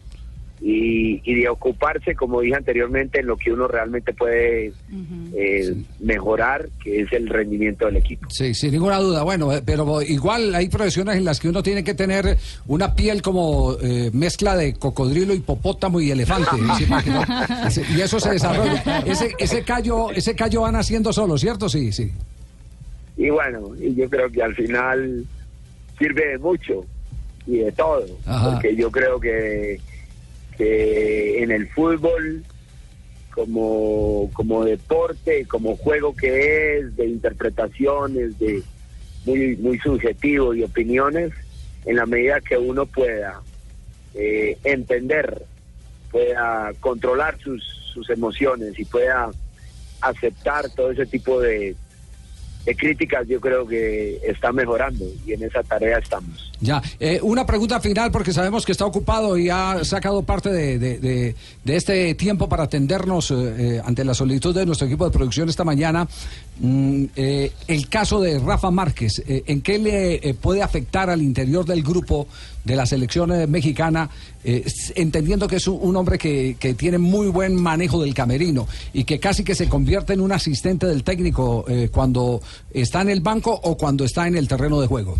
y, 0.65 1.21
y 1.25 1.41
de 1.41 1.49
ocuparse, 1.49 2.15
como 2.15 2.39
dije 2.39 2.55
anteriormente, 2.55 3.19
en 3.19 3.27
lo 3.27 3.35
que 3.35 3.51
uno 3.51 3.67
realmente 3.67 4.13
puede 4.13 4.71
eh, 5.35 5.75
mejorar, 5.99 6.69
que 6.81 7.01
es 7.01 7.11
el 7.11 7.27
rendimiento 7.27 7.85
del 7.87 7.97
equipo. 7.97 8.29
Sí, 8.29 8.53
sin 8.53 8.71
ninguna 8.71 8.97
duda. 8.99 9.23
Bueno, 9.23 9.51
eh, 9.51 9.61
pero 9.65 10.01
igual 10.01 10.55
hay 10.55 10.69
profesiones 10.69 11.17
en 11.17 11.25
las 11.25 11.41
que 11.41 11.49
uno 11.49 11.61
tiene 11.61 11.83
que 11.83 11.93
tener 11.93 12.37
una 12.65 12.95
piel 12.95 13.21
como 13.21 13.73
eh, 13.81 14.09
mezcla 14.13 14.55
de 14.55 14.75
cocodrilo, 14.75 15.33
hipopótamo 15.33 15.99
y 15.99 16.11
elefante. 16.11 16.51
y 17.97 17.99
eso 17.99 18.21
se 18.21 18.31
desarrolla. 18.31 19.03
Ese, 19.05 19.33
ese 19.37 19.63
callo, 19.63 20.11
ese 20.11 20.33
callo 20.33 20.61
va 20.61 20.71
naciendo 20.71 21.11
solo, 21.11 21.37
¿cierto? 21.37 21.67
Sí, 21.67 21.91
sí. 21.91 22.09
Y 23.17 23.29
bueno, 23.29 23.75
y 23.77 23.93
yo 23.95 24.09
creo 24.09 24.31
que 24.31 24.41
al 24.41 24.55
final 24.55 25.25
sirve 25.99 26.25
de 26.29 26.37
mucho 26.37 26.85
y 27.45 27.57
de 27.57 27.71
todo, 27.73 28.05
Ajá. 28.25 28.51
porque 28.51 28.77
yo 28.77 28.89
creo 28.89 29.19
que, 29.19 29.79
que 30.57 31.43
en 31.43 31.51
el 31.51 31.67
fútbol, 31.69 32.43
como, 33.31 34.29
como 34.33 34.63
deporte, 34.63 35.45
como 35.45 35.75
juego 35.77 36.15
que 36.15 36.77
es, 36.77 36.95
de 36.95 37.07
interpretaciones, 37.07 38.37
de 38.39 38.61
muy, 39.25 39.55
muy 39.57 39.79
subjetivo 39.79 40.53
y 40.53 40.63
opiniones, 40.63 41.31
en 41.85 41.95
la 41.95 42.05
medida 42.05 42.41
que 42.41 42.57
uno 42.57 42.85
pueda 42.85 43.41
eh, 44.13 44.57
entender, 44.63 45.43
pueda 46.11 46.71
controlar 46.79 47.37
sus, 47.39 47.63
sus 47.93 48.09
emociones 48.09 48.77
y 48.77 48.85
pueda 48.85 49.31
aceptar 50.01 50.69
todo 50.69 50.91
ese 50.91 51.05
tipo 51.05 51.39
de, 51.39 51.75
de 52.65 52.75
críticas, 52.75 53.27
yo 53.27 53.41
creo 53.41 53.67
que 53.67 54.19
está 54.23 54.51
mejorando 54.51 55.05
y 55.25 55.33
en 55.33 55.43
esa 55.43 55.63
tarea 55.63 55.97
estamos. 55.97 56.52
Ya, 56.63 56.81
eh, 56.97 57.19
una 57.21 57.45
pregunta 57.45 57.81
final 57.81 58.09
porque 58.09 58.31
sabemos 58.31 58.65
que 58.65 58.71
está 58.71 58.85
ocupado 58.85 59.37
y 59.37 59.49
ha 59.49 59.83
sacado 59.83 60.23
parte 60.23 60.49
de, 60.49 60.79
de- 60.79 61.35
este 61.65 62.15
tiempo 62.15 62.47
para 62.47 62.63
atendernos 62.63 63.31
eh, 63.31 63.35
eh, 63.35 63.81
ante 63.83 64.05
la 64.05 64.13
solicitud 64.13 64.55
de 64.55 64.65
nuestro 64.65 64.87
equipo 64.87 65.03
de 65.03 65.11
producción 65.11 65.49
esta 65.49 65.65
mañana. 65.65 66.07
Mm, 66.61 67.05
eh, 67.17 67.51
el 67.67 67.89
caso 67.89 68.21
de 68.21 68.39
Rafa 68.39 68.71
Márquez, 68.71 69.21
¿en 69.27 69.61
qué 69.61 69.77
le 69.77 70.33
puede 70.35 70.61
afectar 70.61 71.09
al 71.09 71.21
interior 71.21 71.65
del 71.65 71.83
grupo 71.83 72.27
de 72.63 72.77
la 72.77 72.85
selección 72.85 73.29
mexicana, 73.51 74.09
entendiendo 74.95 75.47
que 75.49 75.57
es 75.57 75.67
un, 75.67 75.95
hombre 75.97 76.17
que, 76.17 76.55
que 76.57 76.75
tiene 76.75 76.97
muy 76.97 77.27
buen 77.27 77.55
manejo 77.55 78.01
del 78.01 78.13
camerino 78.13 78.69
y 78.93 79.03
que 79.03 79.19
casi 79.19 79.43
que 79.43 79.53
se 79.53 79.67
convierte 79.67 80.13
en 80.13 80.21
un 80.21 80.31
asistente 80.31 80.85
del 80.87 81.03
técnico 81.03 81.65
cuando 81.91 82.41
está 82.71 83.01
en 83.01 83.09
el 83.09 83.19
banco 83.19 83.51
o 83.63 83.75
cuando 83.75 84.05
está 84.05 84.27
en 84.27 84.37
el 84.37 84.47
terreno 84.47 84.79
de 84.79 84.87
juego? 84.87 85.17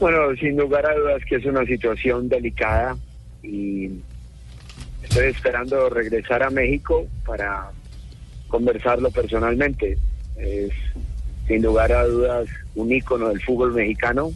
Bueno, 0.00 0.34
sin 0.36 0.56
lugar 0.56 0.86
a 0.86 0.94
dudas 0.94 1.22
que 1.26 1.36
es 1.36 1.44
una 1.44 1.62
situación 1.66 2.26
delicada 2.26 2.96
y 3.42 3.90
estoy 5.02 5.26
esperando 5.26 5.90
regresar 5.90 6.42
a 6.42 6.48
México 6.48 7.06
para 7.26 7.70
conversarlo 8.48 9.10
personalmente. 9.10 9.98
Es 10.36 10.72
sin 11.46 11.62
lugar 11.62 11.92
a 11.92 12.06
dudas 12.06 12.48
un 12.76 12.90
ícono 12.90 13.28
del 13.28 13.42
fútbol 13.42 13.74
mexicano 13.74 14.30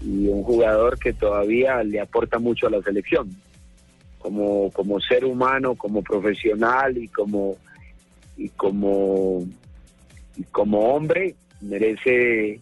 y 0.00 0.26
un 0.26 0.42
jugador 0.42 0.98
que 0.98 1.12
todavía 1.12 1.84
le 1.84 2.00
aporta 2.00 2.40
mucho 2.40 2.66
a 2.66 2.70
la 2.70 2.82
selección. 2.82 3.30
Como, 4.18 4.72
como 4.72 5.00
ser 5.00 5.24
humano, 5.24 5.76
como 5.76 6.02
profesional 6.02 6.98
y 6.98 7.06
como 7.06 7.56
y 8.36 8.48
como 8.48 9.46
y 10.36 10.42
como 10.44 10.94
hombre 10.94 11.36
merece 11.60 12.60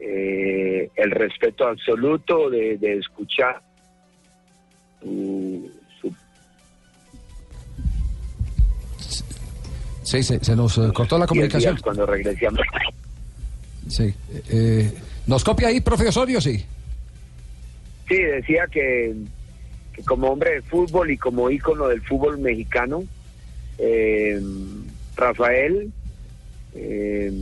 eh, 0.00 0.90
el 0.96 1.10
respeto 1.10 1.66
absoluto 1.66 2.50
de, 2.50 2.76
de 2.78 2.98
escuchar 2.98 3.60
su- 5.00 5.70
su 6.00 6.12
Sí, 10.02 10.22
se, 10.22 10.42
se 10.44 10.54
nos 10.54 10.78
eh, 10.78 10.90
cortó 10.94 11.18
la 11.18 11.26
comunicación. 11.26 11.76
cuando 11.82 12.06
México. 12.06 12.54
Sí. 13.88 14.12
eh, 14.50 14.92
¿Nos 15.28 15.44
copia 15.44 15.68
ahí, 15.68 15.80
profe 15.80 16.08
Osorio? 16.08 16.40
Sí. 16.40 16.64
Sí, 18.08 18.16
decía 18.16 18.66
que, 18.70 19.14
que 19.92 20.02
como 20.02 20.28
hombre 20.28 20.54
de 20.54 20.62
fútbol 20.62 21.10
y 21.12 21.16
como 21.16 21.48
ícono 21.50 21.86
del 21.86 22.02
fútbol 22.02 22.38
mexicano, 22.38 23.04
eh, 23.78 24.40
Rafael 25.14 25.92
eh, 26.74 27.32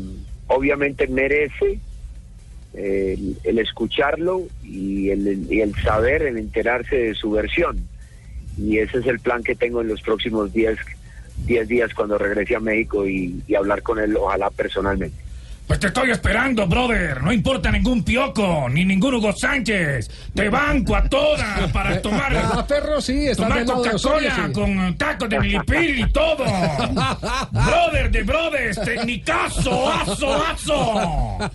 obviamente 0.48 1.06
merece 1.08 1.78
el, 2.74 3.36
el 3.44 3.58
escucharlo 3.58 4.42
y 4.62 5.10
el, 5.10 5.74
saber, 5.82 6.22
el 6.22 6.38
enterarse 6.38 6.96
de 6.96 7.14
su 7.14 7.30
versión. 7.30 7.78
Y 8.58 8.78
ese 8.78 8.98
es 8.98 9.06
el 9.06 9.20
plan 9.20 9.42
que 9.42 9.54
tengo 9.54 9.80
en 9.80 9.88
los 9.88 10.00
próximos 10.02 10.52
10 10.52 10.78
10 11.46 11.66
días 11.66 11.92
cuando 11.94 12.16
regrese 12.16 12.54
a 12.54 12.60
México 12.60 13.06
y 13.08 13.42
hablar 13.56 13.82
con 13.82 13.98
él, 13.98 14.16
ojalá 14.16 14.50
personalmente. 14.50 15.23
Pues 15.66 15.80
te 15.80 15.86
estoy 15.86 16.10
esperando, 16.10 16.66
brother. 16.66 17.22
No 17.22 17.32
importa 17.32 17.70
ningún 17.70 18.02
pioco, 18.02 18.68
ni 18.68 18.84
ningún 18.84 19.14
Hugo 19.14 19.32
Sánchez. 19.32 20.10
Te 20.34 20.48
banco 20.48 20.94
a 20.94 21.08
todas 21.08 21.70
para 21.72 22.00
tomar. 22.02 22.36
Ah, 22.36 22.64
perro, 22.66 23.00
sí, 23.00 23.26
está 23.26 23.48
tomar 23.48 23.64
Coca-Cola 23.64 24.46
sí. 24.46 24.52
con 24.52 24.96
tacos 24.96 25.28
de 25.28 25.40
milipil 25.40 26.00
y 26.00 26.12
todo. 26.12 26.44
brother 27.50 28.10
de 28.10 28.22
brothers, 28.22 28.80
tecnicazo, 28.82 29.90
aso, 29.90 30.44
aso. 30.44 31.50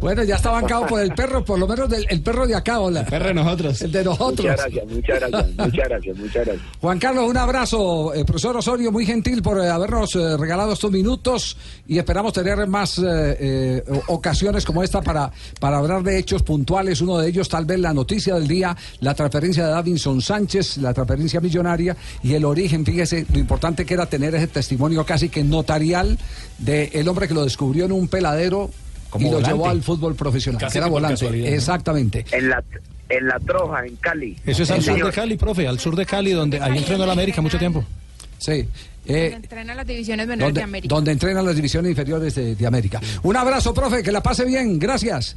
Bueno, 0.00 0.24
ya 0.24 0.36
está 0.36 0.50
bancado 0.50 0.86
por 0.86 1.00
el 1.00 1.12
perro, 1.14 1.44
por 1.44 1.58
lo 1.58 1.66
menos 1.68 1.88
del, 1.88 2.06
el 2.08 2.20
perro 2.20 2.46
de 2.46 2.56
acá, 2.56 2.80
hola. 2.80 3.00
El 3.00 3.06
perro 3.06 3.26
de 3.28 3.34
nosotros. 3.34 3.82
El 3.82 3.92
de 3.92 4.04
nosotros. 4.04 4.46
Muchas 4.46 4.60
gracias, 4.60 4.86
muchas 4.86 5.20
gracias, 5.20 5.56
muchas 5.58 5.88
gracias, 5.88 6.16
muchas 6.16 6.46
gracias. 6.46 6.66
Juan 6.80 6.98
Carlos, 6.98 7.30
un 7.30 7.36
abrazo. 7.36 8.14
Eh, 8.14 8.24
profesor 8.24 8.56
Osorio, 8.56 8.90
muy 8.90 9.06
gentil 9.06 9.42
por 9.42 9.60
eh, 9.60 9.68
habernos 9.68 10.14
eh, 10.16 10.36
regalado 10.36 10.72
estos 10.72 10.90
minutos 10.90 11.56
y 11.86 11.98
esperamos 11.98 12.32
tener 12.32 12.66
más 12.66 13.00
eh, 13.30 13.84
eh, 13.86 14.00
ocasiones 14.08 14.64
como 14.64 14.82
esta 14.82 15.02
para, 15.02 15.30
para 15.60 15.78
hablar 15.78 16.02
de 16.02 16.18
hechos 16.18 16.42
puntuales. 16.42 17.00
Uno 17.00 17.18
de 17.18 17.28
ellos, 17.28 17.48
tal 17.48 17.64
vez 17.64 17.78
la 17.78 17.92
noticia 17.92 18.34
del 18.34 18.48
día, 18.48 18.76
la 19.00 19.14
transferencia 19.14 19.66
de 19.66 19.72
Davinson 19.72 20.20
Sánchez, 20.20 20.78
la 20.78 20.94
transferencia 20.94 21.40
millonaria 21.40 21.96
y 22.22 22.34
el 22.34 22.44
origen. 22.44 22.84
Fíjese 22.84 23.26
lo 23.32 23.38
importante 23.38 23.84
que 23.84 23.94
era 23.94 24.06
tener 24.06 24.34
ese 24.34 24.48
testimonio 24.48 25.04
casi 25.04 25.28
que 25.28 25.44
notarial 25.44 26.18
del 26.58 27.08
hombre 27.08 27.28
que 27.28 27.34
lo 27.34 27.44
descubrió 27.44 27.84
en 27.84 27.92
un 27.92 28.08
peladero 28.08 28.70
Como 29.10 29.28
y 29.28 29.30
lo 29.30 29.40
llevó 29.40 29.68
al 29.68 29.82
fútbol 29.82 30.14
profesional. 30.14 30.60
Casi 30.60 30.72
que 30.72 30.78
era 30.78 30.88
volante. 30.88 31.54
Exactamente. 31.54 32.24
En 32.32 32.50
la, 32.50 32.62
en 33.08 33.26
la 33.26 33.38
Troja, 33.38 33.86
en 33.86 33.96
Cali. 33.96 34.36
Eso 34.44 34.62
es 34.62 34.70
al 34.70 34.82
sur 34.82 35.04
de. 35.04 35.12
Cali, 35.12 35.36
profe, 35.36 35.66
al 35.66 35.78
sur 35.78 35.96
de 35.96 36.04
Cali, 36.04 36.32
donde 36.32 36.60
ahí 36.60 36.78
entrenó 36.78 37.06
la 37.06 37.12
América 37.12 37.40
mucho 37.40 37.58
tiempo. 37.58 37.84
Sí. 38.38 38.66
Donde 39.08 39.36
entrena 39.36 39.74
las 39.74 39.86
divisiones 39.86 40.26
menores 40.26 40.48
donde, 40.48 40.60
de 40.60 40.64
América. 40.64 40.94
donde 40.94 41.12
entrenan 41.12 41.46
las 41.46 41.56
divisiones 41.56 41.90
inferiores 41.90 42.34
de, 42.34 42.54
de 42.54 42.66
América. 42.66 43.00
Un 43.22 43.36
abrazo, 43.36 43.72
profe, 43.72 44.02
que 44.02 44.12
la 44.12 44.22
pase 44.22 44.44
bien. 44.44 44.78
Gracias. 44.78 45.36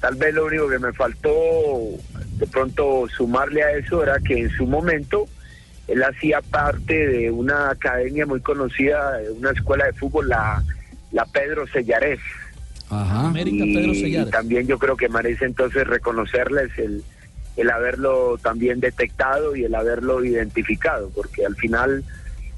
Tal 0.00 0.14
vez 0.16 0.34
lo 0.34 0.46
único 0.46 0.68
que 0.68 0.78
me 0.78 0.92
faltó 0.92 1.30
de 2.38 2.46
pronto 2.46 3.06
sumarle 3.16 3.62
a 3.62 3.70
eso 3.72 4.02
era 4.02 4.18
que 4.18 4.40
en 4.40 4.50
su 4.50 4.66
momento 4.66 5.26
él 5.88 6.02
hacía 6.02 6.40
parte 6.42 7.06
de 7.08 7.30
una 7.30 7.70
academia 7.70 8.26
muy 8.26 8.40
conocida, 8.40 9.18
de 9.18 9.30
una 9.30 9.52
escuela 9.52 9.86
de 9.86 9.92
fútbol, 9.92 10.28
la, 10.28 10.62
la 11.12 11.24
Pedro 11.26 11.66
Sellarés. 11.68 12.20
Ajá. 12.90 13.32
y, 13.44 14.16
y 14.16 14.24
también 14.26 14.66
yo 14.66 14.78
creo 14.78 14.96
que 14.96 15.08
merece 15.08 15.44
entonces 15.44 15.86
reconocerles 15.86 16.70
el, 16.78 17.02
el 17.56 17.70
haberlo 17.70 18.38
también 18.38 18.80
detectado 18.80 19.56
y 19.56 19.64
el 19.64 19.74
haberlo 19.74 20.24
identificado, 20.24 21.10
porque 21.14 21.44
al 21.44 21.56
final 21.56 22.04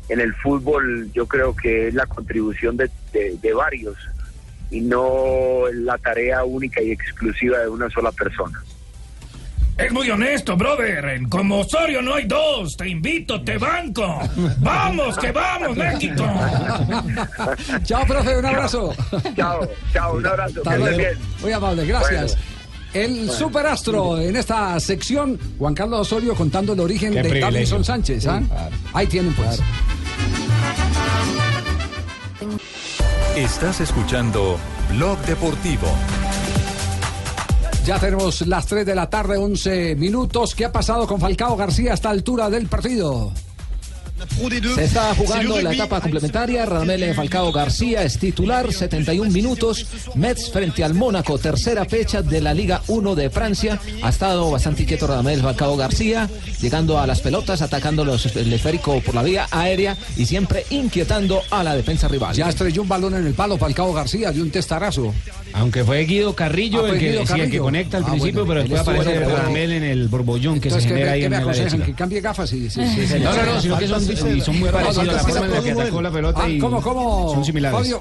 en 0.08 0.20
el 0.20 0.34
fútbol 0.34 1.10
yo 1.12 1.26
creo 1.26 1.54
que 1.54 1.88
es 1.88 1.94
la 1.94 2.06
contribución 2.06 2.76
de, 2.76 2.90
de- 3.12 3.36
de 3.40 3.52
varios 3.54 3.96
y 4.70 4.80
no 4.80 5.62
la 5.72 5.96
tarea 5.98 6.44
única 6.44 6.82
y 6.82 6.90
exclusiva 6.92 7.58
de 7.58 7.68
una 7.68 7.88
sola 7.90 8.12
persona. 8.12 8.62
Es 9.78 9.92
muy 9.92 10.10
honesto, 10.10 10.56
brother. 10.56 11.20
Como 11.28 11.60
Osorio 11.60 12.02
no 12.02 12.16
hay 12.16 12.26
dos. 12.26 12.76
Te 12.76 12.88
invito, 12.88 13.40
te 13.44 13.58
banco. 13.58 14.18
Vamos, 14.58 15.16
que 15.18 15.30
vamos, 15.30 15.76
México. 15.76 16.24
Chao, 17.84 18.04
profe, 18.04 18.36
un 18.38 18.44
abrazo. 18.46 18.92
Chao, 19.36 19.60
chao, 19.92 20.16
un 20.16 20.26
abrazo. 20.26 20.62
Que 20.62 20.76
bien. 20.96 21.18
Muy 21.40 21.52
amable, 21.52 21.86
gracias. 21.86 22.36
El 22.92 23.26
Bueno. 23.26 23.32
superastro 23.32 24.18
en 24.18 24.36
esta 24.36 24.78
sección, 24.80 25.38
Juan 25.58 25.74
Carlos 25.74 26.00
Osorio 26.00 26.34
contando 26.34 26.72
el 26.72 26.80
origen 26.80 27.10
Qué 27.10 27.22
de 27.22 27.28
privilegio. 27.28 27.52
Davinson 27.52 27.84
Sánchez. 27.84 28.26
¿ah? 28.26 28.42
Ahí 28.92 29.06
tienen 29.06 29.34
pues. 29.34 29.60
Estás 33.36 33.80
escuchando 33.80 34.58
Blog 34.90 35.18
Deportivo. 35.26 35.86
Ya 37.84 37.98
tenemos 37.98 38.46
las 38.46 38.66
3 38.66 38.84
de 38.84 38.94
la 38.94 39.08
tarde, 39.08 39.36
11 39.38 39.94
minutos. 39.96 40.54
¿Qué 40.54 40.64
ha 40.64 40.72
pasado 40.72 41.06
con 41.06 41.20
Falcao 41.20 41.56
García 41.56 41.92
a 41.92 41.94
esta 41.94 42.10
altura 42.10 42.50
del 42.50 42.66
partido? 42.66 43.32
Se 44.74 44.84
está 44.84 45.14
jugando 45.14 45.60
la 45.60 45.72
etapa 45.72 46.00
complementaria. 46.00 46.66
Radamel 46.66 47.14
Falcao 47.14 47.52
García 47.52 48.02
es 48.02 48.18
titular, 48.18 48.72
71 48.72 49.30
minutos. 49.30 49.86
Mets 50.14 50.50
frente 50.50 50.84
al 50.84 50.94
Mónaco, 50.94 51.38
tercera 51.38 51.84
fecha 51.84 52.22
de 52.22 52.40
la 52.40 52.54
Liga 52.54 52.82
1 52.88 53.14
de 53.14 53.30
Francia. 53.30 53.80
Ha 54.02 54.08
estado 54.08 54.50
bastante 54.50 54.82
inquieto 54.82 55.06
Radamel 55.06 55.40
Falcao 55.40 55.76
García, 55.76 56.28
llegando 56.60 56.98
a 56.98 57.06
las 57.06 57.20
pelotas, 57.20 57.62
atacando 57.62 58.04
los, 58.04 58.26
el 58.36 58.52
esférico 58.52 59.00
por 59.00 59.14
la 59.14 59.22
vía 59.22 59.46
aérea 59.50 59.96
y 60.16 60.26
siempre 60.26 60.64
inquietando 60.70 61.42
a 61.50 61.62
la 61.62 61.74
defensa 61.74 62.08
rival. 62.08 62.34
Ya 62.34 62.48
estrelló 62.48 62.82
un 62.82 62.88
balón 62.88 63.14
en 63.14 63.26
el 63.26 63.34
palo 63.34 63.58
Falcao 63.58 63.92
García 63.92 64.32
de 64.32 64.42
un 64.42 64.50
testarazo. 64.50 65.14
Aunque 65.58 65.84
fue 65.84 66.04
Guido 66.04 66.34
Carrillo 66.34 66.84
Ah, 66.86 66.90
el 66.90 66.98
que, 66.98 67.08
Guido 67.10 67.12
sí, 67.12 67.20
el 67.20 67.26
que 67.26 67.42
Carrillo. 67.42 67.62
conecta 67.64 67.96
al 67.96 68.02
Ah, 68.04 68.10
principio, 68.10 68.44
bueno, 68.46 68.48
pero 68.64 68.74
después 68.76 68.80
aparece 68.98 69.22
el- 69.24 69.30
Radamel 69.30 69.72
en 69.72 69.82
el 69.84 70.08
borbollón 70.08 70.60
que 70.60 70.68
Entonces, 70.68 70.82
se 70.84 70.88
¿qué, 70.88 70.94
genera 70.94 71.10
me- 71.12 71.16
ahí 71.18 71.24
en 71.24 71.30
me 71.30 71.36
aconsejan? 71.36 71.70
chica. 71.72 71.86
Que 71.86 71.92
cambie 71.94 72.20
gafas 72.20 72.52
y... 72.52 72.70
sí, 72.70 72.80
Sí, 72.86 73.14
no, 73.22 73.32
no, 73.34 73.44
no, 73.54 73.60
sino 73.60 73.78
que 73.78 73.88
son, 73.88 74.00
son 74.40 74.58
muy 74.58 74.68
parecidos. 74.68 75.04
no, 75.06 75.12
La 75.12 75.18
forma 75.18 75.46
en 75.46 75.52
la 75.52 75.60
que 75.62 75.70
atacó 75.72 76.02
la 76.02 76.10
pelota 76.10 76.40
Ah, 76.44 76.48
y 76.48 76.60
son 76.60 77.44
similares. 77.44 77.94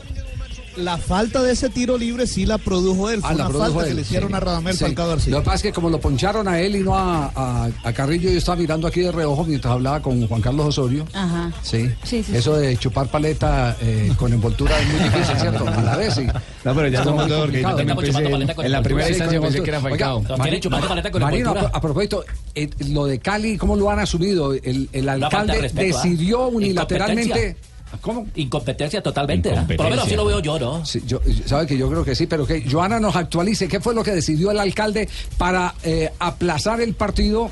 La 0.78 0.98
falta 0.98 1.42
de 1.44 1.54
ese 1.54 1.70
tiro 1.70 1.98
libre 1.98 2.28
sí 2.28 2.46
la 2.46 2.58
produjo 2.58 3.10
él. 3.10 3.22
Fue 3.22 3.30
Ah, 3.30 3.34
la 3.34 3.44
una 3.46 3.50
produjo 3.50 3.66
falta 3.74 3.82
él, 3.84 3.88
que 3.90 3.96
le 3.96 4.02
hicieron 4.02 4.30
sí. 4.30 4.36
a 4.36 4.40
Radamel 4.40 4.74
Sí. 4.78 4.84
Falcao 4.86 5.08
García. 5.10 5.32
Lo 5.32 5.40
que 5.40 5.46
pasa 5.46 5.56
es 5.58 5.62
que 5.64 5.74
como 5.74 5.90
lo 5.90 6.00
poncharon 6.00 6.48
a 6.48 6.60
él 6.60 6.76
y 6.76 6.80
no 6.82 6.96
a, 6.96 7.32
a- 7.36 7.70
a 7.84 7.94
Carrillo, 7.94 8.30
yo 8.30 8.38
estaba 8.38 8.56
mirando 8.58 8.88
aquí 8.88 9.02
de 9.02 9.12
reojo 9.12 9.44
mientras 9.44 9.74
hablaba 9.74 10.02
con 10.02 10.28
Juan 10.28 10.42
Carlos 10.42 10.68
Osorio. 10.68 11.06
Ajá. 11.14 11.52
Sí. 11.64 11.90
Sí, 12.04 12.24
sí, 12.24 12.36
Eso 12.36 12.56
de 12.58 12.78
chupar 12.78 13.08
paleta 13.08 13.76
eh, 13.82 14.12
con 14.18 14.32
envoltura 14.34 14.80
es 14.80 14.88
muy 14.88 15.00
difícil, 15.04 15.36
¿cierto? 15.40 15.68
A 15.68 15.82
la 15.82 15.96
vez, 15.98 16.14
sí. 16.14 16.26
No, 16.64 16.76
pero 16.76 16.88
ya 16.88 17.00
Es 17.00 17.00
estamos 17.00 17.22
muy 17.24 17.30
todos, 17.30 17.50
que 17.52 17.62
yo 17.62 17.68
también 17.76 17.98
pensé- 17.98 18.66
en 18.66 18.72
la 18.72 18.82
primera 18.82 19.10
instancia 19.10 19.40
con 19.40 19.48
pensé 19.50 19.64
que 19.64 19.70
era. 19.70 19.80
Falcao. 19.82 20.18
Oiga, 20.18 20.30
No, 20.30 20.38
Mari- 20.38 20.50
quiere 20.50 20.60
chupar 20.62 20.88
paleta 20.88 21.12
con 21.12 21.22
Marino, 21.22 21.50
a, 21.50 21.52
envoltura. 21.54 21.70
pro- 21.72 21.78
a 21.78 21.82
propósito, 21.82 22.26
eh, 22.56 22.70
lo 22.90 23.06
de 23.06 23.20
Cali, 23.20 23.58
¿cómo 23.58 23.76
lo 23.76 23.90
han 23.90 24.00
asumido? 24.00 24.54
El, 24.54 24.90
el 24.94 25.06
de 25.06 25.12
alcalde 25.12 25.60
respeto, 25.62 25.98
¿ah? 25.98 26.04
decidió 26.04 26.48
unilateralmente... 26.48 27.58
¿Cómo? 28.02 28.28
Incompetencia 28.36 29.02
totalmente. 29.02 29.50
Por 29.50 29.86
lo 29.86 29.90
menos 29.90 30.06
así 30.06 30.16
lo 30.16 30.26
veo 30.26 30.40
yo, 30.40 30.60
¿no? 30.60 30.86
Sí, 30.86 31.02
yo, 31.06 31.20
sabe 31.46 31.66
que 31.66 31.78
yo 31.78 31.90
creo 31.90 32.04
que 32.04 32.16
sí, 32.16 32.28
pero 32.28 32.46
que 32.46 32.70
Joana 32.70 33.00
nos 33.00 33.16
actualice 33.16 33.68
qué 33.68 33.80
fue 33.80 33.94
lo 33.96 34.04
que 34.04 34.12
decidió 34.12 34.52
el 34.52 34.60
alcalde 34.60 35.08
para 35.38 35.74
eh, 35.84 36.12
aplazar 36.20 36.82
el 36.82 36.94
partido 36.94 37.52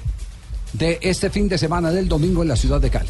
de 0.74 1.00
este 1.02 1.30
fin 1.30 1.48
de 1.48 1.58
semana 1.58 1.92
del 1.92 2.08
domingo 2.08 2.42
en 2.42 2.50
la 2.50 2.56
ciudad 2.56 2.82
de 2.82 2.90
Cali. 2.90 3.10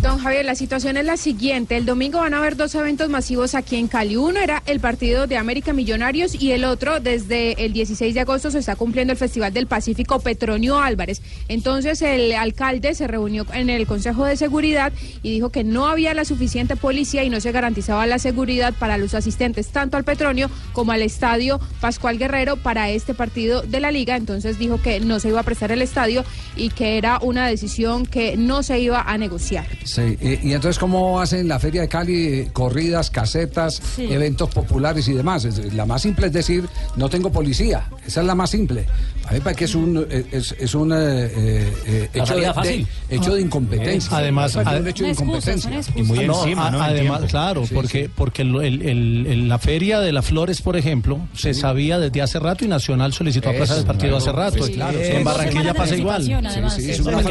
Don 0.00 0.18
Javier, 0.18 0.46
la 0.46 0.54
situación 0.54 0.96
es 0.96 1.04
la 1.04 1.18
siguiente. 1.18 1.76
El 1.76 1.84
domingo 1.84 2.20
van 2.20 2.32
a 2.32 2.38
haber 2.38 2.56
dos 2.56 2.74
eventos 2.74 3.10
masivos 3.10 3.54
aquí 3.54 3.76
en 3.76 3.88
Cali. 3.88 4.16
Uno 4.16 4.40
era 4.40 4.62
el 4.64 4.80
partido 4.80 5.26
de 5.26 5.36
América 5.36 5.74
Millonarios 5.74 6.34
y 6.34 6.52
el 6.52 6.64
otro, 6.64 6.98
desde 6.98 7.62
el 7.62 7.74
16 7.74 8.14
de 8.14 8.20
agosto, 8.20 8.50
se 8.50 8.60
está 8.60 8.74
cumpliendo 8.74 9.12
el 9.12 9.18
Festival 9.18 9.52
del 9.52 9.66
Pacífico 9.66 10.18
Petronio 10.20 10.78
Álvarez. 10.78 11.20
Entonces, 11.48 12.00
el 12.00 12.32
alcalde 12.32 12.94
se 12.94 13.06
reunió 13.06 13.44
en 13.52 13.68
el 13.68 13.86
Consejo 13.86 14.24
de 14.24 14.38
Seguridad 14.38 14.94
y 15.22 15.30
dijo 15.30 15.50
que 15.50 15.62
no 15.62 15.86
había 15.86 16.14
la 16.14 16.24
suficiente 16.24 16.74
policía 16.74 17.22
y 17.22 17.28
no 17.28 17.40
se 17.40 17.52
garantizaba 17.52 18.06
la 18.06 18.18
seguridad 18.18 18.72
para 18.78 18.96
los 18.96 19.12
asistentes, 19.12 19.68
tanto 19.68 19.98
al 19.98 20.04
Petronio 20.04 20.50
como 20.72 20.92
al 20.92 21.02
estadio 21.02 21.60
Pascual 21.82 22.16
Guerrero 22.16 22.56
para 22.56 22.88
este 22.88 23.12
partido 23.12 23.60
de 23.60 23.80
la 23.80 23.90
liga. 23.90 24.16
Entonces, 24.16 24.58
dijo 24.58 24.80
que 24.80 25.00
no 25.00 25.20
se 25.20 25.28
iba 25.28 25.40
a 25.40 25.44
prestar 25.44 25.70
el 25.70 25.82
estadio 25.82 26.24
y 26.56 26.70
que 26.70 26.96
era 26.96 27.18
una 27.20 27.46
decisión 27.46 28.06
que 28.06 28.38
no 28.38 28.62
se 28.62 28.80
iba 28.80 29.02
a 29.02 29.18
negociar. 29.18 29.66
Sí, 29.84 30.16
eh, 30.20 30.40
y 30.42 30.52
entonces, 30.52 30.78
¿cómo 30.78 31.20
hacen 31.20 31.48
la 31.48 31.58
Feria 31.58 31.82
de 31.82 31.88
Cali? 31.88 32.26
Eh, 32.26 32.48
Corridas, 32.52 33.10
casetas, 33.10 33.80
Sí. 33.96 34.06
eventos 34.12 34.48
populares 34.50 35.08
y 35.08 35.12
demás. 35.12 35.44
Es- 35.44 35.72
La 35.74 35.86
más 35.86 36.02
simple 36.02 36.26
es 36.26 36.32
decir, 36.32 36.68
no 36.96 37.08
tengo 37.08 37.30
policía. 37.30 37.88
Esa 38.06 38.20
es 38.20 38.26
la 38.26 38.34
más 38.34 38.50
simple. 38.50 38.86
A 39.24 39.34
parece 39.40 39.54
que 39.58 39.64
es 39.64 39.74
un, 39.74 40.06
eh, 40.10 40.24
es, 40.32 40.54
es 40.58 40.74
un 40.74 40.92
eh, 40.92 40.96
eh, 40.98 41.72
eh, 41.86 42.08
La 42.14 42.22
hecho, 42.22 42.36
de, 42.36 42.52
fácil. 42.52 42.86
de- 43.08 43.16
hecho 43.16 43.34
de 43.34 43.40
incompetencia. 43.40 44.16
Además, 44.18 44.56
ad- 44.56 44.80
un 44.80 44.88
hecho 44.88 45.04
de 45.04 45.10
Una 45.10 45.12
excusa, 45.12 45.52
incompetencia. 45.52 45.70
son 45.70 45.72
excusas. 46.02 46.26
No, 46.56 46.60
a- 46.62 46.84
además, 46.86 47.22
claro, 47.30 47.64
porque, 47.72 48.10
porque 48.14 48.42
el- 48.42 48.56
el- 48.56 48.82
el- 48.82 49.26
el- 49.26 49.48
la 49.48 49.58
feria 49.58 50.00
de 50.00 50.12
las 50.12 50.26
flores, 50.26 50.60
por 50.60 50.76
ejemplo, 50.76 51.18
se 51.34 51.54
sabía 51.54 51.98
desde 51.98 52.20
hace 52.20 52.38
rato 52.40 52.64
y 52.64 52.68
Nacional 52.68 53.12
solicitó 53.12 53.50
aplazar 53.50 53.76
el 53.78 53.82
Eso, 53.84 53.86
partido 53.86 54.18
claro, 54.18 54.42
hace 54.42 54.56
rato. 54.56 54.66
sí, 54.66 54.72
claro, 54.74 54.98
en 55.00 55.18
sí. 55.18 55.22
Barranquilla 55.24 55.74
pasa 55.74 55.96
igual. 55.96 56.22
Sí, 56.22 56.28
sí, 56.30 56.90
Es 56.90 56.98
es 56.98 57.06
una 57.06 57.20
y- 57.22 57.24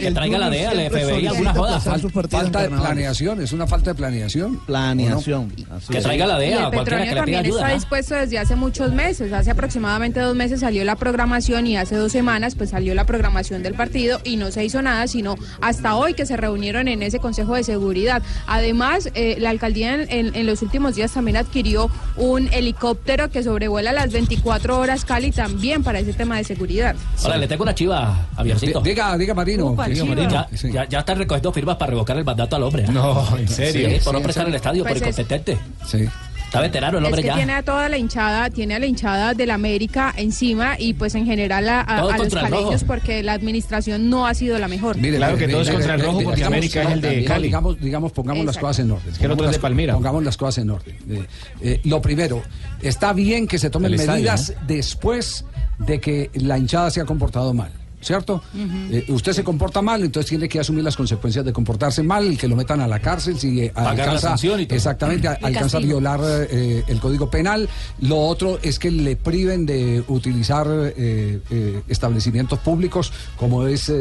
que 0.00 0.10
traiga 0.12 0.38
la 0.38 0.50
DEA, 0.50 0.74
la 0.74 0.82
FBI, 0.90 1.26
alguna 1.26 1.54
joda. 1.54 1.80
Falta 1.80 2.62
de 2.62 2.68
planeación, 2.70 3.40
es 3.42 3.52
una 3.52 3.66
falta 3.66 3.90
de 3.90 3.94
planeación. 3.94 4.58
Planeación. 4.66 5.50
Que 5.88 6.00
traiga 6.00 6.26
la 6.26 6.36
Y 6.44 6.48
DEA, 6.48 6.64
el 6.66 6.72
cualquiera 6.72 7.04
que 7.04 7.14
le 7.14 7.22
pida 7.22 7.38
ayuda. 7.40 7.60
está 7.62 7.74
dispuesto 7.74 8.14
desde 8.14 8.38
hace 8.38 8.56
muchos 8.56 8.92
meses. 8.92 9.32
Hace 9.32 9.50
aproximadamente 9.50 10.20
dos 10.20 10.34
meses 10.34 10.60
salió 10.60 10.79
la 10.84 10.96
programación 10.96 11.66
y 11.66 11.76
hace 11.76 11.96
dos 11.96 12.12
semanas 12.12 12.54
pues 12.54 12.70
salió 12.70 12.94
la 12.94 13.04
programación 13.06 13.62
del 13.62 13.74
partido 13.74 14.20
y 14.24 14.36
no 14.36 14.50
se 14.50 14.64
hizo 14.64 14.82
nada, 14.82 15.06
sino 15.06 15.36
hasta 15.60 15.94
hoy 15.96 16.14
que 16.14 16.26
se 16.26 16.36
reunieron 16.36 16.88
en 16.88 17.02
ese 17.02 17.18
Consejo 17.18 17.54
de 17.54 17.64
Seguridad. 17.64 18.22
Además, 18.46 19.10
eh, 19.14 19.36
la 19.38 19.50
alcaldía 19.50 19.94
en, 19.94 20.10
en- 20.10 20.34
en 20.34 20.46
los 20.46 20.62
últimos 20.62 20.94
días 20.94 21.12
también 21.12 21.36
adquirió 21.36 21.90
un 22.16 22.48
helicóptero 22.52 23.30
que 23.30 23.42
sobrevuela 23.42 23.92
las 23.92 24.12
24 24.12 24.78
horas 24.78 25.04
Cali 25.04 25.30
también 25.30 25.82
para 25.82 25.98
ese 26.00 26.12
tema 26.12 26.36
de 26.36 26.44
seguridad. 26.44 26.94
Ahora, 27.22 27.36
le 27.36 27.48
tengo 27.48 27.62
una 27.62 27.74
chiva, 27.74 28.28
Javiercito. 28.36 28.80
Diga, 28.80 29.16
diga 29.18 29.34
Marino. 29.34 29.66
Upa, 29.66 29.86
que- 29.86 29.94
chiva. 29.94 30.14
Ya, 30.28 30.48
ya, 30.70 30.88
ya 30.88 30.98
están 31.00 31.18
recogiendo 31.18 31.52
firmas 31.52 31.76
para 31.76 31.90
revocar 31.90 32.16
el 32.16 32.24
mandato 32.24 32.56
al 32.56 32.62
hombre. 32.62 32.84
¿eh? 32.84 32.88
No, 32.90 33.26
en 33.36 33.48
serio. 33.48 33.88
Sí, 33.90 33.96
por 34.04 34.12
no 34.12 34.18
Sí, 34.20 34.24
prestar 34.24 34.44
sí. 34.44 34.48
el 34.50 34.54
estadio, 34.56 34.82
Pues 34.84 34.98
por 35.00 35.08
es- 35.08 35.18
incompetente. 35.18 35.58
Sí. 35.86 36.08
Está 36.50 36.60
veterano 36.62 36.98
el 36.98 37.04
Es 37.04 37.08
hombre 37.08 37.22
que 37.22 37.28
ya. 37.28 37.34
tiene 37.36 37.52
a 37.52 37.62
toda 37.62 37.88
la 37.88 37.96
hinchada, 37.96 38.50
tiene 38.50 38.74
a 38.74 38.80
la 38.80 38.86
hinchada 38.86 39.34
del 39.34 39.52
América 39.52 40.12
encima 40.16 40.74
y 40.76 40.94
pues 40.94 41.14
en 41.14 41.24
general 41.24 41.68
a, 41.68 41.80
a- 41.80 41.98
a 42.12 42.18
los 42.18 42.34
caleños 42.34 42.82
porque 42.82 43.22
la 43.22 43.34
administración 43.34 44.10
no 44.10 44.26
ha 44.26 44.34
sido 44.34 44.58
la 44.58 44.66
mejor. 44.66 44.96
Mire, 44.96 45.18
Claro 45.18 45.34
mire, 45.36 45.46
que 45.46 45.52
todo 45.52 45.62
es 45.62 45.68
mire, 45.68 45.76
contra 45.78 45.94
el 45.94 46.00
rojo 46.00 46.12
mire, 46.14 46.24
porque 46.24 46.36
digamos, 46.38 46.52
América 46.56 46.82
es 46.82 46.90
el 46.90 47.00
de 47.00 47.24
Cali. 47.24 47.42
Digamos, 47.44 47.80
digamos 47.80 48.10
pongamos 48.12 48.44
las 48.44 48.56
Exacto. 48.56 48.66
cosas 48.66 48.84
en 48.84 48.90
orden. 48.90 49.14
que 49.14 49.24
el 49.26 49.30
otro 49.30 49.46
es 49.46 49.52
de 49.52 49.58
Pongamos- 49.58 49.62
Palmira. 49.62 49.94
Pongamos 49.94 50.24
las 50.24 50.36
cosas 50.36 50.58
en 50.64 50.70
orden. 50.70 50.96
Eh, 51.08 51.26
eh, 51.62 51.80
lo 51.84 52.02
primero, 52.02 52.42
está 52.82 53.12
bien 53.12 53.46
que 53.46 53.58
se 53.60 53.70
tomen 53.70 53.92
El 53.94 54.00
estadio, 54.00 54.14
medidas 54.16 54.52
después 54.66 55.44
de 55.78 56.00
que 56.00 56.30
la 56.34 56.58
hinchada 56.58 56.90
se 56.90 57.00
ha 57.00 57.04
comportado 57.04 57.54
mal. 57.54 57.70
¿Cierto? 58.02 58.42
Eh, 58.54 59.04
usted 59.08 59.32
se 59.32 59.44
comporta 59.44 59.82
mal, 59.82 60.02
entonces 60.02 60.30
tiene 60.30 60.48
que 60.48 60.58
asumir 60.58 60.82
las 60.82 60.96
consecuencias 60.96 61.44
de 61.44 61.52
comportarse 61.52 62.02
mal, 62.02 62.38
que 62.38 62.48
lo 62.48 62.56
metan 62.56 62.80
a 62.80 62.88
la 62.88 62.98
cárcel, 62.98 63.38
si 63.38 63.60
eh, 63.60 63.72
Pagar 63.74 63.96
la 63.96 64.02
alcanza, 64.04 64.28
sanción 64.28 64.60
y 64.60 64.66
todo. 64.66 64.76
exactamente, 64.76 65.28
alcanza 65.28 65.76
a 65.76 65.80
violar 65.80 66.20
eh, 66.50 66.82
el 66.86 66.98
código 66.98 67.28
penal. 67.28 67.68
Lo 68.00 68.18
otro 68.18 68.58
es 68.62 68.78
que 68.78 68.90
le 68.90 69.16
priven 69.16 69.66
de 69.66 70.02
utilizar 70.08 70.66
eh, 70.70 71.40
eh, 71.50 71.82
establecimientos 71.88 72.58
públicos 72.60 73.12
como 73.36 73.66
es 73.66 73.92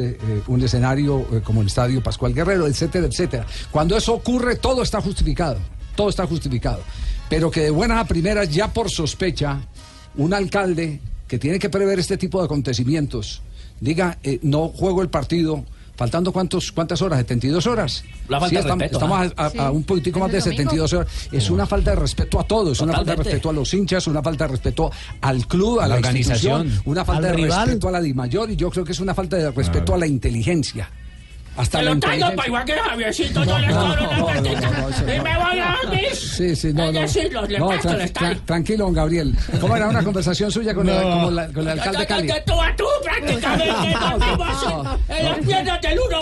un 0.48 0.64
escenario 0.64 1.26
eh, 1.32 1.42
como 1.44 1.62
el 1.62 1.68
Estadio 1.68 2.02
Pascual 2.02 2.34
Guerrero, 2.34 2.68
etcétera, 2.68 3.08
etcétera. 3.08 3.46
Cuando 3.72 3.98
eso 3.98 4.14
ocurre, 4.14 4.56
todo 4.56 4.82
está 4.82 5.02
justificado, 5.02 5.58
todo 5.96 6.10
está 6.10 6.26
justificado. 6.26 6.80
Pero 7.30 7.52
que 7.52 7.62
de 7.62 7.70
buenas 7.70 8.00
a 8.00 8.06
primeras, 8.06 8.50
ya 8.50 8.72
por 8.74 8.90
sospecha, 8.90 9.60
un 10.16 10.34
alcalde 10.34 11.00
que 11.28 11.38
tiene 11.38 11.60
que 11.60 11.70
prever 11.70 12.00
este 12.00 12.18
tipo 12.18 12.40
de 12.40 12.46
acontecimientos, 12.46 13.42
diga, 13.82 14.18
eh, 14.24 14.40
no 14.44 14.68
juego 14.70 15.02
el 15.02 15.10
partido. 15.10 15.64
¿Faltando 15.96 16.32
cuántos, 16.32 16.72
cuántas 16.72 17.02
horas? 17.02 17.20
¿72 17.28 17.68
horas? 17.68 18.06
La 18.30 18.40
falta 18.40 18.56
de 18.56 18.62
estamos, 18.62 18.80
respeto, 18.84 18.98
estamos 19.06 19.34
a, 19.38 19.46
a- 19.46 19.50
Sí. 19.50 19.58
a 19.60 19.70
un 19.72 19.84
poquitico 19.84 20.20
más 20.20 20.32
de 20.32 20.38
Desde 20.38 20.52
el 20.52 20.56
domingo. 20.56 20.88
72 20.88 20.94
horas. 20.94 21.28
Es 21.34 21.50
una 21.50 21.66
falta 21.66 21.90
de 21.90 21.96
respeto 21.98 22.40
a 22.40 22.44
todos, 22.46 22.72
es 22.78 22.82
una 22.82 22.94
falta 22.94 23.12
de 23.12 23.18
respeto 23.18 23.50
a 23.50 23.54
los 23.54 23.74
hinchas, 23.74 24.08
una 24.08 24.24
falta 24.24 24.46
de 24.46 24.52
respeto 24.52 24.90
al 25.20 25.46
club, 25.46 25.82
a 25.82 25.84
A 25.84 25.88
la, 25.90 25.96
la 25.96 26.00
organización, 26.00 26.62
institución, 26.68 26.92
una 26.94 27.04
falta 27.04 27.28
al 27.28 27.36
de 27.36 27.44
rival. 27.44 27.66
respeto 27.68 27.88
a 27.90 27.92
la 27.92 28.00
DIMAYOR 28.02 28.50
y 28.52 28.56
yo 28.56 28.70
creo 28.70 28.86
que 28.86 28.94
es 28.94 29.00
una 29.02 29.14
falta 29.14 29.36
de 29.36 29.52
respeto 29.52 29.94
a 29.94 29.98
la 29.98 30.08
inteligencia. 30.08 30.90
Hasta 31.58 31.82
lo 31.82 32.00
traigo 32.00 32.28
para 32.36 32.48
igual 32.48 32.66
que 32.66 32.74
Javiercito, 32.74 33.44
yo 33.44 33.60
le 33.60 33.68
cobro 33.68 34.10
una 34.10 34.40
eso 34.40 35.04
Y 35.04 35.06
me 35.06 35.20
voy 35.38 35.60
a 35.60 35.76
dormir. 35.84 36.16
Sí, 36.16 36.56
sí, 36.56 36.74
no, 36.74 36.92
no. 36.92 37.02
No, 37.60 37.70
tranquilo, 38.46 38.86
don 38.86 38.94
Gabriel. 38.94 39.36
¿Cómo 39.60 39.76
era 39.76 39.90
una 39.90 40.04
conversación 40.04 40.52
suya 40.52 40.74
con, 40.74 40.88
el, 40.88 41.02
como 41.02 41.32
la- 41.32 41.48
con 41.48 41.64
el 41.68 41.70
alcalde 41.70 42.00
de 42.00 42.08
Cali? 42.08 42.28
Tú 42.46 42.62
a 42.62 42.76
tú, 42.76 42.86
prácticamente. 43.04 43.96
En 45.10 45.26
las 45.26 45.38
piernas 45.40 45.82
del 45.82 46.00
uno, 46.00 46.18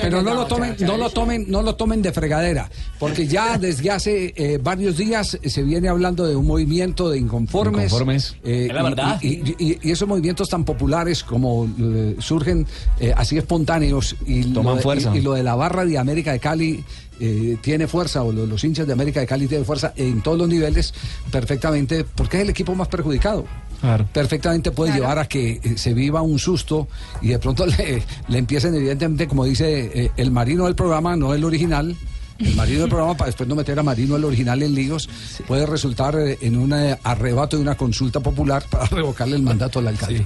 pero, 0.00 0.22
¿no? 0.22 0.34
Lo 0.34 0.46
tomen, 0.46 0.76
no 0.80 0.96
lo 0.96 1.10
tomen, 1.10 1.44
no 1.48 1.62
lo 1.62 1.74
tomen 1.74 2.02
de 2.02 2.12
fregadera, 2.12 2.70
porque 2.98 3.26
ya 3.26 3.58
desde 3.58 3.90
hace 3.90 4.32
eh, 4.36 4.58
varios 4.62 4.96
días 4.96 5.38
se 5.44 5.62
viene 5.62 5.88
hablando 5.88 6.26
de 6.26 6.36
un 6.36 6.46
movimiento 6.46 7.10
de 7.10 7.18
inconformes. 7.18 7.84
Inconformes. 7.86 8.36
eh, 8.44 8.66
Es 8.68 8.74
la 8.74 8.80
y- 8.80 8.84
verdad. 8.84 9.18
Y, 9.22 9.28
y- 9.28 9.56
y- 9.58 9.78
y 9.82 9.90
esos 9.90 10.08
movimientos 10.08 10.48
tan 10.48 10.64
populares 10.64 11.22
como 11.24 11.68
eh, 11.78 12.16
surgen 12.18 12.66
eh, 12.98 13.12
así 13.16 13.36
espontáneos 13.36 13.79
y 13.88 14.42
lo, 14.44 14.52
Toman 14.54 14.76
de, 14.76 14.82
fuerza. 14.82 15.10
y- 15.14 15.18
y 15.18 15.20
lo 15.22 15.32
de 15.34 15.42
la 15.42 15.54
barra 15.54 15.84
de 15.84 15.98
América 15.98 16.32
de 16.32 16.38
Cali 16.40 16.84
eh, 17.20 17.56
tiene 17.60 17.86
fuerza, 17.86 18.22
o 18.22 18.32
lo- 18.32 18.46
los 18.46 18.62
hinchas 18.64 18.86
de 18.86 18.92
América 18.92 19.20
de 19.20 19.26
Cali 19.26 19.46
tienen 19.46 19.66
fuerza 19.66 19.92
en 19.96 20.22
todos 20.22 20.38
los 20.38 20.48
niveles 20.48 20.92
perfectamente, 21.30 22.04
porque 22.04 22.38
es 22.38 22.42
el 22.44 22.50
equipo 22.50 22.74
más 22.74 22.88
perjudicado 22.88 23.44
Claro. 23.80 24.06
perfectamente 24.12 24.70
puede 24.72 24.90
Claro. 24.90 25.02
llevar 25.04 25.18
a 25.20 25.28
que 25.28 25.60
eh, 25.62 25.78
se 25.78 25.94
viva 25.94 26.20
un 26.20 26.38
susto 26.38 26.86
y 27.22 27.28
de 27.28 27.38
pronto 27.38 27.64
le, 27.78 28.02
le 28.28 28.38
empiecen 28.38 28.74
evidentemente 28.74 29.26
como 29.26 29.44
dice 29.46 29.90
eh, 29.94 30.10
el 30.18 30.30
marino 30.30 30.64
del 30.66 30.74
programa 30.74 31.16
no 31.16 31.32
el 31.32 31.44
original 31.44 31.96
el 32.38 32.56
marino 32.56 32.80
del 32.80 32.88
programa 32.90 33.16
para 33.16 33.26
después 33.28 33.48
no 33.48 33.54
meter 33.54 33.78
a 33.78 33.82
marino 33.82 34.16
el 34.16 34.24
original 34.26 34.62
en 34.62 34.74
líos 34.74 35.08
puede 35.46 35.64
resultar 35.64 36.14
eh, 36.18 36.36
en 36.42 36.56
un 36.58 36.74
arrebato 36.74 37.56
de 37.56 37.62
una 37.62 37.74
consulta 37.74 38.20
popular 38.20 38.62
para 38.70 38.84
revocarle 38.90 39.36
el 39.36 39.42
mandato 39.42 39.78
al 39.78 39.88
alcalde 39.88 40.18
sí, 40.18 40.24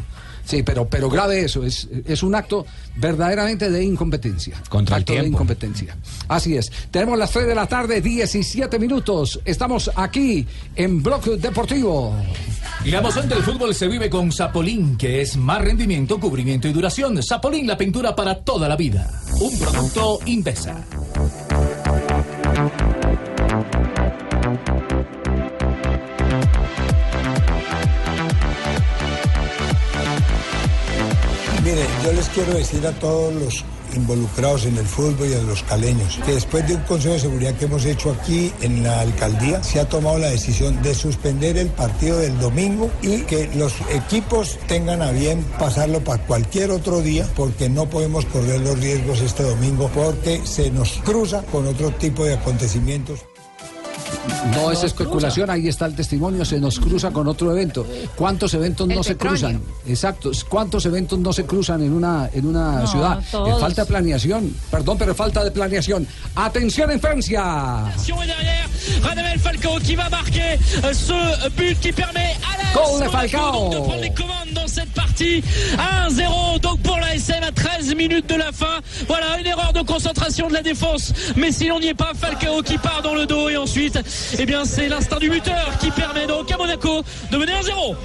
pero 0.65 0.89
pero 0.89 1.09
grave 1.09 1.41
eso 1.45 1.65
es 1.65 1.89
es 2.07 2.23
un 2.23 2.35
acto 2.35 2.67
verdaderamente 2.97 3.71
de 3.71 3.83
incompetencia 3.83 4.61
Contra 4.69 4.97
el 4.97 5.03
acto 5.03 5.13
de 5.13 5.21
tiempo. 5.21 5.37
incompetencia 5.37 5.97
así 6.29 6.57
es 6.57 6.71
tenemos 6.91 7.19
las 7.19 7.31
3 7.31 7.47
de 7.47 7.55
la 7.55 7.67
tarde 7.67 8.01
17 8.01 8.79
minutos 8.79 9.41
estamos 9.45 9.91
aquí 9.95 10.47
en 10.77 11.03
Bloque 11.03 11.37
Deportivo 11.37 12.15
Y 12.85 12.91
la 12.91 12.99
emoción 12.99 13.29
del 13.29 13.43
fútbol 13.43 13.75
se 13.75 13.89
vive 13.89 14.11
con 14.11 14.31
Zapolín, 14.31 14.97
que 14.99 15.23
es 15.23 15.37
más 15.37 15.63
rendimiento, 15.63 16.21
cubrimiento 16.21 16.69
y 16.69 16.73
duración. 16.73 17.23
Zapolín, 17.23 17.67
la 17.67 17.79
pintura 17.79 18.15
para 18.15 18.41
toda 18.41 18.69
la 18.69 18.77
vida. 18.77 19.11
Un 19.41 19.59
producto 19.59 20.19
Invesa. 20.27 20.85
Mire, 31.65 31.87
yo 32.05 32.13
les 32.13 32.29
quiero 32.29 32.53
decir 32.53 32.87
a 32.87 32.93
todos 32.93 33.33
los 33.33 33.65
involucrados 33.97 34.67
en 34.67 34.77
el 34.77 34.85
fútbol 34.85 35.29
y 35.31 35.33
en 35.33 35.47
los 35.47 35.63
caleños. 35.63 36.21
Que 36.27 36.35
después 36.35 36.69
de 36.69 36.75
un 36.75 36.83
consejo 36.83 37.15
de 37.15 37.21
seguridad 37.21 37.55
que 37.55 37.65
hemos 37.65 37.87
hecho 37.87 38.11
aquí 38.11 38.53
en 38.61 38.83
la 38.83 39.01
alcaldía, 39.01 39.63
se 39.63 39.81
ha 39.81 39.89
tomado 39.89 40.19
la 40.19 40.29
decisión 40.29 40.83
de 40.83 40.95
suspender 40.95 41.57
el 41.57 41.69
partido 41.69 42.19
del 42.19 42.39
domingo 42.39 42.91
y 43.01 43.23
que 43.23 43.49
los 43.55 43.73
equipos 43.91 44.59
tengan 44.67 45.01
a 45.01 45.11
bien 45.13 45.43
pasarlo 45.59 46.05
para 46.05 46.23
cualquier 46.27 46.71
otro 46.71 47.01
día, 47.01 47.27
porque 47.35 47.71
no 47.71 47.89
podemos 47.89 48.27
correr 48.27 48.61
los 48.61 48.79
riesgos 48.79 49.23
este 49.23 49.43
domingo, 49.45 49.91
porque 49.95 50.43
se 50.45 50.71
nos 50.71 51.01
cruza 51.03 51.45
con 51.45 51.67
otro 51.67 51.91
tipo 51.93 52.25
de 52.25 52.35
acontecimientos. 52.35 53.21
No 54.53 54.71
es 54.71 54.83
especulación, 54.85 55.51
ahí 55.51 55.69
está 55.69 55.87
el 55.87 55.95
testimonio, 55.95 56.45
se 56.45 56.61
nos 56.61 56.79
cruza 56.79 57.11
con 57.11 57.27
otro 57.29 57.51
evento. 57.53 57.87
¿Cuántos 58.17 58.53
eventos 58.55 58.89
El 58.89 58.97
no 58.97 59.03
se 59.03 59.17
cruzan? 59.17 59.61
Exacto, 59.87 60.31
¿cuántos 60.49 60.85
eventos 60.87 61.19
no 61.19 61.33
se 61.33 61.45
cruzan 61.45 61.83
en 61.83 61.93
una, 61.93 62.29
en 62.33 62.47
una 62.47 62.81
No, 62.81 62.87
ciudad? 62.87 63.19
Eh, 63.21 63.55
falta 63.59 63.83
de 63.83 63.89
planeación, 63.89 64.55
perdón, 64.71 64.99
pero 64.99 65.15
falta 65.15 65.43
de 65.43 65.51
planeación. 65.51 66.07
Atención 66.35 66.91
en 66.91 67.01
Francia. 67.01 67.93
Et 67.97 68.27
derrière, 68.27 68.69
Radamel 69.03 69.39
Falcao 69.41 69.79
qui 69.81 69.97
va 69.97 70.09
marquer 70.11 70.59
ce 70.93 71.15
but 71.57 71.79
qui 71.81 71.93
permet 71.93 72.35
à 72.43 72.57
la 72.57 72.73
Gol 72.75 73.01
de 73.01 73.09
Falcao. 73.11 73.53
donc 73.53 73.73
de 73.73 73.79
prendre 73.79 74.01
les 74.03 74.15
commandes 74.15 74.53
dans 74.55 74.69
cette 74.69 74.94
partie. 75.15 75.43
1-0 76.09 76.61
donc 76.61 76.81
pour 76.83 76.99
la 76.99 77.15
SM 77.15 77.43
à 77.43 77.53
13 77.53 77.95
minutes 77.95 78.29
de 78.29 78.35
la 78.35 78.53
fin. 78.53 78.81
Voilà 79.07 79.39
une 79.39 79.47
erreur 79.47 79.73
de 79.73 79.83
concentration 79.83 80.49
de 80.49 80.55
la 80.55 80.63
défense. 80.63 81.13
Mais 81.37 81.53
si 81.53 81.69
l'on 81.69 81.81
n'y 81.81 81.89
est 81.89 81.95
pas, 81.95 82.13
Falcao 82.15 82.63
qui 82.63 82.79
part 82.79 83.03
dans 83.03 83.15
le 83.15 83.27
dos 83.27 83.49
et 83.49 83.57
ensuite, 83.57 83.99
eh 84.39 84.47
bien 84.47 84.65
c'est 84.65 84.89
l'instinct 84.89 85.19
du 85.19 85.31
buteur 85.31 85.73
qui 85.81 85.91
permet 85.91 86.27
donc 86.27 86.51
à 86.51 86.57
Monaco 86.57 87.03
de 87.31 87.37
mener 87.37 87.53
1-0. 87.53 87.97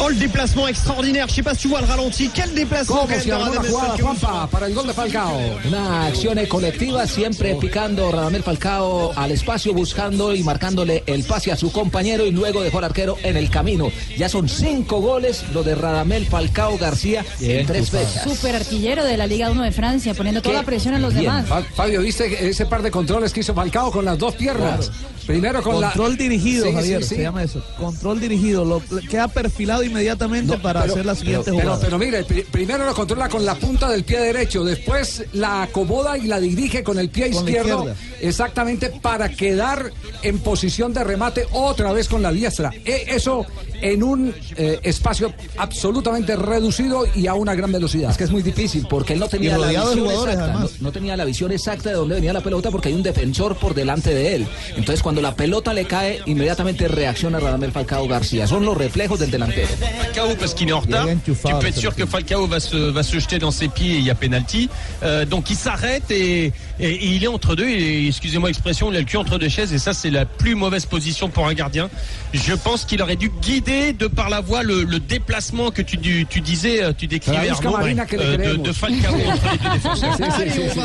Oh, 0.00 0.08
le 0.08 0.14
déplacement 0.14 0.66
extraordinaire. 0.66 1.26
Je 1.28 1.34
sais 1.34 1.42
pas 1.42 1.54
si 1.54 1.62
tu 1.62 1.68
vois 1.68 1.80
le 1.80 1.86
ralenti. 1.86 2.30
Quel 2.34 2.52
déplacement 2.54 2.96
¿Cómo 2.96 3.06
quand 3.06 3.10
même 3.10 3.20
se 3.20 3.28
de 3.28 3.32
armó 3.32 3.44
la 3.44 3.50
Radamel 3.50 3.70
jugada, 3.70 3.88
Falcao. 3.88 4.06
Juanpa, 4.06 4.46
para 4.50 4.66
el 4.66 4.74
gol 4.74 4.86
de 4.86 4.92
Falcao? 4.94 5.40
Una 5.66 6.06
acción 6.06 6.46
colectiva, 6.46 7.06
siempre 7.06 7.54
picando 7.56 8.10
Radamel 8.10 8.42
Falcao 8.42 9.12
al 9.14 9.30
espacio, 9.30 9.72
buscando 9.74 10.34
y 10.34 10.42
marcándole 10.42 11.02
el 11.06 11.24
pase 11.24 11.52
a 11.52 11.56
su 11.56 11.70
compañero 11.70 12.26
y 12.26 12.30
luego 12.30 12.62
dejó 12.62 12.78
al 12.78 12.84
arquero 12.84 13.16
en 13.22 13.36
el 13.36 13.50
camino. 13.50 13.90
Ya 14.16 14.28
son 14.28 14.48
cinco 14.48 15.00
goles 15.00 15.44
lo 15.52 15.62
de 15.62 15.74
Radamel 15.74 16.26
Falcao 16.26 16.39
García 16.48 17.24
en 17.40 17.66
tres 17.66 17.90
fechas. 17.90 18.24
Super 18.24 18.56
artillero 18.56 19.04
de 19.04 19.16
la 19.16 19.26
Liga 19.26 19.50
1 19.50 19.62
de 19.62 19.72
Francia, 19.72 20.14
poniendo 20.14 20.40
toda 20.42 20.56
la 20.56 20.62
presión 20.62 20.94
a 20.94 20.98
los 20.98 21.12
Bien. 21.12 21.24
demás. 21.26 21.46
Fa- 21.46 21.62
Fabio, 21.62 22.00
¿viste 22.00 22.48
ese 22.48 22.66
par 22.66 22.82
de 22.82 22.90
controles 22.90 23.32
que 23.32 23.40
hizo 23.40 23.54
Falcao 23.54 23.90
con 23.90 24.04
las 24.04 24.18
dos 24.18 24.34
piernas? 24.36 24.90
Primero 25.32 25.62
con 25.62 25.80
la... 25.80 25.88
Control 25.88 26.16
dirigido, 26.16 26.64
Sí, 26.64 26.70
sí, 26.70 26.76
Javier, 26.76 27.02
sí. 27.04 27.14
se 27.16 27.22
llama 27.22 27.42
eso. 27.42 27.62
Control 27.78 28.20
dirigido. 28.20 28.64
Lo, 28.64 28.82
queda 29.08 29.28
perfilado 29.28 29.82
inmediatamente 29.82 30.56
para 30.58 30.82
Pero- 30.82 30.92
hacer 30.94 31.06
la 31.06 31.14
siguiente 31.14 31.50
pero, 31.52 31.60
jugada. 31.60 31.80
Pero, 31.80 31.98
mire, 31.98 32.24
pri- 32.24 32.42
primero 32.50 32.84
lo 32.84 32.94
controla 32.94 33.28
con 33.28 33.44
la 33.44 33.54
punta 33.54 33.88
del 33.88 34.04
pie 34.04 34.20
derecho, 34.20 34.64
después 34.64 35.24
la 35.32 35.62
acomoda 35.62 36.16
y 36.18 36.22
la 36.26 36.40
dirige 36.40 36.82
con 36.82 36.98
el 36.98 37.08
pie 37.10 37.30
Con 37.30 37.44
la 37.44 37.50
izquierdo, 37.50 37.94
exactamente 38.20 38.90
para 38.90 39.28
quedar 39.30 39.92
en 40.22 40.38
posición 40.40 40.92
de 40.92 41.04
remate 41.04 41.46
otra 41.52 41.92
vez 41.92 42.08
con 42.08 42.22
la 42.22 42.32
diestra. 42.32 42.70
E- 42.84 43.04
eso 43.08 43.46
en 43.82 44.02
un 44.02 44.34
eh, 44.56 44.78
espacio 44.82 45.32
absolutamente 45.56 46.36
reducido 46.36 47.06
y 47.14 47.26
a 47.26 47.34
una 47.34 47.54
gran 47.54 47.72
velocidad. 47.72 48.10
Es 48.10 48.18
que 48.18 48.24
es 48.24 48.30
muy 48.30 48.42
difícil 48.42 48.86
porque 48.88 49.14
él 49.14 49.18
no 49.20 49.28
tenía 49.28 49.56
la 49.56 49.68
visión 49.68 50.06
exacta, 50.10 50.46
no, 50.52 50.68
no 50.80 50.92
tenía 50.92 51.16
la 51.16 51.24
visión 51.24 51.50
exacta 51.52 51.88
de 51.88 51.94
dónde 51.94 52.16
venía 52.16 52.32
la 52.34 52.42
pelota 52.42 52.70
porque 52.70 52.88
hay 52.88 52.94
un 52.94 53.02
defensor 53.02 53.56
por 53.56 53.74
delante 53.74 54.12
de 54.14 54.34
él. 54.34 54.46
Entonces 54.76 55.02
cuando 55.02 55.19
la 55.20 55.32
pelota 55.32 55.72
le 55.72 55.84
cae, 55.84 56.20
inmediatamente 56.26 56.88
reacciona 56.88 57.38
Radamel 57.38 57.72
Falcao 57.72 58.06
García. 58.06 58.46
Son 58.46 58.64
los 58.64 58.76
reflejos 58.76 59.18
del 59.18 59.30
delantero. 59.30 59.68
Falcao 60.02 60.34
parce 60.36 60.54
qu'il 60.54 60.68
est 60.68 60.72
en 60.72 60.80
retard. 60.80 61.06
Tu 61.24 61.32
peux 61.32 61.66
être 61.66 61.78
sûr 61.78 61.94
que 61.94 62.06
Falcao 62.06 62.46
va 62.46 62.60
se, 62.60 62.76
va 62.76 63.02
se 63.02 63.18
jeter 63.18 63.38
dans 63.38 63.50
ses 63.50 63.68
pieds 63.68 63.94
et 63.94 63.98
il 63.98 64.04
y 64.04 64.10
a 64.10 64.14
pénalty. 64.14 64.68
Euh, 65.02 65.24
donc 65.24 65.50
il 65.50 65.56
s'arrête 65.56 66.10
et, 66.10 66.52
et- 66.80 66.90
et 67.04 67.06
il 67.16 67.24
est 67.24 67.28
entre 67.28 67.54
deux. 67.56 67.68
Et 67.68 68.06
excusez-moi 68.08 68.48
l'expression, 68.48 68.90
il 68.90 68.96
a 68.96 69.00
le 69.00 69.04
cul 69.04 69.16
entre 69.16 69.38
deux 69.38 69.48
chaises 69.48 69.72
et 69.72 69.78
ça 69.78 69.92
c'est 69.92 70.10
la 70.10 70.24
plus 70.26 70.54
mauvaise 70.54 70.86
position 70.86 71.28
pour 71.28 71.46
un 71.46 71.54
gardien. 71.54 71.88
Je 72.32 72.54
pense 72.54 72.84
qu'il 72.84 73.02
aurait 73.02 73.16
dû 73.16 73.30
guider 73.42 73.92
de 73.92 74.06
par 74.06 74.30
la 74.30 74.40
voie 74.40 74.62
le, 74.62 74.84
le 74.84 75.00
déplacement 75.00 75.70
que 75.70 75.82
tu, 75.82 75.98
tu, 75.98 76.26
tu 76.28 76.40
disais, 76.40 76.82
euh, 76.82 76.92
tu 76.96 77.06
décrivais 77.06 77.48
Arnaud, 77.50 77.76
euh, 77.76 78.56
de, 78.56 78.72
Falcao 78.72 79.14
entre 79.14 79.50
les 79.52 79.58
deux 79.58 79.76
défenseurs. 79.88 80.16
Sí, 80.16 80.50
sí, 80.54 80.60
sí, 80.72 80.80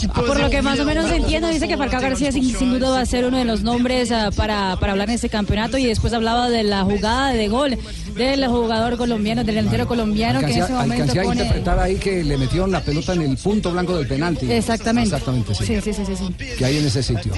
sí, 0.00 0.08
Por 0.08 0.40
lo 0.40 0.50
que 0.50 0.62
más 0.62 0.78
o 0.80 0.84
menos 0.84 1.10
entiendo, 1.10 1.48
dice 1.48 1.68
que 1.68 1.76
Falcao 1.76 2.00
García 2.00 2.32
sin, 2.32 2.44
sin 2.44 2.70
duda 2.70 2.90
va 2.90 3.00
a 3.00 3.06
ser 3.06 3.24
uno 3.24 3.38
de 3.38 3.44
los 3.44 3.62
nombres 3.62 4.10
ah, 4.12 4.30
para, 4.34 4.76
para 4.80 4.92
hablar 4.92 5.08
en 5.08 5.14
este 5.14 5.28
campeonato 5.28 5.78
y 5.78 5.86
después 5.86 6.12
hablaba 6.12 6.50
de 6.50 6.62
la 6.64 6.82
jugada 6.82 7.32
de 7.32 7.48
gol 7.48 7.76
del 8.16 8.46
jugador 8.48 8.96
colombiano, 8.96 9.44
del 9.44 9.54
delantero 9.54 9.86
colombiano 9.86 10.40
que 10.40 10.46
en 10.46 10.62
Alcancé, 10.62 10.72
ese 10.72 10.82
momento 10.82 11.02
alcancé 11.04 11.20
a 11.20 11.22
pone... 11.22 11.40
interpretar 11.42 11.78
ahí 11.78 11.96
que 11.96 12.24
le 12.24 12.36
metieron 12.36 12.70
la 12.72 12.80
pelota 12.80 13.12
en 13.14 13.22
el 13.22 13.36
punto 13.36 13.70
blanco 13.70 13.96
del 13.96 14.06
penalti. 14.08 14.50
Exactamente. 14.50 14.97
Exactamente, 15.02 15.54
sí. 15.54 15.66
Sí, 15.66 15.80
sí, 15.80 15.92
sí, 15.92 16.04
sí, 16.04 16.16
sí. 16.16 16.34
Que 16.56 16.64
hay 16.64 16.78
en 16.78 16.86
ese 16.86 17.02
sitio. 17.02 17.32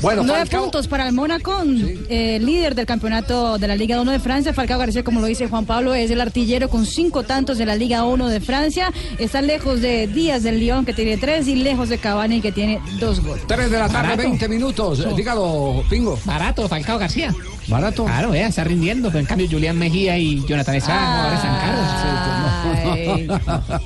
Bueno, 0.00 0.22
Nueve 0.24 0.40
Falcao, 0.42 0.62
puntos 0.62 0.88
para 0.88 1.06
el 1.06 1.14
Mónaco, 1.14 1.62
eh, 2.08 2.38
líder 2.40 2.74
del 2.74 2.86
campeonato 2.86 3.58
de 3.58 3.68
la 3.68 3.76
Liga 3.76 4.00
1 4.00 4.12
de 4.12 4.20
Francia. 4.20 4.52
Falcao 4.52 4.78
García, 4.78 5.04
como 5.04 5.20
lo 5.20 5.26
dice 5.26 5.48
Juan 5.48 5.66
Pablo, 5.66 5.94
es 5.94 6.10
el 6.10 6.20
artillero 6.20 6.68
con 6.68 6.86
cinco 6.86 7.22
tantos 7.22 7.58
de 7.58 7.66
la 7.66 7.76
Liga 7.76 8.04
1 8.04 8.28
de 8.28 8.40
Francia. 8.40 8.92
Está 9.18 9.42
lejos 9.42 9.80
de 9.80 10.06
Díaz 10.06 10.42
del 10.42 10.60
León, 10.60 10.84
que 10.84 10.92
tiene 10.92 11.16
tres, 11.16 11.48
y 11.48 11.56
lejos 11.56 11.88
de 11.88 11.98
Cavani, 11.98 12.40
que 12.40 12.52
tiene 12.52 12.80
dos 13.00 13.20
goles. 13.20 13.44
3 13.46 13.70
de 13.70 13.78
la 13.78 13.88
tarde, 13.88 14.08
Barato. 14.10 14.22
20 14.22 14.48
minutos. 14.48 15.16
Dígalo, 15.16 15.84
Pingo. 15.88 16.18
Barato, 16.24 16.68
Falcao 16.68 16.98
García. 16.98 17.34
Barato. 17.68 18.04
Claro, 18.04 18.30
vea, 18.30 18.46
está 18.48 18.64
rindiendo. 18.64 19.08
Pero 19.08 19.20
en 19.20 19.26
cambio, 19.26 19.48
Julián 19.50 19.76
Mejía 19.78 20.16
y 20.18 20.44
Jonathan 20.46 20.74
Estrada, 20.76 21.06
jugadores 21.06 21.42
tan 21.42 21.56
caros. 21.60 21.86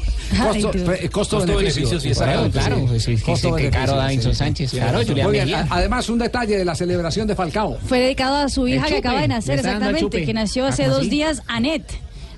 Costo, 0.30 0.70
pre- 0.70 0.98
tú. 0.98 1.10
costo, 1.10 1.36
Costo 1.38 1.56
beneficio. 1.56 1.98
sí, 2.00 2.08
exacto, 2.08 2.50
claro. 2.50 2.86
Sí, 3.00 3.16
Costo 3.16 3.54
que 3.56 3.68
caro 3.70 3.96
Davinson 3.96 4.34
Sánchez, 4.34 4.70
claro, 4.70 5.00
Julián 5.04 5.30
Mejía. 5.30 5.60
a- 5.68 5.76
Además, 5.78 6.08
un 6.08 6.18
detalle 6.18 6.56
de 6.56 6.64
la 6.64 6.74
celebración 6.74 7.26
de 7.26 7.34
Falcao. 7.34 7.78
Fue 7.86 7.98
dedicado 7.98 8.36
a 8.36 8.48
su 8.48 8.68
hija 8.68 8.86
que 8.86 8.98
acaba 8.98 9.20
de 9.22 9.28
nacer, 9.28 9.58
exactamente, 9.58 10.24
que 10.24 10.34
nació 10.34 10.66
Ah, 10.66 10.68
hace 10.68 10.84
¿cómo 10.84 10.96
dos 10.96 11.10
días, 11.10 11.42
Anet. 11.48 11.82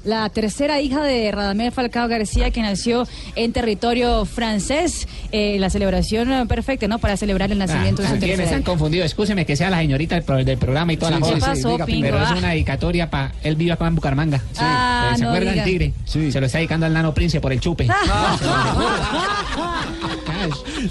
La 0.04 0.28
tercera 0.30 0.80
hija 0.80 1.02
de 1.04 1.30
Radamel 1.30 1.70
Falcao 1.70 2.08
García, 2.08 2.50
que 2.50 2.60
nació 2.60 3.06
en 3.36 3.52
territorio 3.52 4.24
francés. 4.24 5.06
Eh, 5.30 5.56
la 5.60 5.70
celebración 5.70 6.32
eh, 6.32 6.44
perfecta, 6.46 6.88
¿no? 6.88 6.98
Para 6.98 7.16
celebrar 7.16 7.52
el 7.52 7.58
nacimiento 7.58 8.02
de 8.02 8.08
su 8.08 8.14
me 8.14 8.20
tercera 8.20 8.42
están 8.44 8.60
hija. 8.60 8.68
confundidos. 8.70 9.06
Escúcheme 9.06 9.46
que 9.46 9.54
sea 9.56 9.70
la 9.70 9.78
señorita 9.78 10.16
del, 10.16 10.24
pro- 10.24 10.42
del 10.44 10.58
programa 10.58 10.92
y 10.92 10.96
toda 10.96 11.12
Sí, 11.12 11.20
la 11.20 11.26
sí, 11.26 11.32
cosa. 11.34 11.34
sí, 11.54 11.60
¿Qué 11.60 11.62
pasó, 11.62 11.68
diga, 11.72 11.86
Pingo? 11.86 12.02
Pero 12.02 12.16
es 12.22 12.28
Ah. 12.30 12.34
una 12.38 12.48
dedicatoria 12.50 13.10
para. 13.10 13.32
Él 13.44 13.54
vive 13.56 13.72
acá 13.72 13.86
en 13.86 13.94
Bucaramanga. 13.94 14.38
Sí. 14.38 14.44
Ah, 14.60 15.12
¿Se 15.16 15.22
no 15.22 15.28
acuerdan, 15.30 15.54
diga. 15.54 15.64
Tigre? 15.64 15.92
Se 16.04 16.40
lo 16.40 16.46
está 16.46 16.58
dedicando 16.58 16.86
al 16.86 16.92
nano 16.92 17.14
Prince 17.14 17.40
por 17.40 17.52
el 17.52 17.60
chupe. 17.60 17.86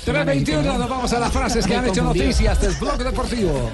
3.21, 0.05 0.63
nos 0.77 0.89
vamos 0.89 1.11
a 1.13 1.19
las 1.19 1.31
frases 1.31 1.65
que 1.67 1.75
han 1.75 1.87
hecho 1.87 2.03
noticias 2.03 2.61
del 2.61 2.73
Blog 2.75 2.97
Deportivo. 3.03 3.69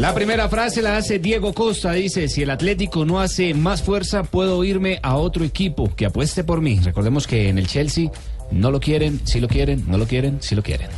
La 0.00 0.14
primera 0.14 0.48
frase 0.48 0.80
la 0.80 0.96
hace 0.96 1.18
Diego 1.18 1.52
Costa. 1.52 1.92
Dice, 1.92 2.26
si 2.28 2.40
el 2.40 2.48
Atlético 2.48 3.04
no 3.04 3.20
hace 3.20 3.52
más 3.52 3.82
fuerza, 3.82 4.22
puedo 4.22 4.64
irme 4.64 4.98
a 5.02 5.16
otro 5.16 5.44
equipo 5.44 5.94
que 5.94 6.06
apueste 6.06 6.42
por 6.42 6.62
mí. 6.62 6.80
Recordemos 6.82 7.26
que 7.26 7.50
en 7.50 7.58
el 7.58 7.66
Chelsea 7.66 8.10
no 8.50 8.70
lo 8.70 8.80
quieren, 8.80 9.20
si 9.24 9.40
lo 9.40 9.46
quieren, 9.46 9.84
no 9.88 9.98
lo 9.98 10.06
quieren, 10.06 10.40
si 10.40 10.54
lo 10.54 10.62
quieren. 10.62 10.88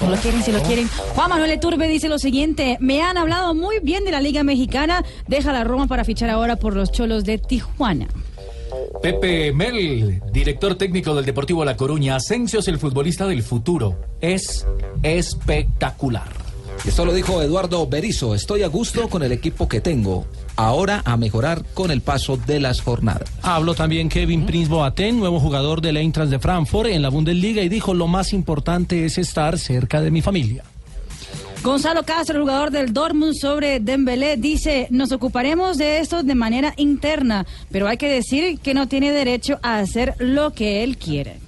No 0.00 0.08
lo 0.08 0.16
quieren, 0.16 0.42
si 0.42 0.50
lo 0.50 0.62
quieren. 0.62 0.88
Juan 1.14 1.28
Manuel 1.28 1.60
Turbe 1.60 1.86
dice 1.88 2.08
lo 2.08 2.18
siguiente: 2.18 2.78
Me 2.80 3.02
han 3.02 3.18
hablado 3.18 3.54
muy 3.54 3.80
bien 3.80 4.02
de 4.06 4.12
la 4.12 4.22
Liga 4.22 4.42
Mexicana. 4.44 5.04
Deja 5.28 5.52
la 5.52 5.62
Roma 5.62 5.86
para 5.86 6.02
fichar 6.02 6.30
ahora 6.30 6.56
por 6.56 6.74
los 6.74 6.90
cholos 6.90 7.24
de 7.24 7.36
Tijuana. 7.36 8.08
Pepe 9.02 9.52
Mel, 9.52 10.22
director 10.32 10.76
técnico 10.76 11.14
del 11.14 11.26
Deportivo 11.26 11.66
La 11.66 11.76
Coruña. 11.76 12.16
Asensio 12.16 12.60
es 12.60 12.68
el 12.68 12.78
futbolista 12.78 13.26
del 13.26 13.42
futuro. 13.42 14.00
Es 14.22 14.66
espectacular. 15.02 16.41
Esto 16.84 17.04
lo 17.04 17.14
dijo 17.14 17.40
Eduardo 17.40 17.86
Berizo. 17.86 18.34
Estoy 18.34 18.62
a 18.62 18.68
gusto 18.68 19.08
con 19.08 19.22
el 19.22 19.32
equipo 19.32 19.68
que 19.68 19.80
tengo. 19.80 20.26
Ahora 20.56 21.02
a 21.04 21.16
mejorar 21.16 21.64
con 21.74 21.90
el 21.90 22.00
paso 22.00 22.36
de 22.36 22.60
las 22.60 22.80
jornadas. 22.80 23.30
Habló 23.42 23.74
también 23.74 24.08
Kevin 24.08 24.44
Prince 24.44 24.68
Boateng, 24.68 25.18
nuevo 25.18 25.40
jugador 25.40 25.80
del 25.80 25.96
Eintracht 25.96 26.30
de 26.30 26.38
Frankfurt 26.38 26.90
en 26.90 27.02
la 27.02 27.08
Bundesliga 27.08 27.62
y 27.62 27.68
dijo 27.68 27.94
lo 27.94 28.08
más 28.08 28.32
importante 28.32 29.04
es 29.04 29.16
estar 29.16 29.58
cerca 29.58 30.00
de 30.00 30.10
mi 30.10 30.22
familia. 30.22 30.64
Gonzalo 31.62 32.02
Castro, 32.02 32.40
jugador 32.40 32.72
del 32.72 32.92
Dortmund 32.92 33.34
sobre 33.34 33.78
Dembélé, 33.78 34.36
dice, 34.36 34.88
nos 34.90 35.12
ocuparemos 35.12 35.78
de 35.78 35.98
esto 35.98 36.24
de 36.24 36.34
manera 36.34 36.74
interna, 36.76 37.46
pero 37.70 37.86
hay 37.86 37.98
que 37.98 38.08
decir 38.08 38.58
que 38.58 38.74
no 38.74 38.88
tiene 38.88 39.12
derecho 39.12 39.60
a 39.62 39.78
hacer 39.78 40.16
lo 40.18 40.52
que 40.54 40.82
él 40.82 40.96
quiere. 40.98 41.41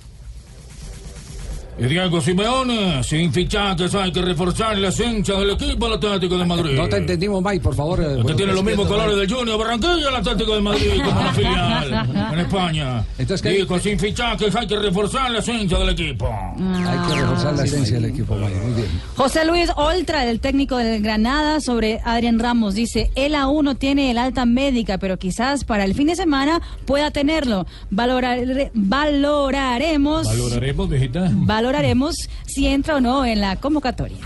Y 1.77 1.85
Diego 1.87 2.21
Simeone, 2.21 3.03
sin 3.03 3.33
fichajes 3.33 3.93
hay 3.97 4.13
que 4.13 4.23
reforzar 4.23 4.79
las 4.79 4.99
hinchas 5.01 5.39
del 5.41 5.51
equipo 5.51 5.87
del 5.87 5.95
Atlético 5.97 6.39
de 6.39 6.45
Madrid. 6.45 6.77
No 6.77 6.89
te 6.89 6.99
entendimos, 6.99 7.43
Mike, 7.43 7.61
por 7.61 7.75
favor. 7.75 8.01
eh, 8.01 8.07
Usted 8.07 8.23
bueno, 8.23 8.37
tiene 8.37 8.53
los 8.53 8.63
mismos 8.63 8.87
colores 8.87 9.17
del 9.17 9.33
Junior 9.33 9.59
Barranquilla, 9.59 10.09
el 10.09 10.15
Atlético 10.17 10.55
de 10.55 10.61
Madrid, 10.61 11.03
como 11.05 11.21
una 11.21 11.33
filial 11.33 12.09
en 12.33 12.39
España. 12.39 13.05
Entonces, 13.19 13.43
¿qué- 13.43 13.51
Dijo, 13.59 13.79
sin 13.81 13.99
fichajes 13.99 14.55
hay 14.55 14.67
que 14.69 14.79
reforzar 14.79 15.31
las 15.33 15.49
hinchas 15.49 15.81
del 15.81 15.89
equipo. 15.89 16.29
Hay 16.29 17.09
que 17.13 17.21
reforzar 17.21 17.55
la 17.57 17.65
esencia 17.65 17.97
del 17.97 18.05
equipo, 18.11 18.37
Mike. 18.37 18.55
Muy 18.55 18.73
bien. 18.75 18.89
José 19.17 19.45
Luis 19.45 19.69
Oltra, 19.77 20.25
el 20.31 20.39
técnico 20.41 20.77
del 20.77 21.03
Granada, 21.03 21.61
sobre 21.61 22.01
Adrián 22.05 22.39
Ramos, 22.39 22.75
dice, 22.75 23.11
él 23.17 23.35
aún 23.35 23.65
no 23.65 23.75
tiene 23.75 24.13
el 24.13 24.19
alta 24.19 24.45
médica, 24.47 24.99
pero 24.99 25.19
quizás 25.19 25.65
para 25.65 25.85
el 25.85 25.95
fin 25.95 26.07
de 26.07 26.15
semana 26.15 26.61
pueda 26.87 27.11
tenerlo. 27.11 27.67
Valorare- 27.91 28.71
valoraremos, 28.75 30.27
Valoraremos, 30.27 30.89
viejita. 30.89 31.31
Valoraremos 31.65 32.29
si 32.45 32.67
entra 32.67 32.97
o 32.97 33.01
no 33.01 33.25
en 33.25 33.41
la 33.41 33.57
convocatoria. 33.57 34.19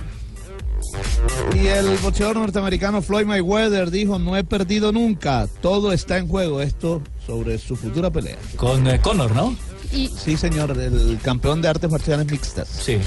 Y 1.55 1.66
el 1.68 1.97
boxeador 1.99 2.36
norteamericano 2.36 3.01
Floyd 3.01 3.26
Mayweather 3.26 3.91
dijo, 3.91 4.18
no 4.18 4.36
he 4.36 4.43
perdido 4.43 4.91
nunca, 4.91 5.47
todo 5.61 5.93
está 5.93 6.18
en 6.18 6.26
juego. 6.26 6.61
Esto 6.61 7.01
sobre 7.24 7.59
su 7.59 7.76
futura 7.76 8.11
pelea. 8.11 8.36
Con 8.57 8.89
eh, 8.89 9.01
Conor, 9.01 9.34
¿no? 9.36 9.55
Y, 9.93 10.09
Sí, 10.09 10.36
señor, 10.36 10.76
el 10.76 11.18
campeón 11.22 11.62
de 11.62 11.68
artes 11.68 11.89
marciales 11.91 12.26
mixtas. 12.30 12.68
Sí. 12.68 12.99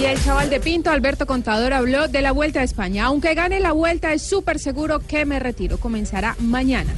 y 0.00 0.04
el 0.04 0.22
chaval 0.22 0.48
de 0.48 0.60
Pinto, 0.60 0.90
Alberto 0.90 1.26
Contador, 1.26 1.74
habló 1.74 2.08
de 2.08 2.22
la 2.22 2.32
Vuelta 2.32 2.60
a 2.60 2.64
España. 2.64 3.04
Aunque 3.04 3.34
gane 3.34 3.60
la 3.60 3.72
Vuelta, 3.72 4.12
es 4.14 4.22
súper 4.22 4.58
seguro 4.58 5.00
que 5.00 5.26
me 5.26 5.38
retiro. 5.38 5.78
Comenzará 5.78 6.34
mañana. 6.40 6.94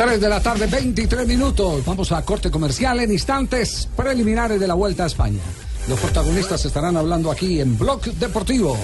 Tres 0.00 0.18
de 0.18 0.30
la 0.30 0.40
tarde, 0.40 0.66
23 0.66 1.28
minutos. 1.28 1.84
Vamos 1.84 2.10
a 2.10 2.24
corte 2.24 2.50
comercial 2.50 3.00
en 3.00 3.12
instantes 3.12 3.86
preliminares 3.94 4.58
de 4.58 4.66
la 4.66 4.72
Vuelta 4.72 5.04
a 5.04 5.06
España. 5.06 5.42
Los 5.88 6.00
protagonistas 6.00 6.64
estarán 6.64 6.96
hablando 6.96 7.30
aquí 7.30 7.60
en 7.60 7.76
Blog 7.76 8.00
Deportivo. 8.14 8.78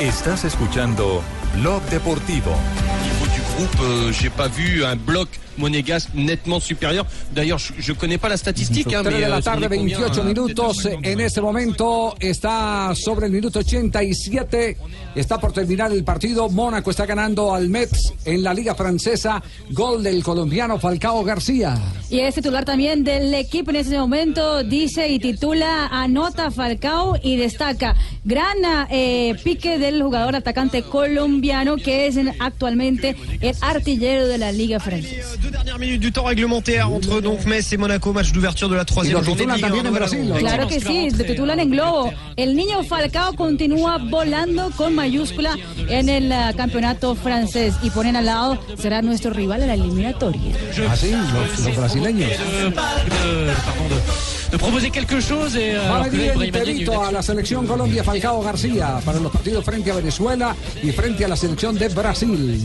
Estás 0.00 0.44
escuchando 0.44 1.22
Blog 1.54 1.80
Deportivo. 1.84 2.50
Au 2.50 3.04
niveau 3.04 3.26
du 3.28 3.42
groupe, 3.54 3.80
euh, 3.80 4.12
j'ai 4.12 4.28
pas 4.28 4.48
vu 4.48 4.82
un 4.84 4.96
bloc 4.96 5.28
monégasque 5.58 6.10
nettement 6.14 6.60
supérieur. 6.60 7.06
D'ailleurs, 7.34 7.58
je, 7.58 7.72
je 7.78 7.92
connais 7.92 8.18
pas 8.18 8.28
la 8.28 8.36
statistique, 8.36 8.92
hein, 8.92 9.02
3 9.02 9.10
mais 9.12 9.24
de 9.24 9.30
la 9.30 9.36
euh, 9.36 9.40
tarde, 9.40 9.64
on 9.68 9.72
est 9.72 9.76
combien, 9.78 9.98
28 10.00 10.20
hein, 10.20 10.24
minutos. 10.24 10.88
En 11.02 11.20
este 11.20 11.40
momento 11.40 12.14
está 12.20 12.92
sobre 12.94 13.26
el 13.26 13.32
minuto 13.32 13.58
87. 13.60 14.76
Está 15.14 15.38
por 15.38 15.52
terminar 15.52 15.92
el 15.92 16.02
partido. 16.04 16.48
Mónaco 16.48 16.90
está 16.90 17.06
ganando 17.06 17.54
al 17.54 17.68
Metz 17.68 18.12
en 18.24 18.42
la 18.42 18.52
Liga 18.52 18.74
Francesa. 18.74 19.42
Gol 19.70 20.02
del 20.02 20.22
colombiano 20.22 20.78
Falcao 20.78 21.22
García. 21.24 21.76
Y 22.10 22.20
es 22.20 22.34
titular 22.34 22.64
también 22.64 23.04
del 23.04 23.32
equipo 23.34 23.70
en 23.70 23.76
ese 23.76 23.96
momento, 23.98 24.62
dice 24.64 25.08
y 25.08 25.18
titula 25.18 25.86
Anota 25.86 26.50
Falcao 26.50 27.18
y 27.22 27.36
destaca 27.36 27.94
gran 28.24 28.56
eh, 28.90 29.34
pique 29.42 29.78
del 29.78 30.02
jugador 30.02 30.36
atacante 30.36 30.82
colombiano 30.82 31.76
que 31.76 32.06
es 32.06 32.16
en- 32.16 32.32
actualmente 32.40 33.16
el 33.40 33.54
artillero 33.60 34.26
de 34.26 34.38
la 34.38 34.52
Liga 34.52 34.80
Francesa. 34.80 35.36
Deux 35.44 35.50
dernières 35.50 35.78
minutes 35.78 36.00
du 36.00 36.10
temps 36.10 36.24
réglementaire 36.24 36.90
entre 36.90 37.20
donc 37.20 37.44
Metz 37.44 37.70
et 37.70 37.76
Monaco, 37.76 38.14
match 38.14 38.32
d'ouverture 38.32 38.70
de 38.70 38.76
la 38.76 38.86
troisième 38.86 39.22
journée 39.22 39.44
de 39.44 39.52
titulan 39.52 39.54
Ligue 39.56 39.64
1 39.64 39.68
también 39.68 39.86
en 39.86 39.90
de 39.90 39.98
Brasil, 39.98 40.18
Ballon. 40.20 40.34
¿no? 40.34 40.40
Claro 40.40 40.68
que 40.68 40.80
sí, 40.80 41.08
titulan 41.24 41.60
en 41.60 41.70
globo. 41.70 42.12
El 42.36 42.56
niño 42.56 42.82
Falcao 42.82 43.34
continúa 43.34 43.98
volando 43.98 44.70
con 44.74 44.94
mayúscula 44.94 45.54
en 45.86 46.08
el 46.08 46.32
ah, 46.32 46.54
campeonato 46.56 47.14
francés 47.14 47.74
y 47.82 47.90
ponen 47.90 48.16
al 48.16 48.24
lado, 48.24 48.58
será 48.78 49.02
nuestro 49.02 49.34
rival 49.34 49.60
en 49.60 49.68
la 49.68 49.74
eliminatoria. 49.74 50.40
Así, 50.90 51.10
los, 51.12 51.60
los 51.66 51.76
brasileños. 51.76 52.30
de, 52.30 52.70
pardon, 52.70 53.88
de- 53.90 54.34
de 54.50 54.58
proposer 54.58 54.90
quelque 54.92 55.20
chose 55.20 55.56
et 55.56 55.74
euh, 55.74 55.80
Va 55.90 56.04
a 56.04 56.08
venir 56.08 56.30
el 56.30 56.90
a 56.90 57.10
la 57.10 57.22
selección 57.22 57.66
Colombia 57.66 58.04
Falcao 58.04 58.40
García 58.40 59.00
para 59.04 59.18
los 59.18 59.32
partidos 59.32 59.64
frente 59.64 59.90
a 59.90 59.96
Venezuela 59.96 60.54
y 60.80 60.92
frente 60.92 61.24
a 61.24 61.28
la 61.28 61.34
selección 61.36 61.76
de 61.76 61.88
Brasil. 61.88 62.60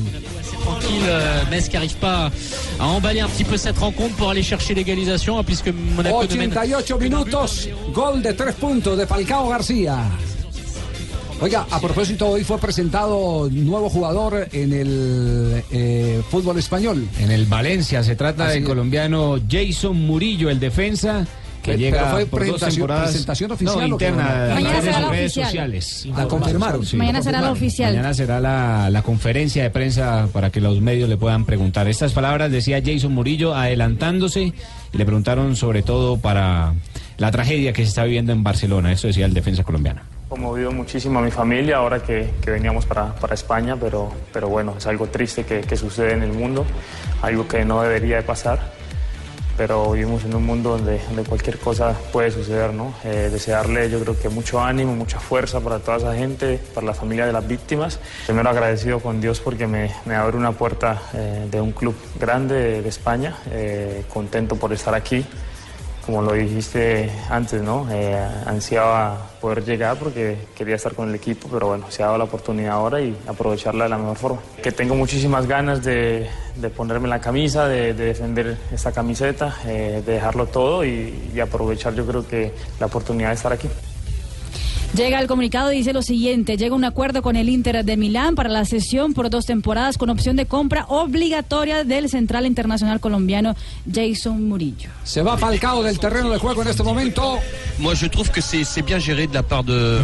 tranquille, 0.64 1.04
euh, 1.08 1.44
Metz 1.50 1.68
qui 1.70 1.78
arrive 1.78 1.96
pas 1.96 2.30
à 2.80 2.88
emballer 2.88 3.22
un 3.22 3.28
petit 3.28 3.44
peu 3.44 3.58
cette 3.58 3.78
rencontre 3.78 4.16
pour 4.16 4.30
aller 4.30 4.44
chercher 4.44 4.74
l'égalisation 4.74 5.40
hein, 5.40 5.44
puisque 5.44 5.70
Monaco 5.96 6.24
ne 6.24 6.36
mène 6.36 6.50
88 6.52 7.00
minutos, 7.00 7.70
gol 7.94 8.22
de 8.22 8.32
tres 8.32 8.54
puntos 8.56 8.98
de 8.98 9.06
Falcao 9.06 9.50
García. 9.50 9.98
Oiga, 11.42 11.66
a 11.72 11.80
propósito, 11.80 12.28
hoy 12.28 12.44
fue 12.44 12.58
presentado 12.58 13.48
nuevo 13.50 13.90
jugador 13.90 14.50
en 14.52 14.74
el 14.74 15.64
eh, 15.72 16.22
fútbol 16.30 16.58
español. 16.60 17.08
En 17.18 17.32
el 17.32 17.46
Valencia 17.46 18.04
se 18.04 18.18
trata 18.18 18.44
Así 18.48 18.56
del 18.56 18.64
es. 18.64 18.68
colombiano 18.70 19.38
Jason 19.50 19.96
Murillo, 19.96 20.50
el 20.50 20.60
defensa, 20.60 21.26
que 21.62 21.72
Pero 21.72 21.78
llega 21.78 22.05
fue 22.12 22.26
por 22.26 22.39
dos 22.39 22.49
presentación- 22.62 22.72
temporadas. 22.76 23.10
presentación 23.10 23.51
oficial 23.51 23.80
No, 23.80 23.86
interna, 23.88 24.47
Mañana 24.53 24.82
será 24.82 25.10
redes 25.10 25.26
oficial. 25.32 25.45
sociales. 25.45 26.07
La 26.16 26.28
confirmaron. 26.28 26.86
Sí. 26.86 26.97
Mañana 26.97 27.22
será 27.22 27.41
la 27.41 27.51
oficial. 27.51 27.91
Mañana 27.93 28.14
será 28.14 28.39
la, 28.39 28.89
la 28.89 29.01
conferencia 29.01 29.64
de 29.64 29.70
prensa 29.70 30.28
para 30.32 30.49
que 30.49 30.62
los 30.62 30.80
medios 30.82 31.10
le 31.10 31.18
puedan 31.18 31.45
preguntar. 31.45 31.88
Estas 31.88 32.14
palabras 32.14 32.51
decía 32.51 32.82
Jason 32.84 33.14
Murillo 33.14 33.55
adelantándose 33.55 34.41
y 34.41 34.53
le 34.97 35.05
preguntaron 35.05 35.55
sobre 35.55 35.84
todo 35.84 36.18
para 36.18 36.74
la 37.18 37.32
tragedia 37.32 37.74
que 37.74 37.84
se 37.84 37.89
está 37.89 38.03
viviendo 38.05 38.32
en 38.32 38.43
Barcelona. 38.43 38.91
Eso 38.91 39.07
decía 39.07 39.26
el 39.26 39.34
defensa 39.34 39.64
colombiano. 39.64 40.01
conmovido 40.30 40.72
muchísimo 40.72 41.20
a 41.20 41.22
mi 41.24 41.32
familia 41.32 41.78
ahora 41.78 42.01
que, 42.01 42.30
que 42.41 42.51
veníamos 42.51 42.86
para, 42.86 43.14
para 43.16 43.34
España, 43.34 43.76
pero, 43.80 44.12
pero 44.32 44.47
bueno, 44.47 44.76
es 44.78 44.86
algo 44.88 45.07
triste 45.07 45.43
que, 45.43 45.62
que 45.62 45.76
sucede 45.76 46.14
en 46.14 46.22
el 46.24 46.32
mundo, 46.32 46.66
algo 47.22 47.47
que 47.47 47.66
no 47.66 47.82
debería 47.82 48.18
de 48.18 48.22
pasar, 48.24 48.60
pero 49.60 49.91
vivimos 49.91 50.24
en 50.24 50.34
un 50.34 50.45
mundo 50.45 50.78
donde, 50.78 51.01
cualquier 51.28 51.60
cosa 51.60 51.93
puede 52.14 52.32
suceder, 52.32 52.74
¿no? 52.74 52.93
Eh, 53.03 53.28
desearle 53.30 53.89
yo 53.89 53.99
creo 53.99 54.18
que 54.18 54.30
mucho 54.30 54.62
ánimo, 54.62 54.95
mucha 54.95 55.20
fuerza 55.20 55.60
para 55.60 55.80
toda 55.80 55.97
esa 55.97 56.16
gente, 56.16 56.62
para 56.74 56.88
la 56.88 56.93
familia 56.93 57.26
de 57.26 57.34
las 57.34 57.45
víctimas. 57.45 57.99
Primero 58.26 58.49
agradecido 58.49 59.01
con 59.01 59.20
Dios 59.20 59.41
porque 59.41 59.68
me, 59.68 59.91
me 60.05 60.16
abre 60.16 60.38
una 60.38 60.53
puerta 60.53 61.01
eh, 61.14 61.45
de 61.51 61.60
un 61.60 61.74
club 61.74 61.93
grande 62.18 62.55
de, 62.55 62.82
de 62.82 62.88
España, 62.88 63.36
eh, 63.51 64.05
contento 64.07 64.55
por 64.55 64.72
estar 64.72 64.95
aquí 64.95 65.26
como 66.10 66.24
lo 66.24 66.34
dijiste 66.34 67.12
antes, 67.30 67.62
¿no? 67.62 67.88
Eh, 67.91 68.18
ansiaba 68.45 69.30
poder 69.39 69.64
llegar 69.64 69.97
porque 69.97 70.38
quería 70.55 70.76
estar 70.76 70.93
con 70.95 71.10
el 71.10 71.16
equipo, 71.16 71.47
pero 71.51 71.68
bueno, 71.68 71.86
se 71.89 72.01
ha 72.01 72.07
dado 72.07 72.18
la 72.18 72.24
oportunidad 72.24 72.72
ahora 72.72 72.99
y 72.99 73.16
aprovecharla 73.28 73.84
de 73.84 73.89
la 73.91 73.97
mejor 73.97 74.18
forma. 74.18 74.39
Que 74.62 74.72
tengo 74.72 74.95
muchísimas 74.95 75.45
ganas 75.47 75.84
de, 75.84 76.28
de 76.55 76.70
ponerme 76.70 77.07
la 77.07 77.22
camisa, 77.22 77.68
de, 77.68 77.93
de 77.93 78.05
defender 78.05 78.57
esta 78.72 78.91
camiseta, 78.91 79.55
eh, 79.66 80.01
de 80.03 80.14
dejarlo 80.14 80.47
todo 80.47 80.84
y, 80.84 81.32
y 81.34 81.39
aprovechar 81.39 81.93
yo 81.93 82.05
creo 82.05 82.28
que 82.28 82.53
la 82.80 82.88
oportunidad 82.88 83.30
de 83.30 83.36
estar 83.36 83.53
aquí. 83.53 83.70
Llega 84.96 85.20
el 85.20 85.28
comunicado 85.28 85.72
y 85.72 85.78
dice 85.78 85.94
lo 85.94 86.02
siguiente, 86.02 86.58
llega 86.58 86.76
un 86.76 86.84
acuerdo 86.84 87.22
con 87.22 87.36
el 87.36 87.48
Inter 87.48 87.86
de 87.86 87.96
Milán 87.96 88.36
para 88.36 88.50
la 88.50 88.66
sesión 88.66 89.14
por 89.14 89.30
dos 89.30 89.46
temporadas 89.46 89.98
con 89.98 90.10
opción 90.10 90.36
de 90.36 90.48
compra 90.48 90.86
obligatoria 90.88 91.84
del 91.84 92.10
central 92.10 92.46
internacional 92.48 93.00
colombiano 93.00 93.56
Jason 93.92 94.48
Murillo. 94.48 94.90
Se 95.04 95.22
va 95.22 95.38
Falcao 95.38 95.84
del 95.84 96.00
terreno 96.00 96.32
de 96.32 96.40
juego 96.40 96.64
en 96.64 96.70
este 96.70 96.84
momento. 96.84 97.38
Moi, 97.78 97.94
je 97.96 98.08
trouve 98.08 98.30
que 98.30 98.42
c'est 98.42 98.82
bien 98.82 99.00
géré 99.00 99.28
de 99.28 99.34
la 99.34 99.44
part 99.44 99.64
de, 99.64 100.02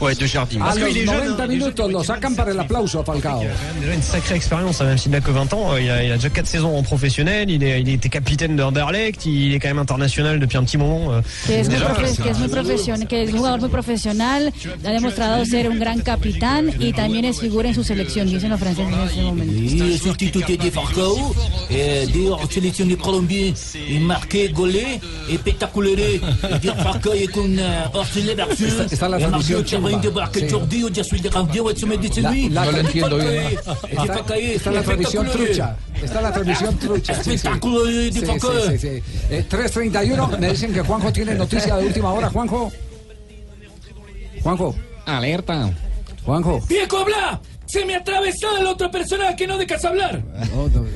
ouais, 0.00 0.14
de 0.16 0.26
Jardim. 0.26 0.62
A 0.62 0.74
los 0.74 0.92
90 0.92 1.46
minutos 1.46 1.92
lo 1.92 2.02
sacan 2.02 2.34
para 2.34 2.50
el 2.50 2.58
aplauso 2.58 3.00
a 3.00 3.04
Falcao. 3.04 3.42
Déjà 3.80 3.94
une 3.94 4.02
sacrée 4.02 4.34
expérience, 4.34 4.80
même 4.80 4.98
s'il 4.98 5.12
n'a 5.12 5.20
que 5.20 5.30
20 5.30 5.52
ans. 5.52 5.76
Il 5.76 5.88
a, 5.88 6.02
il 6.02 6.10
a 6.10 6.16
déjà 6.16 6.30
4 6.30 6.46
saisons 6.46 6.76
en 6.76 6.82
professionnel, 6.82 7.48
il, 7.48 7.62
est, 7.62 7.80
il 7.80 7.88
était 7.90 8.08
capitaine 8.08 8.56
de 8.56 8.62
Anderlecht, 8.62 9.24
il 9.26 9.54
est 9.54 9.60
quand 9.60 9.68
même 9.68 9.78
international 9.78 10.40
depuis 10.40 10.56
un 10.56 10.64
petit 10.64 10.78
moment. 10.78 11.22
Que 11.46 11.52
es, 11.52 11.68
muy 11.68 12.48
profesional, 12.48 13.06
que 13.06 13.22
es 13.22 13.30
jugador 13.30 13.60
muy 13.60 13.68
profesional, 13.68 14.05
ha 14.84 14.90
demostrado 14.90 15.44
ser 15.44 15.68
un 15.68 15.78
gran 15.78 16.00
capitán 16.00 16.72
y 16.78 16.92
también 16.92 17.24
es 17.24 17.40
figura 17.40 17.68
en 17.68 17.74
su 17.74 17.84
selección, 17.84 18.28
dicen 18.28 18.50
los 18.50 18.60
franceses 18.60 18.92
en 18.92 19.00
este 19.00 19.22
momento. 19.22 19.84
Petit 20.16 20.32
côté 20.32 20.56
de 20.56 20.70
Falcao, 20.70 21.34
eh, 21.70 22.06
dire 22.12 22.34
sélectionné 22.50 22.96
Colombie, 22.96 23.54
et 23.74 23.98
marqué, 24.00 24.48
golé. 24.48 25.00
Et 25.28 25.38
dire 26.60 26.74
Falcao 26.82 27.12
est 27.12 27.30
con 27.30 27.58
Orsilé 27.92 28.34
versus. 28.34 28.68
Esta- 28.68 28.84
esta 28.84 29.06
es 29.06 29.10
la 29.10 29.18
Et 29.18 29.28
marqué 29.28 30.40
de. 30.40 30.50
Jordi, 30.50 30.90
Diasul 30.90 31.20
de 31.20 31.30
de 31.30 32.48
No 32.50 32.64
lo 32.72 32.78
entiendo 32.78 33.16
bien. 33.16 33.42
Esta 33.90 34.36
Esta 34.54 34.70
es 34.70 34.76
la 34.76 34.82
transmisión 34.82 35.26
trucha. 35.30 35.76
Esta 36.02 36.16
es 36.16 36.22
la 36.22 36.32
transmisión 36.32 36.78
trucha. 36.80 37.14
sí, 37.14 37.22
sí. 37.24 37.30
Espectáculo 37.34 37.84
de, 37.84 37.92
de 37.92 38.12
Sí, 38.12 38.20
sí, 38.20 38.26
Falcao. 38.26 38.52
sí, 38.70 38.78
sí. 38.78 38.88
Eh, 39.30 39.44
3.31, 39.48 40.38
me 40.38 40.50
dicen 40.50 40.72
que 40.72 40.80
Juanjo 40.80 41.12
tiene 41.12 41.34
noticia 41.34 41.76
de 41.76 41.86
última 41.86 42.12
hora. 42.12 42.30
Juanjo. 42.30 42.72
Juanjo. 44.46 44.76
Alerta. 45.06 45.70
Juanjo. 46.24 46.60
¡Viejo, 46.68 46.98
habla! 46.98 47.40
¡Se 47.66 47.84
me 47.84 47.96
atravesó 47.96 48.56
el 48.58 48.66
otro 48.66 48.88
personaje! 48.92 49.44
¡No 49.44 49.58
dejas 49.58 49.84
hablar! 49.84 50.22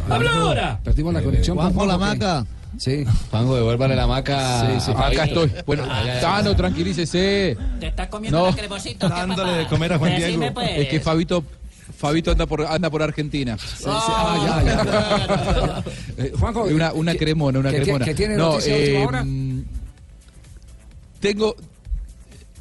¡Habla 0.09 0.31
ahora! 0.35 0.81
Perdimos 0.85 1.13
la 1.13 1.21
conexión 1.21 1.57
con 1.57 1.67
Juanjo 1.75 1.87
la 1.87 1.99
maca. 1.99 2.47
Sí. 2.79 3.05
Juanjo, 3.33 3.57
devuélvale 3.57 3.97
la 3.97 4.07
maca. 4.07 4.61
Sí, 4.79 4.81
sí, 4.87 4.93
acá 4.97 5.25
estoy. 5.25 5.51
Bueno, 5.67 5.85
Ah, 5.91 6.03
ya, 6.07 6.15
ya. 6.15 6.21
Tano, 6.21 6.55
tranquilícese. 6.55 7.57
Te 7.81 7.89
está 7.89 8.09
comiendo 8.09 8.39
No. 8.39 8.47
la 8.51 8.53
cremosita. 8.57 9.09
Dándole 9.09 9.53
de 9.55 9.67
comer 9.67 9.93
a 9.95 9.99
Juan 9.99 10.13
Decime, 10.15 10.37
Diego. 10.39 10.55
pues. 10.55 10.71
Es 10.79 10.89
que 10.89 11.01
Fabito 11.01 11.43
Fabito 11.99 12.31
anda 12.31 12.47
por, 12.47 12.65
anda 12.65 12.89
por 12.89 13.03
Argentina. 13.03 13.57
Ah, 13.85 14.63
ya, 14.63 14.63
ya, 14.63 14.85
ya. 14.85 15.85
Eh, 16.25 16.33
Juanjo, 16.39 16.63
una, 16.65 16.93
una 16.93 17.13
¿qué- 17.13 17.19
cremona, 17.19 17.59
una 17.59 17.71
cremona. 17.73 18.05
qué 18.05 18.15
tiene 18.15 18.37
No, 18.37 18.59
eh, 18.61 19.05
hora? 19.07 19.25
mm, 19.25 19.65
Tengo 21.19 21.57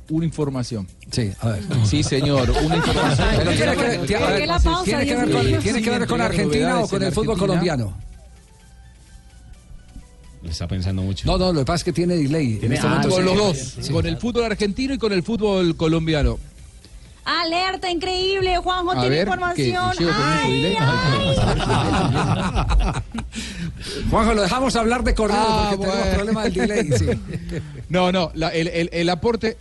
una 0.10 0.26
información. 0.26 0.88
Sí, 1.12 1.32
a 1.40 1.50
ver. 1.50 1.64
Sí, 1.86 2.02
señor, 2.04 2.50
una 2.64 2.76
información. 2.78 3.28
Pero 3.38 3.52
tiene 3.52 3.76
que, 3.76 3.98
tiene- 4.08 4.24
a 4.24 4.30
ver, 4.30 4.50
tiene 4.84 5.06
que 5.06 5.16
ver 5.16 5.32
con, 5.32 5.60
tiene 5.62 5.82
que 5.82 5.90
ver 5.90 6.08
con 6.08 6.22
Argentina 6.22 6.80
o 6.80 6.88
con 6.88 7.04
el 7.04 7.12
fútbol 7.12 7.38
colombiano. 7.38 7.96
Le 10.42 10.52
está 10.52 10.68
pensando 10.68 11.02
mucho. 11.02 11.28
No, 11.28 11.38
no, 11.38 11.52
lo 11.52 11.60
que 11.60 11.66
pasa 11.66 11.76
es 11.78 11.84
que 11.84 11.92
tiene 11.94 12.16
delay. 12.16 12.60
En 12.62 12.72
este 12.72 12.88
ah, 12.88 12.92
momento 12.92 13.10
con 13.10 13.20
sí. 13.20 13.26
los 13.26 13.38
dos, 13.38 13.58
Sí. 13.82 13.92
con 13.92 14.06
el 14.06 14.18
fútbol 14.18 14.46
argentino 14.46 14.94
y 14.94 14.98
con 14.98 15.12
el 15.12 15.22
fútbol 15.22 15.76
colombiano. 15.76 16.40
Alerta 17.26 17.92
increíble, 17.92 18.58
Juanjo 18.58 18.92
A 18.92 19.02
tiene 19.02 19.10
ver, 19.10 19.28
información. 19.28 19.56
¿qué? 19.98 20.04
¿Llego 20.04 20.16
con 20.16 20.26
mucho 20.26 20.46
Ay, 20.46 20.62
delay? 20.62 20.78
Juanjo, 24.10 24.34
lo 24.34 24.42
dejamos 24.42 24.76
hablar 24.76 25.04
de 25.04 25.14
corrido 25.14 25.40
Ah, 25.42 25.68
porque 25.76 25.86
tenemos 25.86 26.04
bueno. 26.04 26.16
problema 26.18 26.44
del 26.46 26.54
delay. 26.54 26.90
sí. 26.98 27.06
No, 27.90 28.12
no, 28.12 28.32
la- 28.34 28.50
el, 28.50 28.68
el- 28.68 28.90
el 28.94 29.10
aporte. 29.10 29.58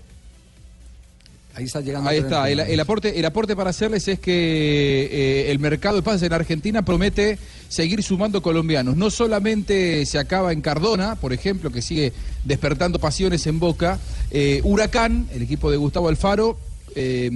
Ahí 1.58 1.64
está 1.64 1.80
llegando. 1.80 2.08
Ahí 2.08 2.18
el 2.18 2.24
está. 2.24 2.48
El, 2.48 2.60
el 2.60 2.78
aporte, 2.78 3.18
el 3.18 3.24
aporte 3.24 3.56
para 3.56 3.70
hacerles 3.70 4.06
es 4.06 4.20
que 4.20 5.08
eh, 5.10 5.50
el 5.50 5.58
mercado 5.58 5.96
de 5.96 6.02
pases 6.02 6.22
en 6.22 6.32
Argentina 6.32 6.84
promete 6.84 7.36
seguir 7.68 8.00
sumando 8.04 8.40
colombianos. 8.42 8.96
No 8.96 9.10
solamente 9.10 10.06
se 10.06 10.20
acaba 10.20 10.52
en 10.52 10.60
Cardona, 10.60 11.16
por 11.16 11.32
ejemplo, 11.32 11.72
que 11.72 11.82
sigue 11.82 12.12
despertando 12.44 13.00
pasiones 13.00 13.44
en 13.48 13.58
Boca. 13.58 13.98
eh, 14.30 14.60
Huracán, 14.62 15.26
el 15.34 15.42
equipo 15.42 15.68
de 15.68 15.78
Gustavo 15.78 16.08
Alfaro, 16.08 16.56
eh, 16.94 17.28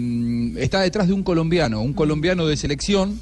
está 0.57 0.83
detrás 0.83 1.09
de 1.09 1.15
un 1.15 1.25
colombiano, 1.25 1.83
un 1.83 1.93
colombiano 1.93 2.47
de 2.47 2.57
selección. 2.57 3.21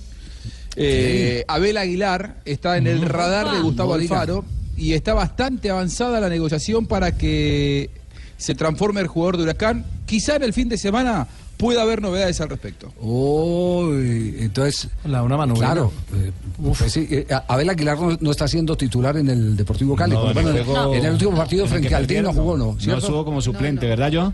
Abel 1.48 1.78
Aguilar 1.78 2.42
está 2.44 2.76
en 2.76 2.86
el 2.86 3.00
radar 3.00 3.56
de 3.56 3.62
Gustavo. 3.62 3.94
Alfaro 3.94 4.44
y 4.76 4.92
está 4.92 5.14
bastante 5.14 5.70
avanzada 5.70 6.20
la 6.20 6.28
negociación 6.28 6.84
para 6.84 7.16
que 7.16 7.88
se 8.36 8.54
transforme 8.54 9.00
el 9.00 9.06
jugador 9.06 9.38
de 9.38 9.44
Huracán. 9.44 9.86
Quizá 10.10 10.34
en 10.34 10.42
el 10.42 10.52
fin 10.52 10.68
de 10.68 10.76
semana 10.76 11.24
pueda 11.56 11.82
haber 11.82 12.02
novedades 12.02 12.40
al 12.40 12.48
respecto. 12.48 12.92
Uy, 13.00 14.34
entonces. 14.40 14.88
La 15.04 15.22
una 15.22 15.36
mano. 15.36 15.54
Claro. 15.54 15.92
eh, 16.16 16.32
pues 16.60 16.92
sí, 16.92 17.06
eh, 17.10 17.26
Abel 17.46 17.70
Aguilar 17.70 17.96
no, 18.00 18.16
no 18.20 18.30
está 18.32 18.48
siendo 18.48 18.76
titular 18.76 19.16
en 19.18 19.28
el 19.28 19.56
Deportivo 19.56 19.94
Cali. 19.94 20.14
No, 20.14 20.30
en 20.32 20.36
el 20.38 20.44
menos 20.44 20.66
juego- 20.66 20.94
en 20.96 21.04
el 21.04 21.12
último 21.12 21.36
partido 21.36 21.66
frente 21.68 21.94
al 21.94 22.08
Tigre 22.08 22.22
no 22.24 22.32
jugó, 22.32 22.56
¿no? 22.56 22.72
No 22.72 22.80
¿Cierto? 22.80 22.98
estuvo 23.06 23.24
como 23.24 23.40
suplente, 23.40 23.86
¿verdad, 23.86 24.10
yo? 24.10 24.32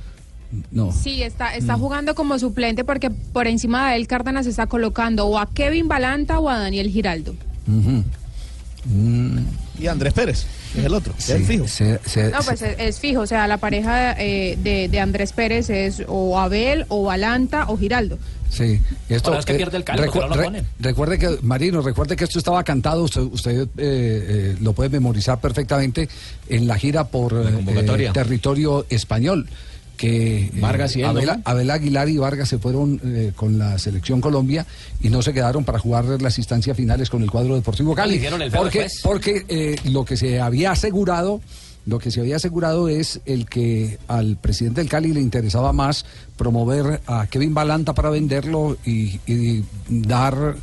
No. 0.71 0.93
Sí, 0.93 1.23
está, 1.23 1.55
está 1.57 1.77
jugando 1.77 2.15
como 2.15 2.39
suplente 2.39 2.85
porque 2.85 3.11
por 3.11 3.47
encima 3.49 3.91
de 3.91 3.97
él 3.97 4.07
Cárdenas 4.07 4.47
está 4.47 4.67
colocando 4.69 5.27
o 5.27 5.39
a 5.39 5.47
Kevin 5.53 5.89
Balanta 5.89 6.39
o 6.39 6.49
a 6.49 6.59
Daniel 6.59 6.89
Giraldo. 6.89 7.35
Mm, 7.67 9.39
Y 9.79 9.87
Andrés 9.89 10.13
Pérez, 10.13 10.47
que 10.73 10.81
es 10.81 10.87
el 10.87 10.95
otro, 10.95 11.15
que 11.15 11.23
sí, 11.23 11.33
es 11.33 11.39
el 11.41 11.45
fijo. 11.47 11.69
se- 11.69 12.01
se- 12.07 12.31
No, 12.31 12.39
pues 12.45 12.63
es, 12.63 12.77
es 12.79 12.99
fijo, 13.01 13.21
o 13.21 13.27
sea, 13.27 13.47
la 13.47 13.59
pareja 13.59 14.13
eh, 14.13 14.57
de, 14.63 14.89
de 14.89 15.01
Andrés 15.01 15.33
Pérez 15.33 15.69
es 15.71 16.03
o 16.07 16.39
Abel 16.39 16.85
o 16.89 17.05
Balanta 17.05 17.67
o 17.69 17.77
Giraldo. 17.77 18.19
Sí, 18.49 18.81
y 19.09 19.15
esto, 19.15 19.29
Ahora 19.31 19.41
es 19.41 19.47
que 19.47 19.55
eh, 19.55 19.57
pierde 19.57 19.77
el 19.79 19.85
no 19.85 20.35
re- 20.35 20.45
ponen. 20.45 20.67
recuerde 20.79 21.19
que, 21.19 21.39
Marino, 21.43 21.83
recuerde 21.83 22.15
que 22.17 22.25
esto 22.25 22.39
estaba 22.39 22.63
cantado, 22.63 23.03
usted, 23.03 23.21
usted 23.23 23.63
eh, 23.63 23.67
eh, 23.77 24.57
lo 24.61 24.73
puede 24.73 24.89
memorizar 24.89 25.41
perfectamente 25.41 26.09
en 26.49 26.67
la 26.69 26.79
gira 26.79 27.05
por 27.09 27.33
eh, 27.35 28.11
territorio 28.13 28.87
español. 28.89 29.49
Que 29.97 30.45
eh, 30.45 30.51
Vargas 30.61 30.95
y 30.97 31.01
él, 31.01 31.07
Abel, 31.07 31.27
¿no? 31.27 31.43
Abel 31.45 31.71
Aguilar 31.71 32.09
y 32.09 32.19
Vargas 32.19 32.49
se 32.49 32.59
fueron 32.59 33.01
eh, 33.05 33.33
con 33.35 33.59
la 33.59 33.79
selección 33.79 34.21
Colombia 34.21 34.67
y 35.01 35.09
no 35.09 35.23
se 35.23 35.33
quedaron 35.33 35.65
para 35.65 35.79
jugar 35.79 36.05
las 36.21 36.39
instancias 36.39 36.77
finales 36.77 37.09
con 37.11 37.23
el 37.23 37.31
cuadro 37.31 37.55
Deportivo 37.55 37.93
Le 37.93 37.97
Cali. 37.97 38.27
el 38.27 38.51
Porque, 38.51 38.87
porque 39.03 39.45
eh, 39.49 39.77
lo 39.85 40.05
que 40.05 40.17
se 40.17 40.41
había 40.41 40.73
asegurado 40.73 41.41
lo 41.87 42.01
que 42.01 42.11
se 42.11 42.21
había 42.21 42.37
asegurado 42.37 42.89
es 42.89 43.21
el 43.27 43.47
que 43.47 43.99
al 44.09 44.37
presidente 44.37 44.81
del 44.81 44.91
Cali 44.91 45.13
le 45.13 45.21
interesaba 45.21 45.73
más 45.73 46.05
promover 46.37 47.01
a 47.07 47.29
Kevin 47.29 47.55
Balanta 47.55 47.95
para 47.95 48.11
venderlo 48.11 48.77
y, 48.85 49.21
y 49.25 49.65
dar 49.89 50.57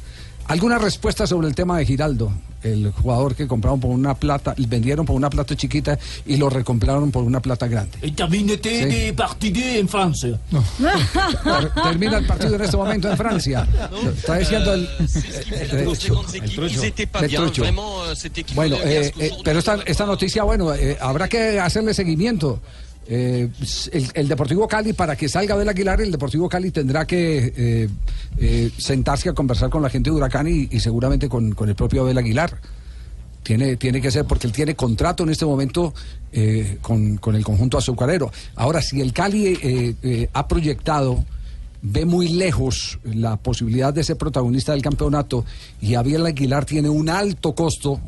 alguna 0.48 0.78
respuesta 0.80 1.26
sobre 1.26 1.48
el 1.48 1.56
tema 1.56 1.78
de 1.78 1.86
Giraldo, 1.86 2.34
el 2.64 2.92
jugador 2.92 3.36
que 3.36 3.48
compraron 3.48 3.80
por 3.80 3.92
una 3.92 4.14
plata, 4.16 4.54
vendieron 4.58 5.06
por 5.06 5.16
una 5.16 5.30
plata 5.30 5.56
chiquita 5.56 5.98
y 6.26 6.38
lo 6.38 6.50
recompraron 6.50 7.12
por 7.12 7.24
una 7.24 7.42
plata 7.42 7.68
grande. 7.68 7.98
Sí. 8.84 8.86
des 8.86 9.14
partidés 9.14 9.76
en 9.80 9.88
France. 9.88 10.40
Ter- 11.44 11.84
Termina 11.84 12.18
el 12.18 12.26
partido 12.26 12.56
en 12.56 12.62
este 12.62 12.78
momento 12.78 13.10
en 13.10 13.18
Francia. 13.18 13.68
Está 14.16 14.38
diciendo 14.38 14.74
el, 14.74 14.88
Bueno, 18.56 18.78
de 18.78 19.08
eh, 19.08 19.14
eh, 19.20 19.32
pero 19.44 19.60
esta, 19.60 19.80
esta 19.86 20.06
noticia, 20.06 20.44
bueno, 20.44 20.74
eh, 20.74 20.98
habrá 21.02 21.28
que 21.28 21.60
hacerle 21.60 21.94
seguimiento. 21.94 22.62
Eh, 23.08 23.50
el, 24.14 24.28
Deportivo 24.28 24.68
Cali, 24.68 24.94
para 24.94 25.16
que 25.16 25.28
salga 25.28 25.58
del 25.58 25.68
Aguilar, 25.68 26.00
el 26.02 26.12
Deportivo 26.12 26.48
Cali 26.48 26.72
tendrá 26.72 27.06
que 27.06 27.54
eh, 27.56 27.90
eh, 28.38 28.72
sentarse 28.78 29.30
a 29.30 29.34
conversar 29.34 29.70
con 29.70 29.82
la 29.82 29.90
gente 29.90 30.10
de 30.10 30.16
Huracán 30.16 30.48
y, 30.48 30.80
seguramente 30.80 31.28
con, 31.28 31.54
con 31.54 31.70
el 31.70 31.76
propio 31.76 32.02
Abel 32.02 32.18
Aguilar. 32.18 32.58
Tiene, 33.44 33.76
tiene 33.76 34.00
que 34.00 34.10
ser 34.10 34.24
porque 34.24 34.48
él 34.48 34.54
tiene 34.54 34.74
contrato 34.74 35.24
en 35.24 35.30
este 35.30 35.46
momento 35.46 35.94
con, 36.82 37.18
con 37.18 37.36
el 37.36 37.44
conjunto 37.44 37.78
azucarero. 37.78 38.32
Ahora, 38.56 38.82
si 38.82 39.02
el 39.02 39.12
Cali 39.12 39.98
ha 40.32 40.48
proyectado, 40.48 41.26
ve 41.82 42.06
muy 42.06 42.30
lejos 42.30 43.00
la 43.04 43.36
posibilidad 43.36 43.94
de 43.94 44.06
ser 44.06 44.16
protagonista 44.16 44.72
del 44.72 44.82
campeonato 44.82 45.44
y 45.82 45.96
Abel 45.96 46.26
Aguilar 46.26 46.64
tiene 46.64 46.88
un 46.88 47.10
alto 47.10 47.54
costo 47.54 48.00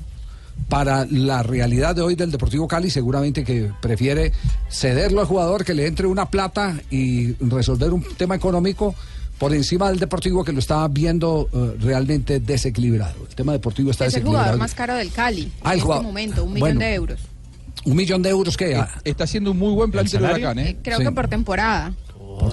para 0.70 1.06
la 1.10 1.44
realidad 1.44 1.96
de 1.96 2.02
hoy 2.02 2.16
del 2.16 2.32
Deportivo 2.32 2.68
Cali, 2.68 2.90
seguramente 2.90 3.44
que 3.44 3.72
prefiere 3.82 4.32
cederlo 4.70 5.22
al 5.22 5.28
jugador, 5.28 5.64
que 5.64 5.74
le 5.74 5.86
entre 5.88 6.08
una 6.08 6.30
plata 6.30 6.76
y 6.90 7.34
resolver 7.34 7.94
un 7.94 8.04
tema 8.18 8.36
económico 8.36 8.96
por 9.38 9.54
encima 9.54 9.90
del 9.90 10.00
Deportivo 10.00 10.44
que 10.44 10.54
lo 10.54 10.60
está 10.60 10.88
viendo 10.88 11.50
eh, 11.54 11.76
realmente 11.80 12.40
desequilibrado. 12.40 13.28
El 13.30 13.36
tema 13.36 13.52
deportivo 13.52 13.92
está 13.92 14.06
Es 14.06 14.14
el 14.14 14.22
desequilibrado. 14.22 14.44
jugador 14.46 14.60
más 14.60 14.74
caro 14.74 14.96
del 14.96 15.12
Cali 15.12 15.52
Ah, 15.62 15.74
el 15.74 15.82
en 15.82 15.92
este 15.92 16.02
momento, 16.04 16.44
un 16.46 16.54
millón 16.54 16.60
bueno. 16.70 16.80
de 16.80 16.94
euros. 16.94 17.20
Un 17.84 17.96
millón 17.96 18.22
de 18.24 18.30
euros 18.30 18.58
que 18.58 18.72
Eh, 18.72 18.84
Está 19.04 19.26
haciendo 19.26 19.52
un 19.52 19.60
muy 19.60 19.74
buen 19.74 19.92
plantel 19.92 20.12
salario? 20.14 20.38
Huracán, 20.48 20.60
¿eh? 20.60 20.70
Eh, 20.72 20.78
Creo 20.82 20.98
Sí. 20.98 21.04
que 21.04 21.12
por 21.12 21.28
temporada. 21.28 21.94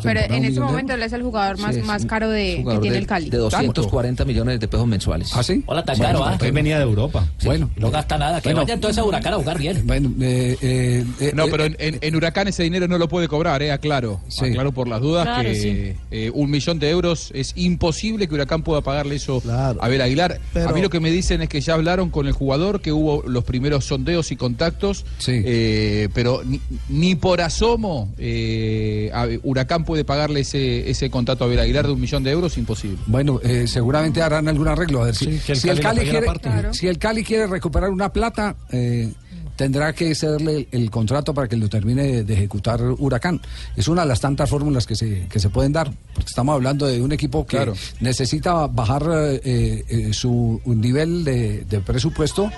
Pero 0.03 0.21
en 0.21 0.45
este 0.45 0.61
momento 0.61 0.95
él 0.95 1.03
es 1.03 1.13
el 1.13 1.23
jugador 1.23 1.59
más, 1.59 1.75
Sí, 1.75 1.83
más 1.83 2.05
caro 2.07 2.29
de, 2.31 2.65
que 2.67 2.79
tiene 2.79 2.93
de, 2.97 2.99
el 2.99 3.07
Cali. 3.07 3.31
de 3.31 3.39
240 3.39 4.25
millones 4.25 4.61
de 4.61 4.69
pesos 4.69 4.87
mensuales. 4.87 5.31
¿Ah, 5.35 5.43
sí? 5.43 5.63
Hola, 5.67 5.85
tan 5.85 5.97
Bueno, 5.99 6.13
caro, 6.13 6.25
¿ah? 6.25 6.33
entonces 6.33 6.55
venía 6.55 6.77
de 6.79 6.85
Europa. 6.85 7.27
Bueno, 7.45 7.71
No 7.77 7.91
gasta 7.91 8.19
nada. 8.19 8.41
Que 8.41 8.49
Bueno. 8.51 8.63
vaya 8.63 8.75
entonces 8.75 8.99
a 8.99 9.05
Huracán 9.05 9.35
a 9.35 9.37
jugar 9.37 9.59
bien. 9.59 9.83
Bueno, 9.87 10.13
eh, 10.21 10.57
eh, 10.61 11.05
eh, 11.21 11.33
No, 11.35 11.47
pero 11.49 11.65
en, 11.65 11.77
en- 11.79 11.99
en 12.01 12.17
Huracán 12.17 12.49
ese 12.49 12.63
dinero 12.63 12.89
no 12.89 12.99
lo 12.99 13.09
puede 13.09 13.29
cobrar, 13.29 13.63
¿eh? 13.63 13.73
Aclaro. 13.73 14.21
Sí. 14.29 14.47
Aclaro 14.47 14.73
por 14.73 14.89
las 14.89 15.01
dudas 15.01 15.25
Claro, 15.25 15.43
que 15.49 15.55
sí. 15.55 15.93
eh, 16.11 16.31
un 16.35 16.51
millón 16.51 16.79
de 16.79 16.91
euros 16.91 17.31
es 17.35 17.53
imposible 17.57 18.29
que 18.29 18.35
Huracán 18.35 18.63
pueda 18.63 18.81
pagarle 18.83 19.17
eso 19.17 19.41
Claro. 19.41 19.83
a 19.83 19.87
Abel 19.87 20.01
Aguilar. 20.03 20.41
Pero- 20.53 20.69
A 20.69 20.73
mí 20.73 20.81
lo 20.83 20.91
que 20.91 21.01
me 21.01 21.11
dicen 21.11 21.43
es 21.43 21.49
que 21.49 21.61
ya 21.61 21.75
hablaron 21.75 22.11
con 22.11 22.27
el 22.27 22.33
jugador, 22.33 22.81
que 22.81 22.93
hubo 22.93 23.23
los 23.27 23.45
primeros 23.45 23.85
sondeos 23.85 24.31
y 24.33 24.37
contactos, 24.37 25.05
Sí. 25.19 25.33
eh, 25.45 26.09
pero 26.15 26.43
ni, 26.45 26.61
ni 26.89 27.15
por 27.15 27.41
asomo 27.41 28.11
eh, 28.19 29.11
a- 29.13 29.29
Huracán 29.73 29.85
puede 29.87 30.05
pagarle 30.05 30.41
ese, 30.41 30.91
ese 30.91 31.09
contrato 31.11 31.45
a 31.45 31.47
Abel 31.47 31.59
Aguilar 31.61 31.87
de 31.87 31.93
un 31.93 32.01
millón 32.01 32.23
de 32.23 32.31
euros, 32.31 32.59
imposible. 32.59 32.99
Bueno, 33.07 33.41
eh, 33.43 33.67
seguramente 33.67 34.21
harán 34.21 34.47
algún 34.49 34.69
arreglo. 34.69 35.03
A 35.03 35.07
ver, 35.07 35.15
si, 35.17 35.39
Sí, 35.39 35.53
el 35.53 35.59
si 35.59 35.69
el 35.71 35.81
Cali 35.81 36.01
quiere. 36.03 36.27
Claro. 36.41 36.75
si 36.75 36.89
el 36.89 36.99
Cali 36.99 37.25
quiere 37.25 37.47
recuperar 37.47 37.89
una 37.91 38.13
plata, 38.13 38.55
eh, 38.71 39.11
tendrá 39.57 39.95
que 39.95 40.15
cederle 40.15 40.57
el, 40.57 40.69
el 40.83 40.91
contrato 40.91 41.33
para 41.33 41.49
que 41.49 41.57
lo 41.57 41.69
termine 41.69 42.03
de, 42.03 42.25
de 42.25 42.35
ejecutar 42.35 42.83
Huracán. 42.83 43.41
Es 43.77 43.89
una 43.89 44.03
de 44.03 44.09
las 44.09 44.21
tantas 44.21 44.51
fórmulas 44.51 44.87
que 44.87 44.95
se, 44.95 45.27
que 45.29 45.41
se 45.41 45.49
pueden 45.49 45.73
dar, 45.73 45.91
porque 46.15 46.29
estamos 46.29 46.55
hablando 46.55 46.87
de 46.87 47.01
un 47.01 47.13
equipo 47.13 47.47
que 47.47 47.57
Claro. 47.57 47.75
necesita 48.01 48.67
bajar 48.67 49.03
eh, 49.45 49.85
eh, 49.89 50.13
su 50.13 50.61
nivel 50.67 51.25
de, 51.25 51.65
de 51.65 51.81
presupuesto. 51.81 52.51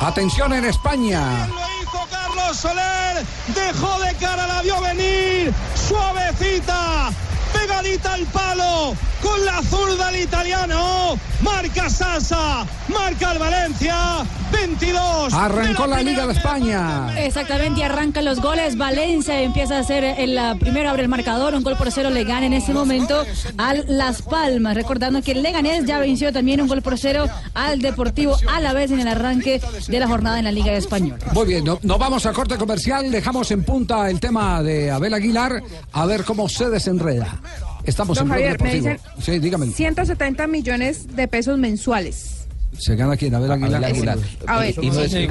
Atención 0.00 0.54
en 0.54 0.64
España. 0.64 1.46
Lo 1.46 1.82
hizo 1.82 2.06
Carlos 2.10 2.56
Soler, 2.56 3.22
dejó 3.54 4.00
de 4.00 4.14
cara, 4.14 4.46
la 4.46 4.62
vio 4.62 4.80
venir, 4.80 5.52
suavecita, 5.74 7.10
pegadita 7.52 8.14
al 8.14 8.24
palo, 8.26 8.94
con 9.22 9.44
la 9.44 9.62
zurda 9.62 10.08
el 10.08 10.22
italiano, 10.22 11.18
marca 11.42 11.90
Sasa, 11.90 12.64
marca 12.88 13.32
el 13.32 13.38
Valencia, 13.38 14.24
22. 14.50 15.32
Arrancó 15.32 15.86
la 15.86 16.02
Liga 16.02 16.26
de 16.26 16.32
primera 16.32 16.32
España. 16.32 17.08
Exactamente, 17.18 17.84
arrancan 17.84 18.24
los 18.24 18.40
goles. 18.40 18.76
Valencia 18.76 19.40
empieza 19.40 19.76
a 19.76 19.80
hacer 19.80 20.04
el 20.04 20.34
la 20.34 20.54
primero 20.54 20.90
abre 20.90 21.02
el 21.02 21.08
marcador, 21.08 21.54
un 21.54 21.62
gol 21.62 21.76
por 21.76 21.90
cero 21.90 22.10
le 22.10 22.24
gana 22.24 22.46
en 22.46 22.52
este 22.52 22.72
momento 22.72 23.24
al 23.58 23.84
Las 23.88 24.22
Palmas. 24.22 24.74
Recordando 24.74 25.22
que 25.22 25.32
el 25.32 25.42
Leganés 25.42 25.84
ya 25.84 25.98
venció 25.98 26.32
también 26.32 26.60
un 26.60 26.68
gol 26.68 26.82
por 26.82 26.98
cero 26.98 27.26
al 27.54 27.80
Deportivo 27.80 28.36
a 28.52 28.60
la 28.60 28.72
vez 28.72 28.90
en 28.90 29.00
el 29.00 29.08
arranque 29.08 29.60
de 29.90 30.00
la 30.00 30.08
jornada 30.08 30.38
en 30.38 30.44
la 30.44 30.52
Liga 30.52 30.72
Española. 30.72 31.24
Muy 31.32 31.46
bien, 31.46 31.64
no- 31.64 31.78
nos 31.82 31.98
vamos 31.98 32.24
a 32.26 32.32
corte 32.32 32.56
comercial, 32.56 33.10
dejamos 33.10 33.50
en 33.50 33.64
punta 33.64 34.08
el 34.10 34.20
tema 34.20 34.62
de 34.62 34.90
Abel 34.90 35.14
Aguilar, 35.14 35.62
a 35.92 36.06
ver 36.06 36.24
cómo 36.24 36.48
se 36.48 36.68
desenreda 36.70 37.40
estamos 37.84 38.16
Don 38.18 38.26
en 38.28 38.32
Javier, 38.32 38.62
me 38.62 38.70
Deportivo. 38.74 38.88
dicen 39.16 39.22
Sí, 39.34 39.38
dígame. 39.40 39.66
170 39.66 40.46
millones 40.46 41.16
de 41.16 41.26
pesos 41.28 41.58
mensuales. 41.58 42.39
¿Se 42.78 42.96
gana 42.96 43.16
quién? 43.16 43.34
A 43.34 43.40
ver, 43.40 43.50
Aguilar. 43.50 43.74
Abel 43.84 43.84
Aguilar. 43.96 44.18
A 44.46 44.58
ver, 44.60 44.74
Y 44.80 44.90
no 44.90 45.00
es, 45.00 45.10
sí, 45.10 45.26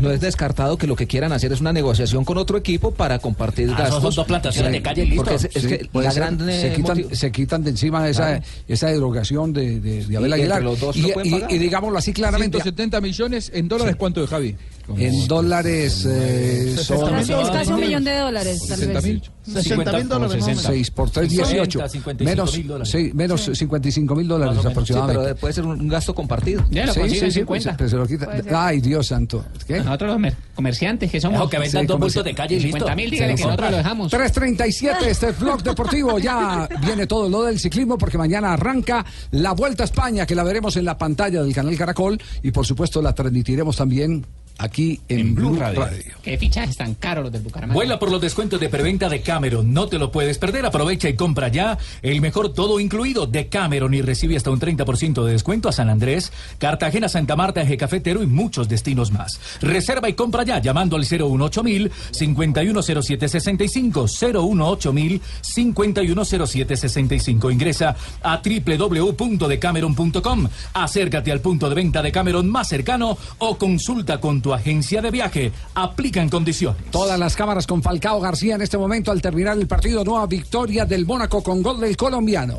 no 0.00 0.08
descartado 0.18 0.76
que 0.76 0.86
lo 0.86 0.96
que 0.96 1.06
quieran 1.06 1.32
hacer 1.32 1.52
es 1.52 1.60
una 1.60 1.72
negociación 1.72 2.24
con 2.24 2.38
otro 2.38 2.56
equipo 2.58 2.90
para 2.90 3.18
compartir 3.18 3.70
Ah, 3.74 3.78
gastos. 3.82 4.02
son 4.02 4.14
dos 4.14 4.26
plantaciones 4.26 4.72
de 4.72 4.82
calle 4.82 5.04
y 5.04 5.06
listo. 5.08 5.24
Porque 5.24 5.36
es, 5.36 5.44
es 5.56 5.62
Sí, 5.62 5.68
que 5.68 5.84
puede 5.92 6.06
la 6.06 6.12
ser. 6.12 6.22
gran 6.22 6.38
se, 6.38 6.68
eh, 6.68 6.74
quitan, 6.74 7.04
se 7.16 7.32
quitan 7.32 7.64
de 7.64 7.70
encima 7.70 8.08
esa, 8.08 8.26
Claro. 8.26 8.44
esa 8.66 8.86
derogación 8.88 9.52
de, 9.52 9.80
de, 9.80 10.04
de 10.06 10.16
Abel 10.16 10.30
Y 10.30 10.34
Aguilar. 10.34 10.58
entre 10.58 10.64
los 10.64 10.80
dos 10.80 10.96
y, 10.96 11.02
no 11.02 11.08
pueden 11.10 11.28
y- 11.28 11.32
pagar. 11.32 11.52
y 11.52 11.58
digámoslo 11.58 11.98
así 11.98 12.12
claramente. 12.12 12.56
170 12.58 13.00
millones 13.00 13.50
en 13.54 13.68
dólares, 13.68 13.96
¿cuánto 13.96 14.20
de 14.22 14.26
Javi? 14.26 14.56
En 14.96 15.28
dólares 15.28 16.06
eh, 16.08 16.74
son 16.78 17.10
Casi, 17.10 17.32
es 17.32 17.50
casi 17.50 17.72
un 17.72 17.80
millón 17.80 18.04
de 18.04 18.16
dólares, 18.18 18.58
tal 18.66 18.78
60 18.78 18.94
vez. 18.94 19.04
mil. 19.04 19.22
60 19.44 19.92
mil 19.92 20.08
dólares. 20.08 20.36
más 20.36 20.42
o 20.44 20.46
menos. 20.48 20.62
6 20.62 20.90
por 20.90 21.10
3, 21.10 21.28
18. 21.30 21.78
60, 21.80 21.88
55 21.88 22.24
Menos, 22.30 22.88
sí, 22.90 23.10
menos 23.14 23.50
55 23.54 24.14
mil 24.14 24.28
dólares 24.28 24.58
o. 24.58 24.62
Sí, 24.62 24.68
aproximadamente. 24.68 25.22
pero 25.24 25.36
puede 25.36 25.52
ser 25.54 25.64
un, 25.64 25.80
un 25.80 25.88
gasto 25.88 26.14
compartido. 26.14 26.64
Ya 26.70 26.86
lo 26.86 26.94
Sí, 26.94 27.00
sí, 27.10 27.30
sí, 27.30 27.44
pues, 27.44 27.62
50. 27.64 27.76
pero 27.76 27.90
se 27.90 27.96
lo 27.96 28.06
quita. 28.06 28.28
Ay, 28.66 28.80
Dios 28.80 29.06
santo. 29.06 29.44
¿Qué? 29.66 29.78
Nosotros 29.80 30.10
los 30.12 30.20
mer- 30.20 30.36
comerciantes 30.54 31.10
que 31.10 31.20
somos. 31.20 31.40
Ojo, 31.40 31.50
que 31.50 31.58
vendan 31.58 31.82
Sí, 31.82 31.86
dos 31.86 31.98
bultos 32.00 32.24
de 32.24 32.34
calle 32.34 32.56
y 32.56 32.60
listo. 32.60 32.78
50 32.78 32.96
mil, 32.96 33.10
dígale 33.10 33.34
que 33.34 33.44
nosotros 33.44 33.70
lo 33.70 33.76
dejamos. 33.76 34.10
337, 34.10 35.10
este 35.10 35.28
es 35.30 35.38
Blog 35.38 35.62
Deportivo. 35.62 36.18
Ya 36.18 36.68
viene 36.84 37.06
todo 37.06 37.28
lo 37.28 37.42
del 37.44 37.58
ciclismo 37.58 37.98
porque 37.98 38.18
mañana 38.18 38.52
arranca 38.54 39.04
la 39.32 39.52
Vuelta 39.52 39.82
a 39.82 39.86
España 39.86 40.24
que 40.26 40.34
la 40.34 40.44
veremos 40.44 40.76
en 40.76 40.84
la 40.84 40.96
pantalla 40.96 41.42
del 41.42 41.54
canal 41.54 41.76
Caracol 41.76 42.20
y 42.42 42.50
por 42.50 42.64
supuesto 42.66 43.00
la 43.02 43.12
transmitiremos 43.14 43.76
también 43.76 44.24
aquí 44.58 45.00
en, 45.08 45.34
Blue 45.34 45.56
Radio. 45.56 46.14
Qué 46.22 46.36
fichajes 46.36 46.76
tan 46.76 46.94
caros 46.94 47.24
los 47.24 47.32
del 47.32 47.42
Bucaramanga. 47.42 47.74
Vuela 47.74 47.98
por 47.98 48.10
los 48.10 48.20
descuentos 48.20 48.60
de 48.60 48.68
preventa 48.68 49.08
de 49.08 49.22
Cameron. 49.22 49.72
No 49.72 49.88
te 49.88 49.98
lo 49.98 50.12
puedes 50.12 50.38
perder. 50.38 50.66
Aprovecha 50.66 51.08
y 51.08 51.14
compra 51.14 51.48
ya 51.48 51.78
el 52.02 52.20
mejor 52.20 52.52
todo 52.52 52.80
incluido 52.80 53.26
de 53.26 53.48
Cameron 53.48 53.94
y 53.94 54.02
recibe 54.02 54.36
hasta 54.36 54.50
un 54.50 54.60
30% 54.60 55.24
de 55.24 55.32
descuento 55.32 55.68
a 55.68 55.72
San 55.72 55.88
Andrés, 55.88 56.32
Cartagena, 56.58 57.08
Santa 57.08 57.36
Marta, 57.36 57.62
Eje 57.62 57.76
Cafetero 57.76 58.22
y 58.22 58.26
muchos 58.26 58.68
destinos 58.68 59.12
más. 59.12 59.40
Reserva 59.60 60.08
y 60.08 60.14
compra 60.14 60.42
ya 60.42 60.60
llamando 60.60 60.96
al 60.96 61.04
018000 61.04 61.92
510765 62.10 64.08
018000 64.08 65.20
510765. 65.40 67.50
Ingresa 67.50 67.94
a 68.22 68.42
www.decameron.com. 68.44 70.48
Acércate 70.74 71.32
al 71.32 71.40
punto 71.40 71.68
de 71.68 71.76
venta 71.76 72.02
de 72.02 72.10
Cameron 72.10 72.50
más 72.50 72.68
cercano 72.68 73.16
o 73.38 73.56
consulta 73.56 74.20
con 74.20 74.42
tu 74.42 74.47
agencia 74.54 75.02
de 75.02 75.10
viaje. 75.10 75.52
Aplican 75.74 76.28
condiciones. 76.28 76.82
Todas 76.90 77.18
las 77.18 77.36
cámaras 77.36 77.66
con 77.66 77.82
Falcao 77.82 78.20
García 78.20 78.54
en 78.54 78.62
este 78.62 78.78
momento 78.78 79.10
al 79.10 79.22
terminar 79.22 79.56
el 79.58 79.66
partido. 79.66 80.04
Nueva 80.04 80.26
victoria 80.26 80.84
del 80.84 81.06
Mónaco 81.06 81.42
con 81.42 81.62
gol 81.62 81.80
del 81.80 81.96
colombiano. 81.96 82.58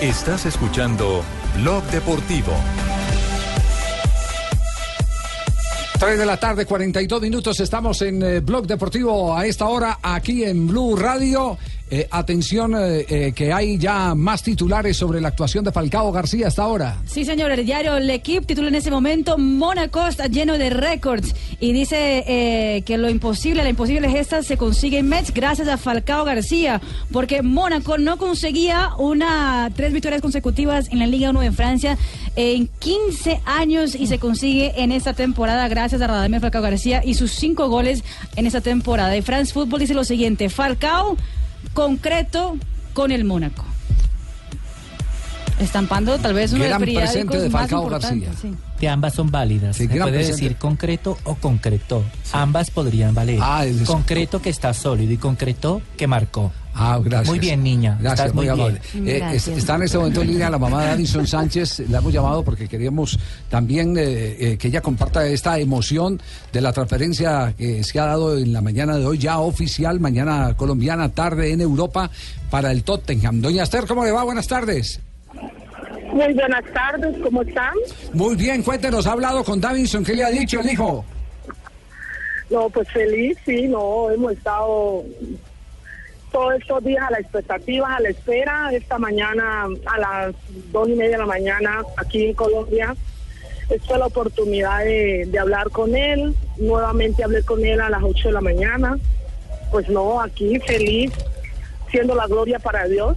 Estás 0.00 0.46
escuchando 0.46 1.22
Blog 1.56 1.84
Deportivo. 1.84 2.52
3 6.00 6.18
de 6.18 6.24
la 6.24 6.38
tarde, 6.38 6.64
42 6.64 7.20
minutos. 7.20 7.60
Estamos 7.60 8.00
en 8.00 8.22
eh, 8.22 8.40
Blog 8.40 8.66
Deportivo 8.66 9.36
a 9.36 9.44
esta 9.44 9.66
hora, 9.66 9.98
aquí 10.02 10.44
en 10.44 10.66
Blue 10.66 10.96
Radio. 10.96 11.58
Eh, 11.92 12.06
atención, 12.08 12.76
eh, 12.76 13.04
eh, 13.08 13.32
que 13.34 13.52
hay 13.52 13.76
ya 13.76 14.14
más 14.14 14.44
titulares 14.44 14.96
sobre 14.96 15.20
la 15.20 15.26
actuación 15.26 15.64
de 15.64 15.72
Falcao 15.72 16.12
García 16.12 16.46
hasta 16.46 16.62
ahora. 16.62 17.02
Sí, 17.04 17.24
señor, 17.24 17.50
el 17.50 17.66
diario 17.66 17.98
L'Equipe 17.98 18.46
titula 18.46 18.68
en 18.68 18.76
ese 18.76 18.92
momento 18.92 19.36
Mónaco 19.38 20.06
está 20.06 20.28
lleno 20.28 20.56
de 20.56 20.70
récords 20.70 21.34
y 21.58 21.72
dice 21.72 22.84
que 22.86 22.96
lo 22.96 23.10
imposible, 23.10 23.64
la 23.64 23.70
imposible 23.70 24.08
gesta 24.08 24.44
se 24.44 24.56
consigue 24.56 24.98
en 24.98 25.08
Metz 25.08 25.34
gracias 25.34 25.66
a 25.66 25.76
Falcao 25.78 26.24
García, 26.24 26.80
porque 27.10 27.42
Mónaco 27.42 27.98
no 27.98 28.18
conseguía 28.18 28.90
una 28.96 29.68
tres 29.74 29.92
victorias 29.92 30.22
consecutivas 30.22 30.88
en 30.92 31.00
la 31.00 31.08
Liga 31.08 31.30
1 31.30 31.40
de 31.40 31.50
Francia 31.50 31.98
en 32.36 32.68
15 32.68 33.40
años 33.44 33.96
y 33.96 34.06
se 34.06 34.20
consigue 34.20 34.80
en 34.80 34.92
esta 34.92 35.12
temporada 35.12 35.66
gracias 35.66 36.00
a 36.02 36.06
Radamel 36.06 36.40
Falcao 36.40 36.62
García 36.62 37.02
y 37.04 37.14
sus 37.14 37.32
cinco 37.32 37.68
goles 37.68 38.04
en 38.36 38.46
esta 38.46 38.60
temporada. 38.60 39.16
Y 39.16 39.22
France 39.22 39.52
Football 39.52 39.80
dice 39.80 39.94
lo 39.94 40.04
siguiente, 40.04 40.48
Falcao 40.50 41.16
concreto 41.72 42.56
con 42.92 43.12
el 43.12 43.24
Mónaco. 43.24 43.64
Estampando 45.58 46.18
tal 46.18 46.34
vez 46.34 46.52
uno 46.52 46.62
de 46.62 46.68
Gran 46.68 46.80
los 46.84 46.94
presente 46.94 47.38
de 47.38 47.48
más 47.50 47.70
Falcao. 47.70 47.88
García. 47.88 48.32
sí. 48.40 48.54
Que 48.80 48.88
ambas 48.88 49.12
son 49.14 49.30
válidas. 49.30 49.76
Sí, 49.76 49.86
Se 49.86 49.88
puede 49.94 50.10
presente. 50.10 50.32
decir 50.42 50.56
concreto 50.56 51.18
o 51.24 51.34
concretó. 51.34 52.02
Ambas 52.32 52.70
podrían 52.70 53.14
valer. 53.14 53.38
Ah, 53.42 53.66
es 53.66 53.82
eso. 53.82 53.92
concreto 53.92 54.40
que 54.40 54.48
está 54.48 54.72
sólido 54.72 55.12
y 55.12 55.18
concretó 55.18 55.82
que 55.98 56.06
marcó. 56.06 56.50
Ah, 56.72 56.98
gracias. 57.02 57.28
Muy 57.28 57.38
bien, 57.40 57.62
niña. 57.62 57.98
Gracias, 58.00 58.28
Estás 58.28 58.34
muy, 58.34 58.46
muy 58.46 58.54
amable. 58.54 58.80
bien. 58.94 59.08
Eh, 59.08 59.36
está 59.36 59.74
en 59.74 59.82
este 59.82 59.98
momento 59.98 60.22
en 60.22 60.28
línea 60.28 60.48
la 60.48 60.58
mamá 60.58 60.84
de 60.84 60.90
Alison 60.92 61.26
Sánchez. 61.26 61.80
La 61.90 61.98
hemos 61.98 62.10
llamado 62.12 62.42
porque 62.42 62.68
queríamos 62.68 63.18
también 63.50 63.94
eh, 63.98 64.36
eh, 64.52 64.56
que 64.56 64.68
ella 64.68 64.80
comparta 64.80 65.26
esta 65.26 65.58
emoción 65.58 66.18
de 66.52 66.60
la 66.62 66.72
transferencia 66.72 67.52
que 67.58 67.84
se 67.84 68.00
ha 68.00 68.06
dado 68.06 68.38
en 68.38 68.52
la 68.52 68.62
mañana 68.62 68.96
de 68.96 69.04
hoy, 69.04 69.18
ya 69.18 69.40
oficial, 69.40 70.00
mañana 70.00 70.54
colombiana, 70.56 71.10
tarde 71.10 71.52
en 71.52 71.60
Europa, 71.60 72.10
para 72.50 72.72
el 72.72 72.82
Tottenham. 72.82 73.42
Doña 73.42 73.64
Esther, 73.64 73.84
¿cómo 73.86 74.04
le 74.04 74.12
va? 74.12 74.22
Buenas 74.22 74.46
tardes. 74.46 75.00
Muy 76.12 76.32
buenas 76.34 76.64
tardes, 76.72 77.16
¿cómo 77.22 77.42
están? 77.42 77.74
Muy 78.12 78.36
bien, 78.36 78.62
cuéntenos, 78.62 79.06
ha 79.06 79.12
hablado 79.12 79.44
con 79.44 79.60
Davinson, 79.60 80.04
¿qué 80.04 80.14
le 80.14 80.24
ha 80.24 80.30
dicho 80.30 80.60
el 80.60 80.70
hijo? 80.70 81.04
No, 82.50 82.68
pues 82.68 82.88
feliz, 82.90 83.38
sí, 83.44 83.68
no, 83.68 84.10
hemos 84.10 84.32
estado 84.32 85.04
todos 86.32 86.54
estos 86.54 86.84
días 86.84 87.04
a 87.06 87.10
la 87.10 87.18
expectativa, 87.18 87.96
a 87.96 88.00
la 88.00 88.08
espera. 88.08 88.70
Esta 88.72 88.98
mañana, 88.98 89.66
a 89.86 89.98
las 89.98 90.34
dos 90.72 90.88
y 90.88 90.94
media 90.94 91.12
de 91.12 91.18
la 91.18 91.26
mañana, 91.26 91.82
aquí 91.96 92.26
en 92.26 92.34
Colombia, 92.34 92.94
tuve 93.68 93.98
la 93.98 94.06
oportunidad 94.06 94.84
de, 94.84 95.26
de 95.26 95.38
hablar 95.38 95.70
con 95.70 95.94
él. 95.94 96.34
Nuevamente 96.58 97.22
hablé 97.24 97.42
con 97.44 97.64
él 97.64 97.80
a 97.80 97.90
las 97.90 98.02
ocho 98.02 98.28
de 98.28 98.34
la 98.34 98.40
mañana. 98.40 98.98
Pues 99.70 99.88
no, 99.88 100.20
aquí 100.20 100.58
feliz, 100.60 101.12
siendo 101.90 102.14
la 102.14 102.26
gloria 102.26 102.58
para 102.58 102.86
Dios. 102.86 103.16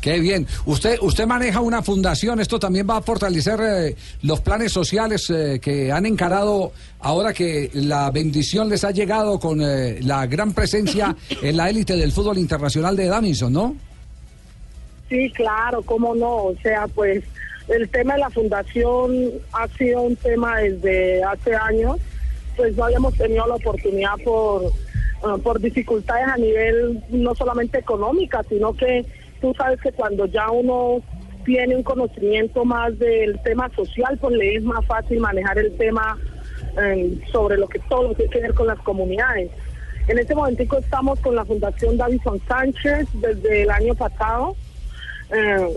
Qué 0.00 0.18
bien. 0.18 0.46
Usted, 0.64 0.98
usted 1.02 1.26
maneja 1.26 1.60
una 1.60 1.82
fundación. 1.82 2.40
Esto 2.40 2.58
también 2.58 2.86
va 2.88 2.96
a 2.96 3.02
fortalecer 3.02 3.60
eh, 3.60 3.96
los 4.22 4.40
planes 4.40 4.72
sociales 4.72 5.28
eh, 5.28 5.58
que 5.60 5.92
han 5.92 6.06
encarado 6.06 6.72
ahora 7.00 7.34
que 7.34 7.70
la 7.74 8.10
bendición 8.10 8.70
les 8.70 8.82
ha 8.84 8.92
llegado 8.92 9.38
con 9.38 9.60
eh, 9.60 9.98
la 10.02 10.26
gran 10.26 10.52
presencia 10.52 11.14
en 11.42 11.56
la 11.56 11.68
élite 11.68 11.96
del 11.96 12.12
fútbol 12.12 12.38
internacional 12.38 12.96
de 12.96 13.06
Davinson, 13.06 13.52
¿no? 13.52 13.76
Sí, 15.10 15.30
claro, 15.32 15.82
cómo 15.82 16.14
no. 16.14 16.44
O 16.44 16.56
sea, 16.62 16.86
pues 16.88 17.22
el 17.68 17.88
tema 17.90 18.14
de 18.14 18.20
la 18.20 18.30
fundación 18.30 19.12
ha 19.52 19.68
sido 19.68 20.02
un 20.02 20.16
tema 20.16 20.58
desde 20.60 21.22
hace 21.24 21.54
años. 21.54 21.98
Pues 22.56 22.74
no 22.76 22.84
habíamos 22.84 23.14
tenido 23.16 23.46
la 23.46 23.56
oportunidad 23.56 24.14
por, 24.24 24.72
ah, 25.24 25.36
por 25.42 25.60
dificultades 25.60 26.26
a 26.26 26.36
nivel 26.36 27.02
no 27.10 27.34
solamente 27.34 27.78
económica, 27.78 28.42
sino 28.48 28.72
que 28.72 29.04
tú 29.40 29.54
sabes 29.56 29.80
que 29.80 29.92
cuando 29.92 30.26
ya 30.26 30.50
uno 30.50 31.02
tiene 31.44 31.76
un 31.76 31.82
conocimiento 31.82 32.64
más 32.64 32.98
del 32.98 33.40
tema 33.42 33.70
social, 33.74 34.18
pues 34.20 34.36
le 34.36 34.56
es 34.56 34.62
más 34.62 34.84
fácil 34.86 35.20
manejar 35.20 35.58
el 35.58 35.76
tema 35.76 36.18
eh, 36.80 37.18
sobre 37.32 37.56
lo 37.56 37.68
que 37.68 37.78
todo 37.80 38.04
lo 38.04 38.08
que 38.10 38.16
tiene 38.16 38.30
que 38.32 38.40
ver 38.40 38.54
con 38.54 38.66
las 38.66 38.78
comunidades. 38.80 39.50
En 40.08 40.18
este 40.18 40.34
momentico 40.34 40.78
estamos 40.78 41.20
con 41.20 41.34
la 41.34 41.44
Fundación 41.44 41.96
Davison 41.96 42.40
Sánchez 42.46 43.08
desde 43.14 43.62
el 43.62 43.70
año 43.70 43.94
pasado. 43.94 44.56
Eh, 45.32 45.68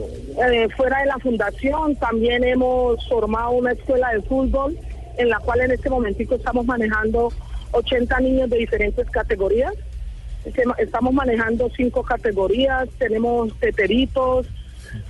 eh, 0.43 0.67
fuera 0.75 0.99
de 0.99 1.05
la 1.05 1.19
fundación 1.19 1.95
también 1.97 2.43
hemos 2.43 3.07
formado 3.07 3.51
una 3.51 3.73
escuela 3.73 4.09
de 4.09 4.21
fútbol 4.23 4.75
en 5.17 5.29
la 5.29 5.37
cual 5.39 5.61
en 5.61 5.71
este 5.71 5.89
momentico 5.91 6.35
estamos 6.35 6.65
manejando 6.65 7.31
80 7.71 8.19
niños 8.21 8.49
de 8.49 8.57
diferentes 8.57 9.09
categorías. 9.09 9.73
Estamos 10.77 11.13
manejando 11.13 11.69
cinco 11.75 12.03
categorías, 12.03 12.89
tenemos 12.97 13.57
teteritos, 13.59 14.47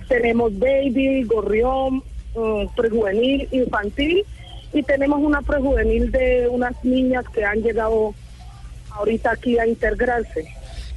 tenemos 0.08 0.58
baby, 0.58 1.24
gorrión, 1.24 2.04
mm, 2.36 2.76
prejuvenil, 2.76 3.48
infantil 3.52 4.24
y 4.74 4.84
tenemos 4.84 5.20
una 5.20 5.42
prejuvenil 5.42 6.12
de 6.12 6.48
unas 6.50 6.74
niñas 6.84 7.26
que 7.34 7.44
han 7.44 7.62
llegado 7.62 8.14
ahorita 8.92 9.32
aquí 9.32 9.58
a 9.58 9.68
integrarse. 9.68 10.48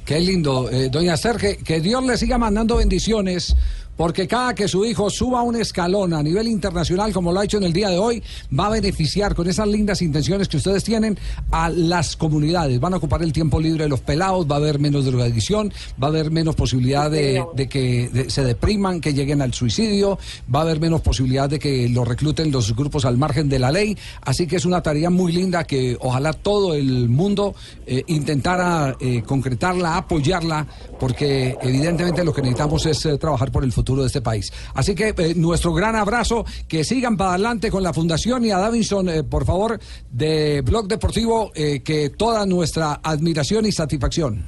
Qué 0.05 0.19
lindo. 0.21 0.69
Eh, 0.71 0.89
doña 0.89 1.15
que, 1.37 1.57
que 1.57 1.81
Dios 1.81 2.03
le 2.05 2.15
siga 2.15 2.37
mandando 2.37 2.77
bendiciones 2.77 3.55
porque 3.97 4.27
cada 4.27 4.53
que 4.53 4.67
su 4.67 4.85
hijo 4.85 5.09
suba 5.09 5.41
un 5.41 5.55
escalón 5.55 6.13
a 6.13 6.21
nivel 6.21 6.47
internacional, 6.47 7.11
como 7.11 7.31
lo 7.31 7.39
ha 7.39 7.45
hecho 7.45 7.57
en 7.57 7.63
el 7.63 7.73
día 7.73 7.89
de 7.89 7.97
hoy, 7.97 8.23
va 8.57 8.67
a 8.67 8.69
beneficiar 8.69 9.33
con 9.33 9.49
esas 9.49 9.67
lindas 9.67 10.01
intenciones 10.03 10.47
que 10.47 10.57
ustedes 10.57 10.83
tienen 10.83 11.17
a 11.51 11.69
las 11.69 12.15
comunidades. 12.15 12.79
Van 12.79 12.93
a 12.93 12.97
ocupar 12.97 13.23
el 13.23 13.33
tiempo 13.33 13.59
libre 13.59 13.85
de 13.85 13.89
los 13.89 14.01
pelados, 14.01 14.45
va 14.49 14.55
a 14.55 14.59
haber 14.59 14.79
menos 14.79 15.05
drogadicción, 15.05 15.73
va 16.01 16.07
a 16.07 16.09
haber 16.11 16.29
menos 16.29 16.55
posibilidad 16.55 17.09
de, 17.09 17.43
que 17.69 18.27
se 18.29 18.43
depriman, 18.43 19.01
que 19.01 19.13
lleguen 19.13 19.41
al 19.41 19.53
suicidio, 19.53 20.19
va 20.53 20.59
a 20.59 20.61
haber 20.61 20.79
menos 20.79 21.01
posibilidad 21.01 21.49
de 21.49 21.57
que 21.57 21.89
los 21.89 22.07
recluten 22.07 22.51
los 22.51 22.75
grupos 22.75 23.03
al 23.05 23.17
margen 23.17 23.49
de 23.49 23.57
la 23.57 23.71
ley. 23.71 23.97
Así 24.21 24.45
que 24.45 24.57
es 24.57 24.65
una 24.65 24.83
tarea 24.83 25.09
muy 25.09 25.31
linda 25.31 25.63
que 25.63 25.97
ojalá 25.99 26.33
todo 26.33 26.75
el 26.75 27.09
mundo 27.09 27.55
eh, 27.87 28.03
intentara 28.07 28.95
eh, 28.99 29.23
concretarla, 29.25 29.97
apoyarla, 29.97 30.67
porque 30.99 31.57
evidentemente 31.61 32.23
lo 32.23 32.31
que 32.31 32.41
necesitamos 32.41 32.85
es 32.85 33.03
eh, 33.05 33.17
trabajar 33.17 33.51
por 33.51 33.63
el 33.63 33.71
futuro 33.71 33.86
de 33.95 34.07
este 34.07 34.21
país. 34.21 34.51
Así 34.73 34.95
que 34.95 35.13
eh, 35.17 35.33
nuestro 35.35 35.73
gran 35.73 35.95
abrazo, 35.95 36.45
que 36.67 36.83
sigan 36.83 37.17
para 37.17 37.31
adelante 37.31 37.71
con 37.71 37.83
la 37.83 37.93
fundación 37.93 38.45
y 38.45 38.51
a 38.51 38.57
Davinson, 38.57 39.09
eh, 39.09 39.23
por 39.23 39.45
favor, 39.45 39.79
de 40.11 40.61
Blog 40.61 40.87
Deportivo, 40.87 41.51
eh, 41.55 41.81
que 41.81 42.09
toda 42.09 42.45
nuestra 42.45 42.99
admiración 43.03 43.65
y 43.65 43.71
satisfacción. 43.71 44.45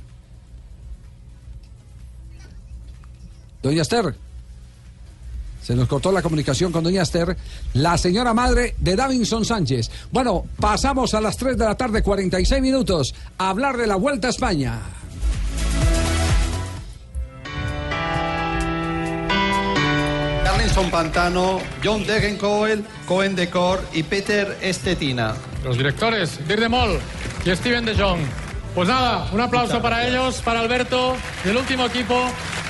Doña 3.61 3.81
Esther. 3.81 4.15
Se 5.61 5.75
nos 5.75 5.87
cortó 5.87 6.11
la 6.11 6.23
comunicación 6.23 6.71
con 6.71 6.83
doña 6.83 7.03
Esther, 7.03 7.37
la 7.73 7.95
señora 7.97 8.33
madre 8.33 8.73
de 8.79 8.95
Davinson 8.95 9.45
Sánchez. 9.45 9.91
Bueno, 10.11 10.45
pasamos 10.59 11.13
a 11.13 11.21
las 11.21 11.37
3 11.37 11.57
de 11.57 11.65
la 11.65 11.75
tarde, 11.75 12.01
46 12.01 12.59
minutos, 12.59 13.13
a 13.37 13.49
hablar 13.49 13.77
de 13.77 13.85
la 13.85 13.95
Vuelta 13.95 14.27
a 14.27 14.31
España. 14.31 14.81
Carlinson 20.59 20.91
Pantano, 20.91 21.61
John 21.81 22.05
Degenkoel, 22.05 22.83
Cohen 23.05 23.33
Decor 23.33 23.79
y 23.93 24.03
Peter 24.03 24.57
Estetina. 24.61 25.33
Los 25.63 25.77
directores, 25.77 26.45
Dirk 26.49 26.59
de 26.59 26.67
Mol 26.67 26.99
y 27.45 27.55
Steven 27.55 27.85
de 27.85 27.95
Jong. 27.95 28.19
Pues 28.75 28.87
nada, 28.87 29.27
un 29.33 29.41
aplauso 29.41 29.81
para 29.81 30.07
ellos, 30.07 30.41
para 30.41 30.59
Alberto 30.61 31.15
y 31.45 31.49
el 31.49 31.57
último 31.57 31.85
equipo 31.85 32.15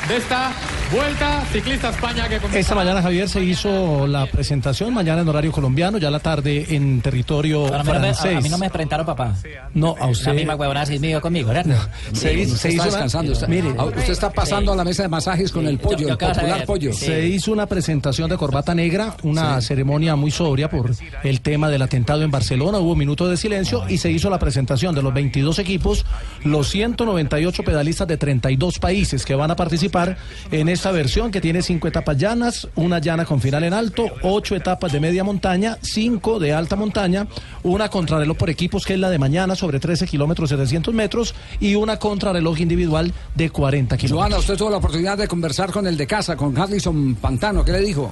de 0.08 0.18
esta 0.18 0.52
Vuelta 0.91 1.43
Ciclista 1.54 1.89
España 1.89 2.24
que 2.28 2.38
comienza. 2.38 2.58
Esta 2.60 2.74
mañana, 2.74 3.00
Javier, 3.04 3.30
se 3.30 3.43
hizo 3.43 4.08
la 4.08 4.26
presentación, 4.26 4.91
mañana 4.91 5.22
en 5.22 5.30
horario 5.30 5.52
colombiano, 5.52 6.00
ya 6.00 6.10
la 6.10 6.20
tarde 6.20 6.66
en 6.70 7.00
territorio 7.02 7.66
Pero 7.66 7.76
a 7.76 7.84
mí 7.84 7.88
no 7.89 7.93
me- 7.93 8.00
francés. 8.00 8.34
a, 8.34 8.38
a 8.39 8.41
mí 8.41 8.50
no 8.50 8.58
me 8.58 8.70
presentaron, 8.72 9.06
papá. 9.06 9.36
No, 9.76 9.95
a 10.00 10.08
usted. 10.08 10.28
La 10.28 10.34
misma 10.34 10.58
me 10.58 11.22
conmigo, 11.22 11.50
¿verdad? 11.50 11.89
Se, 12.14 12.34
hizo- 12.34 12.56
se 12.58 12.72
hizo 12.74 12.86
descansando. 12.86 13.34
Usted, 13.34 13.47
Mire, 13.47 13.72
Ah, 13.78 13.86
usted 13.86 14.10
está 14.10 14.32
pasando 14.32 14.74
a 14.74 14.76
la 14.76 14.84
mesa 14.84 15.04
de 15.04 15.10
masajes 15.10 15.52
con 15.52 15.68
el 15.68 15.78
pollo, 15.78 16.08
el 16.10 16.18
popular 16.18 16.66
pollo. 16.66 16.91
Se 16.91 17.28
hizo 17.28 17.52
una 17.52 17.68
presentación 17.68 18.28
de 18.28 18.38
corbata 18.38 18.74
negra, 18.74 19.16
una 19.22 19.62
ceremonia 19.62 20.16
muy 20.16 20.32
sobria 20.32 20.72
por 20.72 20.89
el 21.24 21.41
tema 21.41 21.70
del 21.70 21.84
atentado 21.84 22.24
en 22.24 22.32
Barcelona. 22.32 22.80
Hubo 22.80 22.95
minutos 22.95 23.30
de 23.30 23.38
silencio 23.38 23.84
y 23.88 24.00
se 24.00 24.10
hizo 24.10 24.28
la 24.32 24.39
presentación 24.39 24.95
de 24.95 25.04
los 25.04 25.14
22 25.14 25.60
equipos, 25.60 25.89
los 26.44 26.70
198 26.70 27.64
pedalistas 27.64 28.08
de 28.08 28.18
32 28.18 28.80
países 28.80 29.26
que 29.26 29.36
van 29.36 29.52
a 29.52 29.56
participar 29.56 30.18
en 30.52 30.70
esta 30.70 30.92
versión 30.92 31.32
que 31.32 31.42
tiene 31.42 31.62
cinco 31.62 31.88
etapas 31.88 32.18
llanas, 32.18 32.68
una 32.76 33.00
llana 33.00 33.26
con 33.26 33.42
final 33.42 33.64
en 33.64 33.74
alto, 33.74 34.06
ocho 34.24 34.56
etapas 34.56 34.92
de 34.92 35.00
media 35.00 35.24
montaña, 35.24 35.78
cinco 35.82 36.40
de 36.40 36.54
alta 36.54 36.76
montaña, 36.76 37.28
una 37.64 37.90
contrarreloj 37.90 38.38
por 38.38 38.50
equipos 38.50 38.86
que 38.86 38.94
es 38.94 39.00
la 39.00 39.10
de 39.10 39.20
mañana 39.20 39.56
sobre 39.56 39.80
13 39.80 40.08
kilómetros 40.08 40.50
700 40.50 40.94
metros 40.94 41.36
y 41.60 41.76
una 41.76 41.98
contrarreloj 41.98 42.60
individual 42.60 43.14
de 43.36 43.50
40 43.50 43.98
kilómetros. 43.98 44.20
Joana, 44.20 44.38
usted 44.40 44.58
tuvo 44.58 44.70
la 44.70 44.78
oportunidad 44.78 45.18
de 45.18 45.28
conversar 45.28 45.72
con 45.72 45.88
el 45.88 45.98
de 45.98 46.08
casa, 46.08 46.36
con 46.36 46.58
Harlison 46.58 47.16
Pantano. 47.16 47.64
¿Qué 47.64 47.72
le 47.72 47.80
dijo? 47.82 48.12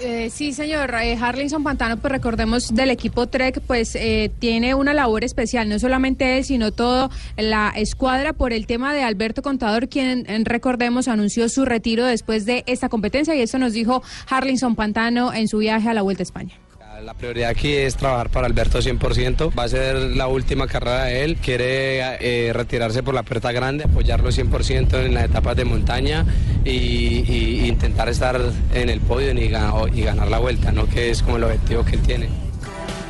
Eh, 0.00 0.30
sí, 0.30 0.52
señor. 0.52 0.94
Eh, 0.94 1.16
Harlinson 1.20 1.64
Pantano, 1.64 1.96
pues 1.96 2.12
recordemos 2.12 2.74
del 2.74 2.90
equipo 2.90 3.26
Trek, 3.26 3.60
pues 3.66 3.96
eh, 3.96 4.30
tiene 4.38 4.74
una 4.74 4.94
labor 4.94 5.24
especial, 5.24 5.68
no 5.68 5.78
solamente 5.78 6.38
él, 6.38 6.44
sino 6.44 6.70
toda 6.70 7.10
la 7.36 7.72
escuadra 7.74 8.32
por 8.32 8.52
el 8.52 8.66
tema 8.66 8.94
de 8.94 9.02
Alberto 9.02 9.42
Contador, 9.42 9.88
quien 9.88 10.24
recordemos 10.44 11.08
anunció 11.08 11.48
su 11.48 11.64
retiro 11.64 12.04
después 12.04 12.46
de 12.46 12.62
esta 12.66 12.88
competencia 12.88 13.34
y 13.34 13.40
eso 13.40 13.58
nos 13.58 13.72
dijo 13.72 14.02
Harlinson 14.28 14.76
Pantano 14.76 15.32
en 15.32 15.48
su 15.48 15.58
viaje 15.58 15.88
a 15.88 15.94
la 15.94 16.02
Vuelta 16.02 16.22
a 16.22 16.24
España. 16.24 16.67
La 17.04 17.14
prioridad 17.14 17.50
aquí 17.50 17.72
es 17.74 17.96
trabajar 17.96 18.28
para 18.28 18.46
Alberto 18.46 18.80
100%. 18.80 19.56
Va 19.56 19.64
a 19.64 19.68
ser 19.68 19.94
la 19.96 20.26
última 20.26 20.66
carrera 20.66 21.04
de 21.04 21.22
él. 21.24 21.36
Quiere 21.36 22.00
eh, 22.48 22.52
retirarse 22.52 23.02
por 23.02 23.14
la 23.14 23.22
puerta 23.22 23.52
grande, 23.52 23.84
apoyarlo 23.84 24.30
100% 24.30 25.04
en 25.04 25.14
las 25.14 25.24
etapas 25.24 25.56
de 25.56 25.64
montaña 25.64 26.26
y, 26.64 27.24
y 27.30 27.66
intentar 27.68 28.08
estar 28.08 28.40
en 28.74 28.88
el 28.88 29.00
podio 29.00 29.30
y, 29.32 29.48
ga- 29.48 29.90
y 29.94 30.02
ganar 30.02 30.28
la 30.28 30.38
vuelta, 30.38 30.72
¿no? 30.72 30.88
que 30.88 31.10
es 31.10 31.22
como 31.22 31.36
el 31.36 31.44
objetivo 31.44 31.84
que 31.84 31.96
él 31.96 32.02
tiene. 32.02 32.28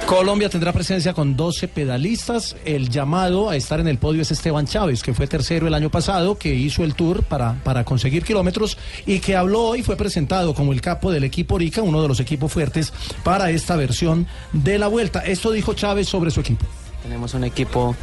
Colombia 0.09 0.49
tendrá 0.49 0.73
presencia 0.73 1.13
con 1.13 1.37
12 1.37 1.69
pedalistas. 1.69 2.57
El 2.65 2.89
llamado 2.89 3.51
a 3.51 3.57
estar 3.57 3.79
en 3.79 3.89
el 3.89 3.99
podio 3.99 4.23
es 4.23 4.31
Esteban 4.31 4.67
Chávez, 4.67 5.03
que 5.03 5.13
fue 5.13 5.27
tercero 5.27 5.67
el 5.67 5.75
año 5.75 5.91
pasado, 5.91 6.39
que 6.39 6.55
hizo 6.55 6.83
el 6.83 6.95
tour 6.95 7.25
para, 7.25 7.63
para 7.63 7.85
conseguir 7.85 8.25
kilómetros 8.25 8.79
y 9.05 9.19
que 9.19 9.37
habló 9.37 9.61
hoy, 9.65 9.83
fue 9.83 9.97
presentado 9.97 10.55
como 10.55 10.73
el 10.73 10.81
capo 10.81 11.11
del 11.13 11.25
equipo 11.25 11.57
Orica, 11.57 11.83
uno 11.83 12.01
de 12.01 12.09
los 12.09 12.21
equipos 12.21 12.51
fuertes 12.51 12.91
para 13.23 13.51
esta 13.51 13.77
versión 13.77 14.27
de 14.55 14.79
la 14.79 14.89
vuelta. 14.89 15.21
Esto 15.21 15.51
dijo 15.51 15.75
Chávez 15.75 16.09
sobre 16.09 16.31
su 16.31 16.41
equipo. 16.41 16.65
Tenemos 17.03 17.35
un 17.35 17.45
equipo 17.45 17.95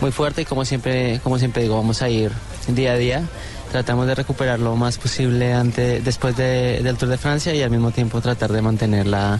muy 0.00 0.12
fuerte 0.12 0.40
y 0.40 0.44
como 0.46 0.64
siempre, 0.64 1.20
como 1.22 1.38
siempre 1.38 1.62
digo, 1.62 1.76
vamos 1.76 2.00
a 2.00 2.08
ir 2.08 2.32
día 2.68 2.92
a 2.92 2.96
día. 2.96 3.28
Tratamos 3.70 4.06
de 4.06 4.14
recuperar 4.14 4.60
lo 4.60 4.76
más 4.76 4.96
posible 4.96 5.52
ante, 5.52 6.00
después 6.00 6.34
de- 6.38 6.80
del 6.82 6.96
Tour 6.96 7.10
de 7.10 7.18
Francia 7.18 7.54
y 7.54 7.60
al 7.60 7.70
mismo 7.70 7.90
tiempo 7.90 8.22
tratar 8.22 8.50
de 8.50 8.62
mantener 8.62 9.06
la, 9.06 9.38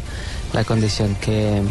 la 0.52 0.64
condición 0.64 1.16
que, 1.20 1.62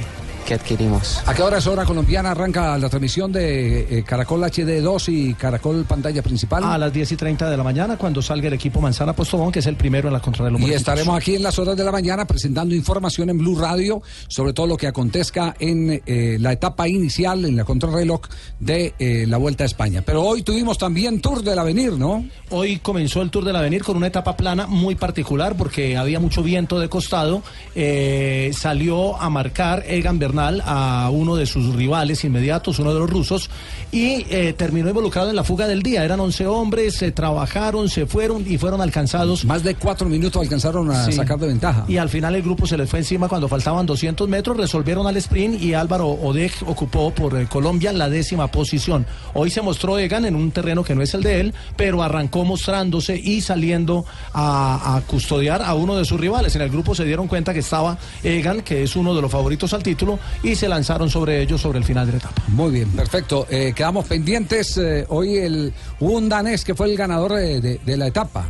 que 0.49 0.55
adquirimos. 0.55 1.21
¿A 1.27 1.35
qué 1.35 1.43
hora 1.43 1.59
es 1.59 1.67
hora 1.67 1.85
colombiana 1.85 2.31
arranca 2.31 2.75
la 2.79 2.89
transmisión 2.89 3.31
de 3.31 3.99
eh, 3.99 4.03
Caracol 4.03 4.41
HD2 4.41 5.09
y 5.09 5.33
Caracol 5.35 5.85
pantalla 5.85 6.23
principal? 6.23 6.63
A 6.63 6.75
las 6.75 6.91
10 6.91 7.11
y 7.11 7.15
30 7.15 7.51
de 7.51 7.55
la 7.55 7.63
mañana, 7.63 7.97
cuando 7.97 8.19
salga 8.19 8.47
el 8.47 8.55
equipo 8.55 8.81
Manzana 8.81 9.13
Postobón, 9.13 9.51
que 9.51 9.59
es 9.59 9.67
el 9.67 9.75
primero 9.75 10.07
en 10.07 10.13
la 10.13 10.21
contrarreloj. 10.21 10.59
Y 10.61 10.73
estaremos 10.73 11.15
aquí 11.15 11.35
en 11.35 11.43
las 11.43 11.59
horas 11.59 11.77
de 11.77 11.83
la 11.83 11.91
mañana 11.91 12.25
presentando 12.25 12.73
información 12.73 13.29
en 13.29 13.37
Blue 13.37 13.59
Radio 13.59 14.01
sobre 14.27 14.53
todo 14.53 14.65
lo 14.65 14.75
que 14.75 14.87
acontezca 14.87 15.55
en 15.59 16.01
eh, 16.03 16.37
la 16.39 16.51
etapa 16.51 16.87
inicial, 16.87 17.45
en 17.45 17.55
la 17.55 17.63
contrarreloj 17.63 18.21
de 18.59 18.95
eh, 18.97 19.25
la 19.27 19.37
Vuelta 19.37 19.65
a 19.65 19.67
España. 19.67 20.01
Pero 20.03 20.23
hoy 20.23 20.41
tuvimos 20.41 20.79
también 20.79 21.21
Tour 21.21 21.43
del 21.43 21.59
Avenir, 21.59 21.91
¿no? 21.93 22.25
Hoy 22.49 22.79
comenzó 22.79 23.21
el 23.21 23.29
Tour 23.29 23.45
del 23.45 23.55
Avenir 23.55 23.83
con 23.83 23.97
una 23.97 24.07
etapa 24.07 24.35
plana 24.35 24.65
muy 24.65 24.95
particular 24.95 25.55
porque 25.55 25.95
había 25.95 26.19
mucho 26.19 26.41
viento 26.41 26.79
de 26.79 26.89
costado. 26.89 27.43
Eh, 27.75 28.49
salió 28.51 29.15
a 29.21 29.29
marcar 29.29 29.83
Egan 29.87 30.17
Bernal 30.17 30.38
a 30.39 31.09
uno 31.11 31.35
de 31.35 31.45
sus 31.45 31.75
rivales 31.75 32.23
inmediatos, 32.23 32.79
uno 32.79 32.93
de 32.93 32.99
los 32.99 33.09
rusos, 33.09 33.49
y 33.91 34.25
eh, 34.29 34.53
terminó 34.57 34.87
involucrado 34.89 35.29
en 35.29 35.35
la 35.35 35.43
fuga 35.43 35.67
del 35.67 35.81
día. 35.83 36.03
Eran 36.05 36.19
11 36.19 36.47
hombres, 36.47 36.95
se 36.95 37.11
trabajaron, 37.11 37.89
se 37.89 38.05
fueron 38.05 38.43
y 38.47 38.57
fueron 38.57 38.81
alcanzados. 38.81 39.45
Más 39.45 39.63
de 39.63 39.75
cuatro 39.75 40.07
minutos 40.07 40.41
alcanzaron 40.41 40.89
a 40.91 41.05
Sí. 41.05 41.11
sacar 41.13 41.37
de 41.39 41.47
ventaja. 41.47 41.85
Y 41.87 41.97
al 41.97 42.09
final 42.09 42.35
el 42.35 42.41
grupo 42.41 42.65
se 42.67 42.77
les 42.77 42.89
fue 42.89 42.99
encima 42.99 43.27
cuando 43.27 43.47
faltaban 43.47 43.85
200 43.85 44.27
metros, 44.29 44.57
resolvieron 44.57 45.05
al 45.07 45.17
sprint 45.17 45.61
y 45.61 45.73
Álvaro 45.73 46.07
Odeg 46.07 46.51
ocupó 46.65 47.11
por 47.11 47.37
eh, 47.39 47.47
Colombia 47.47 47.91
la 47.93 48.09
décima 48.09 48.47
posición. 48.47 49.05
Hoy 49.33 49.49
se 49.49 49.61
mostró 49.61 49.97
Egan 49.99 50.25
en 50.25 50.35
un 50.35 50.51
terreno 50.51 50.83
que 50.83 50.95
no 50.95 51.01
es 51.01 51.13
el 51.13 51.23
de 51.23 51.39
él, 51.41 51.53
pero 51.75 52.01
arrancó 52.03 52.45
mostrándose 52.45 53.17
y 53.17 53.41
saliendo 53.41 54.05
a, 54.33 54.95
a 54.95 55.01
custodiar 55.01 55.61
a 55.61 55.73
uno 55.73 55.95
de 55.95 56.05
sus 56.05 56.19
rivales. 56.19 56.55
En 56.55 56.61
el 56.61 56.69
grupo 56.69 56.95
se 56.95 57.03
dieron 57.05 57.27
cuenta 57.27 57.53
que 57.53 57.59
estaba 57.59 57.97
Egan, 58.23 58.61
que 58.61 58.83
es 58.83 58.95
uno 58.95 59.15
de 59.15 59.21
los 59.21 59.31
favoritos 59.31 59.73
al 59.73 59.83
título, 59.83 60.19
y 60.43 60.55
se 60.55 60.67
lanzaron 60.67 61.09
sobre 61.09 61.41
ellos 61.41 61.61
sobre 61.61 61.79
el 61.79 61.83
final 61.85 62.05
de 62.05 62.13
la 62.13 62.17
etapa. 62.19 62.41
Muy 62.49 62.71
bien, 62.71 62.89
perfecto. 62.91 63.45
Eh, 63.49 63.73
quedamos 63.75 64.05
pendientes. 64.05 64.77
eh, 64.77 65.05
hoy 65.09 65.37
el, 65.37 65.73
hubo 65.99 66.13
un 66.13 66.29
danés 66.29 66.63
que 66.63 66.75
fue 66.75 66.89
el 66.91 66.97
ganador 66.97 67.33
de, 67.33 67.59
de- 67.61 67.79
de 67.85 67.97
la 67.97 68.07
etapa. 68.07 68.47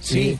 Sí. 0.00 0.18
Eh, 0.30 0.38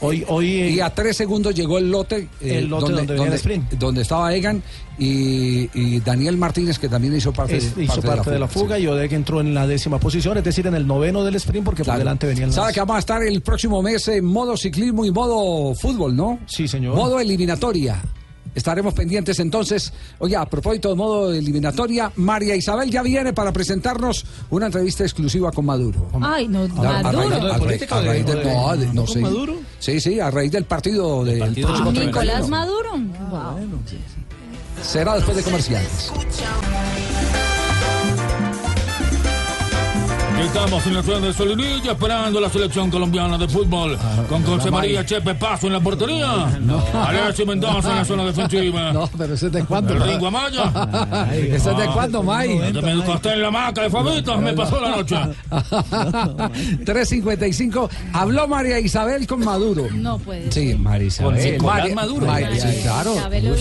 Hoy, 0.00 0.24
hoy, 0.28 0.46
y 0.46 0.78
a 0.80 0.94
tres 0.94 1.16
segundos 1.16 1.52
llegó 1.56 1.76
el 1.78 1.90
lote, 1.90 2.28
eh, 2.40 2.58
El 2.58 2.68
lote 2.68 2.92
donde 2.92 3.14
venía 3.14 3.26
el 3.26 3.32
sprint. 3.32 3.72
donde 3.72 4.02
estaba 4.02 4.32
Egan 4.32 4.62
y, 4.96 5.68
y 5.74 5.98
Daniel 5.98 6.36
Martínez, 6.36 6.78
que 6.78 6.88
también 6.88 7.16
hizo 7.16 7.32
parte, 7.32 7.56
Es- 7.56 7.72
hizo 7.76 8.00
parte, 8.02 8.30
de 8.30 8.38
la 8.38 8.46
fuga, 8.46 8.78
y 8.78 8.86
Odeg 8.86 9.12
entró 9.14 9.40
en 9.40 9.54
la 9.54 9.66
décima 9.66 9.98
posición, 9.98 10.38
es 10.38 10.44
decir, 10.44 10.68
en 10.68 10.74
el 10.76 10.86
noveno 10.86 11.24
del 11.24 11.34
sprint, 11.34 11.64
porque 11.64 11.82
por 11.82 11.98
delante 11.98 12.28
venían 12.28 12.52
Sabe 12.52 12.68
las... 12.68 12.74
que 12.74 12.80
vamos 12.80 12.94
a 12.94 12.98
estar 13.00 13.22
el 13.24 13.40
próximo 13.40 13.82
mes 13.82 14.06
en 14.06 14.24
modo 14.24 14.56
ciclismo 14.56 15.04
y 15.04 15.10
modo 15.10 15.74
fútbol, 15.74 16.14
¿no? 16.14 16.38
Sí, 16.46 16.68
señor. 16.68 16.94
Modo 16.94 17.18
eliminatoria. 17.18 18.00
Estaremos 18.58 18.92
pendientes 18.92 19.38
entonces. 19.38 19.92
Oye, 20.18 20.34
a 20.36 20.44
propósito 20.44 20.88
de 20.90 20.96
modo 20.96 21.32
eliminatoria, 21.32 22.10
María 22.16 22.56
Isabel 22.56 22.90
ya 22.90 23.02
viene 23.02 23.32
para 23.32 23.52
presentarnos 23.52 24.24
una 24.50 24.66
entrevista 24.66 25.04
exclusiva 25.04 25.52
con 25.52 25.64
Maduro. 25.64 26.08
Ay, 26.20 26.48
no, 26.48 26.62
A- 26.62 26.98
a 26.98 27.02
raíz- 27.02 27.30
Maduro. 27.30 27.52
a 27.54 27.58
raíz- 27.58 27.92
a 27.92 28.00
raíz 28.02 28.26
del- 28.26 28.44
no, 28.44 28.76
de- 28.76 28.86
no 28.88 29.04
¿Con 29.04 29.14
sé. 29.14 29.20
Maduro? 29.20 29.54
Sí, 29.78 30.00
sí, 30.00 30.18
a 30.20 30.30
raíz 30.30 30.50
del 30.50 30.64
partido 30.64 31.24
del 31.24 31.38
próximo 31.38 31.92
31. 31.92 32.04
Nicolás 32.06 32.48
Maduro. 32.48 32.90
Wow. 33.30 33.58
Será 34.82 35.14
después 35.14 35.36
de 35.36 35.42
comerciales. 35.44 36.10
Estamos 40.44 40.86
en 40.86 40.94
la 40.94 41.02
ciudad 41.02 41.20
de 41.20 41.32
Solinilla 41.32 41.92
esperando 41.92 42.40
la 42.40 42.48
selección 42.48 42.90
colombiana 42.90 43.36
de 43.38 43.48
fútbol 43.48 43.98
con 44.28 44.42
José 44.44 44.70
María. 44.70 45.04
Chepe 45.04 45.34
Paso 45.34 45.66
en 45.66 45.72
la 45.74 45.80
portería. 45.80 46.46
Alexis 46.94 47.46
Mendoza 47.46 47.90
en 47.90 47.96
la 47.96 48.04
zona 48.04 48.24
defensiva. 48.24 48.92
No, 48.98 49.08
pero 49.18 49.34
ese 49.34 49.46
es 49.46 49.52
de 49.52 49.64
cuándo. 49.64 49.94
El 49.94 50.02
Ringo 50.02 50.26
Amaya. 50.28 51.28
¿Ese 51.32 51.70
es 51.70 51.76
de 51.76 51.86
cuándo, 51.92 52.22
May? 52.22 52.72
Me 52.72 52.92
acosté 53.02 53.32
en 53.34 53.42
la 53.42 53.50
maca 53.50 53.82
de 53.82 53.90
Fabitos, 53.90 54.40
me 54.40 54.52
pasó 54.54 54.80
la 54.80 54.90
noche. 54.96 55.16
355. 56.84 57.90
Habló 58.12 58.48
María 58.48 58.78
Isabel 58.80 59.26
con 59.26 59.40
Maduro. 59.40 59.86
No 59.92 60.18
puede 60.18 60.50
Sí, 60.50 60.74
María 60.74 61.08
Isabel. 61.08 61.58
Con 61.58 61.94
Maduro. 61.94 62.26
María- 62.26 62.54
sí, 62.72 62.80
claro. 62.82 63.14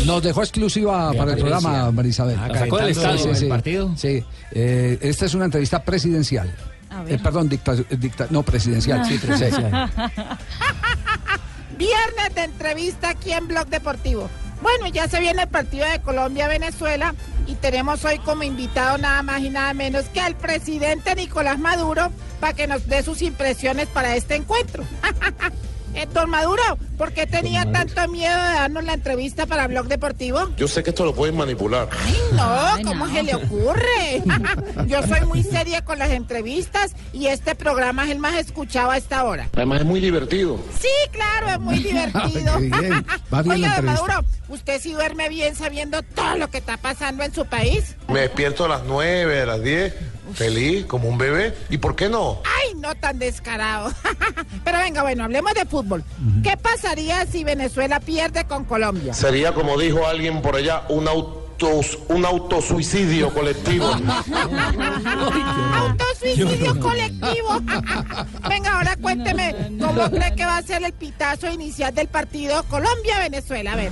Nos 0.05 0.23
dejó 0.23 0.41
exclusiva 0.41 1.11
para 1.13 1.33
el 1.33 1.39
programa, 1.39 1.91
María 1.91 2.09
Isabel. 2.09 2.37
Ah, 2.39 2.49
sacó 2.57 2.79
Sí, 2.79 2.85
estadio 2.91 3.17
sí, 3.17 3.29
el 3.29 3.35
sí. 3.35 3.45
partido. 3.47 3.91
Sí. 3.95 4.23
Eh, 4.51 4.97
esta 5.01 5.25
es 5.25 5.33
una 5.33 5.45
entrevista 5.45 5.83
presidencial. 5.83 6.49
Eh, 7.07 7.19
perdón, 7.21 7.49
dicta, 7.49 7.73
dicta- 7.75 8.27
no, 8.29 8.43
presidencial. 8.43 9.05
sí, 9.05 9.17
presidencial. 9.17 9.91
Viernes 11.77 12.35
de 12.35 12.43
entrevista 12.43 13.09
aquí 13.09 13.31
en 13.33 13.47
Blog 13.47 13.67
Deportivo. 13.67 14.29
Bueno, 14.61 14.87
ya 14.87 15.07
se 15.07 15.19
viene 15.19 15.43
el 15.43 15.47
partido 15.49 15.85
de 15.87 16.01
Colombia-Venezuela 16.01 17.13
y 17.45 17.53
tenemos 17.55 18.03
hoy 18.05 18.17
como 18.19 18.41
invitado 18.43 18.97
nada 18.97 19.21
más 19.21 19.41
y 19.41 19.49
nada 19.51 19.73
menos 19.75 20.05
que 20.05 20.19
al 20.19 20.35
presidente 20.35 21.13
Nicolás 21.13 21.59
Maduro 21.59 22.11
para 22.39 22.53
que 22.53 22.65
nos 22.65 22.87
dé 22.87 23.03
sus 23.03 23.21
impresiones 23.21 23.87
para 23.89 24.15
este 24.15 24.35
encuentro. 24.35 24.83
Eh, 25.97 26.07
don 26.13 26.29
Maduro, 26.29 26.61
¿por 26.95 27.11
qué 27.11 27.25
tenía 27.25 27.71
tanto 27.71 28.07
miedo 28.07 28.35
de 28.35 28.53
darnos 28.53 28.83
la 28.83 28.93
entrevista 28.93 29.47
para 29.47 29.67
Blog 29.67 29.87
Deportivo? 29.87 30.47
Yo 30.55 30.67
sé 30.67 30.83
que 30.83 30.91
esto 30.91 31.03
lo 31.05 31.15
pueden 31.15 31.35
manipular. 31.35 31.89
No, 32.33 32.83
¿cómo 32.83 33.07
se 33.07 33.23
le 33.23 33.33
ocurre? 33.33 34.21
Yo 34.85 35.01
soy 35.07 35.21
muy 35.25 35.41
seria 35.41 35.83
con 35.83 35.97
las 35.97 36.11
entrevistas 36.11 36.91
y 37.13 37.25
este 37.25 37.55
programa 37.55 38.03
es 38.05 38.11
el 38.11 38.19
más 38.19 38.35
escuchado 38.35 38.91
a 38.91 38.97
esta 38.97 39.23
hora. 39.23 39.49
Además 39.55 39.79
es 39.79 39.85
muy 39.87 39.99
divertido. 39.99 40.59
Sí, 40.79 40.87
claro, 41.11 41.49
es 41.49 41.59
muy 41.59 41.79
divertido. 41.83 42.53
Qué 42.59 42.79
bien. 42.79 43.05
Va 43.33 43.41
bien 43.41 43.61
la 43.61 43.67
Oiga, 43.69 43.75
don. 43.77 43.85
Maduro, 43.85 44.25
¿usted 44.49 44.79
sí 44.79 44.93
duerme 44.93 45.29
bien 45.29 45.55
sabiendo 45.55 46.03
todo 46.03 46.37
lo 46.37 46.51
que 46.51 46.59
está 46.59 46.77
pasando 46.77 47.23
en 47.23 47.33
su 47.33 47.43
país? 47.47 47.95
Me 48.07 48.19
despierto 48.19 48.65
a 48.65 48.67
las 48.67 48.83
9, 48.83 49.41
a 49.41 49.45
las 49.47 49.63
10, 49.63 49.95
feliz, 50.33 50.85
como 50.85 51.09
un 51.09 51.17
bebé. 51.17 51.55
¿Y 51.69 51.77
por 51.77 51.95
qué 51.95 52.09
no? 52.09 52.41
Ay, 52.45 52.73
no 52.75 52.93
tan 52.95 53.19
descarado. 53.19 53.91
Pero 54.63 54.77
venga, 54.79 55.01
bueno, 55.01 55.23
hablemos 55.23 55.53
de 55.53 55.65
fútbol. 55.65 56.03
¿Qué 56.43 56.57
pasaría 56.57 57.25
si 57.25 57.43
Venezuela 57.43 57.99
pierde 57.99 58.45
con 58.45 58.65
Colombia? 58.65 59.13
Sería, 59.13 59.53
como 59.53 59.77
dijo 59.77 60.05
alguien 60.05 60.41
por 60.41 60.55
allá, 60.55 60.83
un 60.89 61.07
auto, 61.07 61.81
un 62.09 62.25
autosuicidio 62.25 63.33
colectivo. 63.33 63.85
Autosuicidio 65.73 66.79
colectivo. 66.79 67.59
Venga, 68.49 68.77
ahora 68.77 68.95
cuénteme, 68.97 69.55
¿cómo 69.79 70.09
cree 70.09 70.35
que 70.35 70.45
va 70.45 70.57
a 70.57 70.61
ser 70.61 70.83
el 70.83 70.93
pitazo 70.93 71.49
inicial 71.49 71.93
del 71.93 72.07
partido 72.07 72.63
Colombia-Venezuela? 72.63 73.73
A 73.73 73.75
ver. 73.75 73.91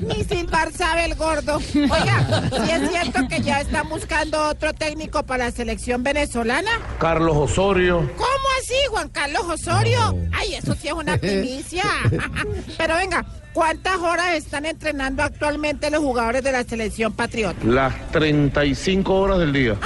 Ni 0.00 0.24
silbar 0.24 0.72
sabe 0.72 1.04
el 1.06 1.14
gordo. 1.14 1.56
Oiga, 1.56 2.48
¿sí 2.50 2.70
es 2.70 2.90
cierto 2.90 3.28
que 3.28 3.40
ya 3.40 3.60
están 3.60 3.88
buscando 3.88 4.48
otro 4.48 4.72
técnico 4.72 5.22
para 5.22 5.46
la 5.46 5.50
selección 5.50 6.02
venezolana? 6.02 6.70
Carlos 6.98 7.36
Osorio. 7.36 7.98
¿Cómo 8.16 8.46
así, 8.60 8.74
Juan 8.90 9.08
Carlos 9.08 9.44
Osorio? 9.48 10.16
Ay, 10.32 10.54
eso 10.54 10.74
sí 10.74 10.88
es 10.88 10.94
una 10.94 11.16
primicia. 11.16 11.84
Pero 12.78 12.96
venga, 12.96 13.24
¿cuántas 13.52 13.98
horas 13.98 14.34
están 14.34 14.66
entrenando 14.66 15.22
actualmente 15.22 15.90
los 15.90 16.00
jugadores 16.00 16.42
de 16.42 16.52
la 16.52 16.64
selección 16.64 17.12
patriota? 17.12 17.58
Las 17.64 18.10
35 18.12 19.14
horas 19.14 19.38
del 19.38 19.52
día. 19.52 19.76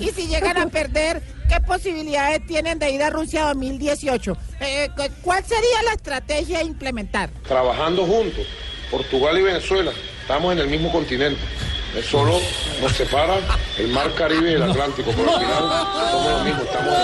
Y 0.00 0.08
si 0.10 0.26
llegan 0.26 0.56
a 0.58 0.66
perder, 0.68 1.22
¿qué 1.48 1.60
posibilidades 1.60 2.44
tienen 2.46 2.78
de 2.78 2.90
ir 2.90 3.02
a 3.02 3.10
Rusia 3.10 3.44
2018? 3.46 4.36
Eh, 4.60 4.88
cu- 4.96 5.02
¿Cuál 5.22 5.44
sería 5.44 5.82
la 5.84 5.92
estrategia 5.92 6.58
a 6.58 6.62
implementar? 6.62 7.30
Trabajando 7.46 8.04
juntos, 8.06 8.46
Portugal 8.90 9.38
y 9.38 9.42
Venezuela. 9.42 9.92
Estamos 10.22 10.52
en 10.52 10.58
el 10.60 10.68
mismo 10.68 10.90
continente. 10.90 11.40
Es 11.96 12.06
solo 12.06 12.38
nos 12.80 12.92
separa 12.92 13.36
el 13.78 13.88
mar 13.88 14.12
Caribe 14.14 14.50
y 14.50 14.54
el 14.54 14.62
Atlántico, 14.64 15.12
pero 15.16 15.32
al 15.32 15.40
final 15.40 15.58
somos 16.10 16.38
lo 16.38 16.44
mismo, 16.44 16.62
estamos 16.62 16.94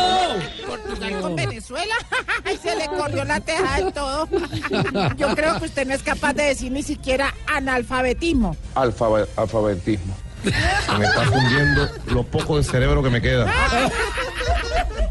en 0.58 0.66
Portugal 0.66 1.20
con 1.20 1.36
Venezuela. 1.36 1.94
Ay, 2.44 2.56
se 2.60 2.74
le 2.76 2.86
corrió 2.88 3.24
la 3.24 3.40
teja 3.40 3.80
de 3.84 3.92
todo. 3.92 4.28
Yo 5.16 5.34
creo 5.36 5.58
que 5.60 5.66
usted 5.66 5.86
no 5.86 5.94
es 5.94 6.02
capaz 6.02 6.32
de 6.34 6.42
decir 6.44 6.72
ni 6.72 6.82
siquiera 6.82 7.32
analfabetismo. 7.46 8.56
Alfabe- 8.74 9.28
alfabetismo. 9.36 10.14
Se 10.42 10.98
me 10.98 11.04
está 11.04 11.22
fundiendo 11.24 11.88
lo 12.06 12.22
poco 12.22 12.56
de 12.56 12.64
cerebro 12.64 13.02
que 13.02 13.10
me 13.10 13.20
queda. 13.20 13.46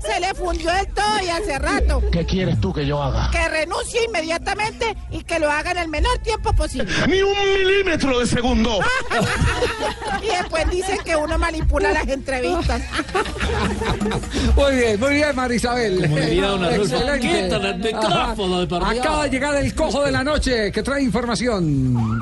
Se 0.01 0.19
le 0.19 0.33
fundió 0.33 0.71
del 0.71 0.87
todo 0.87 1.19
y 1.23 1.29
hace 1.29 1.59
rato. 1.59 2.01
¿Qué 2.11 2.25
quieres 2.25 2.59
tú 2.59 2.73
que 2.73 2.85
yo 2.85 3.01
haga? 3.01 3.29
Que 3.31 3.47
renuncie 3.47 4.05
inmediatamente 4.05 4.95
y 5.11 5.23
que 5.23 5.39
lo 5.39 5.51
haga 5.51 5.71
en 5.71 5.77
el 5.77 5.87
menor 5.87 6.17
tiempo 6.19 6.53
posible. 6.53 6.91
¡Ni 7.07 7.21
un 7.21 7.33
milímetro 7.37 8.19
de 8.19 8.25
segundo! 8.25 8.79
y 10.23 10.27
después 10.27 10.69
dicen 10.71 10.97
que 11.03 11.15
uno 11.15 11.37
manipula 11.37 11.91
las 11.91 12.07
entrevistas. 12.07 12.81
Muy 14.55 14.75
bien, 14.75 14.99
muy 14.99 15.13
bien, 15.13 15.35
María 15.35 15.57
Isabel. 15.57 16.01
Como 16.01 16.15
diría 16.17 16.51
Arnulfo, 16.53 16.81
Excelente. 16.81 17.55
el 17.55 17.77
micrófono 17.77 18.65
de. 18.65 18.99
Acaba 18.99 19.23
de 19.23 19.29
llegar 19.29 19.55
el 19.55 19.75
cojo 19.75 20.03
de 20.03 20.11
la 20.11 20.23
noche 20.23 20.71
que 20.71 20.81
trae 20.81 21.03
información. 21.03 22.19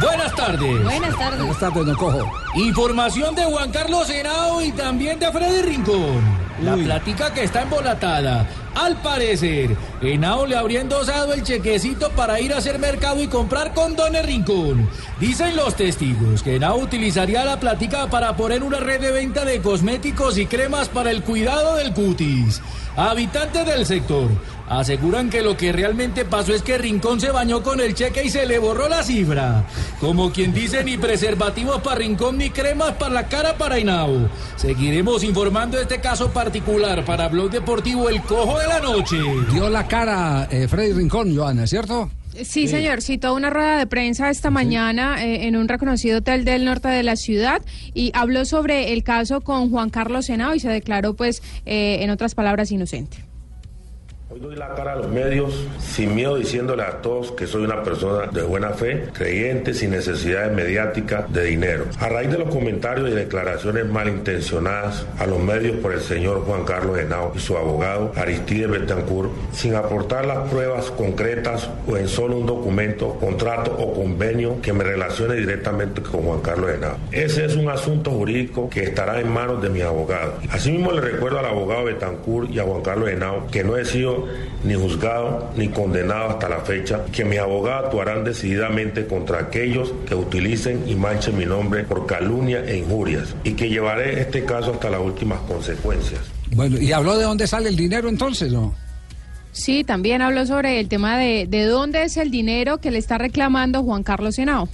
Buenas 0.00 0.34
tardes. 0.34 0.84
Buenas 0.84 1.18
tardes. 1.18 1.38
Buenas 1.38 1.58
tardes, 1.58 1.86
don 1.86 1.94
Cojo. 1.94 2.32
Información 2.54 3.34
de 3.34 3.44
Juan 3.44 3.70
Carlos 3.70 4.08
Henao 4.08 4.62
y 4.62 4.72
también 4.72 5.18
de 5.18 5.30
Freddy 5.30 5.62
Rincón. 5.62 6.20
La 6.62 6.74
plática 6.74 7.32
que 7.32 7.44
está 7.44 7.62
embolatada. 7.62 8.46
Al 8.74 9.02
parecer, 9.02 9.76
Henao 10.00 10.46
le 10.46 10.56
habría 10.56 10.80
endosado 10.80 11.34
el 11.34 11.42
chequecito 11.42 12.10
para 12.10 12.40
ir 12.40 12.54
a 12.54 12.58
hacer 12.58 12.78
mercado 12.78 13.20
y 13.22 13.26
comprar 13.26 13.74
condones 13.74 14.24
Rincón. 14.24 14.88
Dicen 15.18 15.56
los 15.56 15.74
testigos 15.74 16.42
que 16.42 16.56
Henao 16.56 16.78
utilizaría 16.78 17.44
la 17.44 17.58
plática 17.58 18.08
para 18.08 18.36
poner 18.36 18.62
una 18.62 18.78
red 18.78 19.00
de 19.00 19.10
venta 19.10 19.44
de 19.44 19.60
cosméticos 19.60 20.38
y 20.38 20.46
cremas 20.46 20.88
para 20.88 21.10
el 21.10 21.22
cuidado 21.22 21.74
del 21.76 21.92
cutis. 21.92 22.62
Habitantes 22.96 23.66
del 23.66 23.86
sector 23.86 24.28
aseguran 24.68 25.30
que 25.30 25.42
lo 25.42 25.56
que 25.56 25.72
realmente 25.72 26.24
pasó 26.24 26.54
es 26.54 26.62
que 26.62 26.78
Rincón 26.78 27.20
se 27.20 27.32
bañó 27.32 27.62
con 27.62 27.80
el 27.80 27.94
cheque 27.94 28.24
y 28.24 28.30
se 28.30 28.46
le 28.46 28.58
borró 28.58 28.88
la 28.88 29.02
cifra. 29.02 29.64
Como 29.98 30.30
quien 30.32 30.54
dice, 30.54 30.84
ni 30.84 30.96
preservativos 30.96 31.82
para 31.82 31.96
Rincón 31.96 32.38
ni 32.38 32.50
cremas 32.50 32.92
para 32.92 33.14
la 33.14 33.26
cara 33.26 33.58
para 33.58 33.78
Henao. 33.78 34.28
Seguiremos 34.56 35.24
informando 35.24 35.78
este 35.78 36.00
caso 36.00 36.30
particular 36.30 37.04
para 37.04 37.28
Blog 37.28 37.50
Deportivo 37.50 38.08
El 38.08 38.22
Cojo 38.22 38.59
de 38.60 38.66
la 38.68 38.80
Noche. 38.80 39.16
Dio 39.52 39.68
la 39.68 39.86
cara 39.86 40.48
eh, 40.50 40.68
Freddy 40.68 40.92
Rincón, 40.92 41.34
Joana, 41.34 41.66
¿cierto? 41.66 42.10
Sí, 42.44 42.68
señor, 42.68 43.02
citó 43.02 43.34
una 43.34 43.50
rueda 43.50 43.76
de 43.76 43.86
prensa 43.86 44.30
esta 44.30 44.50
mañana 44.50 45.24
eh, 45.24 45.46
en 45.48 45.56
un 45.56 45.66
reconocido 45.68 46.18
hotel 46.18 46.44
del 46.44 46.64
norte 46.64 46.88
de 46.88 47.02
la 47.02 47.16
ciudad 47.16 47.60
y 47.92 48.12
habló 48.14 48.44
sobre 48.44 48.92
el 48.92 49.02
caso 49.02 49.40
con 49.40 49.70
Juan 49.70 49.90
Carlos 49.90 50.26
Senao 50.26 50.54
y 50.54 50.60
se 50.60 50.68
declaró, 50.68 51.14
pues, 51.14 51.42
eh, 51.66 51.98
en 52.02 52.10
otras 52.10 52.34
palabras, 52.34 52.70
inocente. 52.70 53.29
Hoy 54.32 54.38
doy 54.38 54.54
la 54.54 54.76
cara 54.76 54.92
a 54.92 54.94
los 54.94 55.08
medios 55.08 55.66
sin 55.80 56.14
miedo 56.14 56.36
diciéndole 56.36 56.84
a 56.84 57.02
todos 57.02 57.32
que 57.32 57.48
soy 57.48 57.64
una 57.64 57.82
persona 57.82 58.28
de 58.28 58.42
buena 58.44 58.70
fe, 58.70 59.08
creyente, 59.12 59.74
sin 59.74 59.90
necesidades 59.90 60.52
mediáticas 60.52 61.32
de 61.32 61.46
dinero. 61.46 61.86
A 61.98 62.08
raíz 62.08 62.30
de 62.30 62.38
los 62.38 62.48
comentarios 62.48 63.10
y 63.10 63.14
declaraciones 63.14 63.86
malintencionadas 63.86 65.04
a 65.18 65.26
los 65.26 65.40
medios 65.40 65.78
por 65.78 65.94
el 65.94 66.00
señor 66.00 66.44
Juan 66.44 66.62
Carlos 66.62 66.96
Henao 67.00 67.32
y 67.34 67.40
su 67.40 67.56
abogado 67.56 68.12
Aristides 68.14 68.70
Betancourt, 68.70 69.32
sin 69.50 69.74
aportar 69.74 70.24
las 70.24 70.48
pruebas 70.48 70.92
concretas 70.92 71.68
o 71.88 71.96
en 71.96 72.06
solo 72.06 72.36
un 72.36 72.46
documento, 72.46 73.16
contrato 73.18 73.72
o 73.76 73.94
convenio 73.94 74.62
que 74.62 74.72
me 74.72 74.84
relacione 74.84 75.34
directamente 75.34 76.02
con 76.02 76.22
Juan 76.22 76.40
Carlos 76.40 76.70
Henao. 76.70 76.98
Ese 77.10 77.46
es 77.46 77.56
un 77.56 77.68
asunto 77.68 78.12
jurídico 78.12 78.70
que 78.70 78.84
estará 78.84 79.18
en 79.18 79.28
manos 79.32 79.60
de 79.60 79.70
mi 79.70 79.80
abogado. 79.80 80.34
Asimismo 80.50 80.92
le 80.92 81.00
recuerdo 81.00 81.40
al 81.40 81.46
abogado 81.46 81.86
Betancourt 81.86 82.48
y 82.48 82.60
a 82.60 82.62
Juan 82.62 82.82
Carlos 82.82 83.08
Henao 83.08 83.48
que 83.48 83.64
no 83.64 83.76
he 83.76 83.84
sido 83.84 84.19
ni 84.64 84.74
juzgado 84.74 85.50
ni 85.56 85.68
condenado 85.68 86.30
hasta 86.30 86.48
la 86.48 86.60
fecha, 86.60 87.04
que 87.12 87.24
mis 87.24 87.38
abogados 87.38 87.86
actuarán 87.86 88.24
decididamente 88.24 89.06
contra 89.06 89.40
aquellos 89.40 89.92
que 90.06 90.14
utilicen 90.14 90.84
y 90.86 90.94
manchen 90.94 91.36
mi 91.36 91.46
nombre 91.46 91.84
por 91.84 92.06
calumnia 92.06 92.64
e 92.64 92.78
injurias 92.78 93.34
y 93.44 93.52
que 93.52 93.68
llevaré 93.68 94.20
este 94.20 94.44
caso 94.44 94.72
hasta 94.72 94.90
las 94.90 95.00
últimas 95.00 95.40
consecuencias. 95.40 96.20
Bueno, 96.52 96.78
¿y 96.78 96.92
habló 96.92 97.16
de 97.16 97.24
dónde 97.24 97.46
sale 97.46 97.68
el 97.68 97.76
dinero 97.76 98.08
entonces, 98.08 98.52
no? 98.52 98.74
Sí, 99.52 99.82
también 99.84 100.22
habló 100.22 100.46
sobre 100.46 100.78
el 100.78 100.88
tema 100.88 101.18
de, 101.18 101.46
de 101.48 101.64
dónde 101.64 102.04
es 102.04 102.16
el 102.16 102.30
dinero 102.30 102.78
que 102.78 102.90
le 102.90 102.98
está 102.98 103.18
reclamando 103.18 103.82
Juan 103.82 104.02
Carlos 104.02 104.36
Senao. 104.36 104.68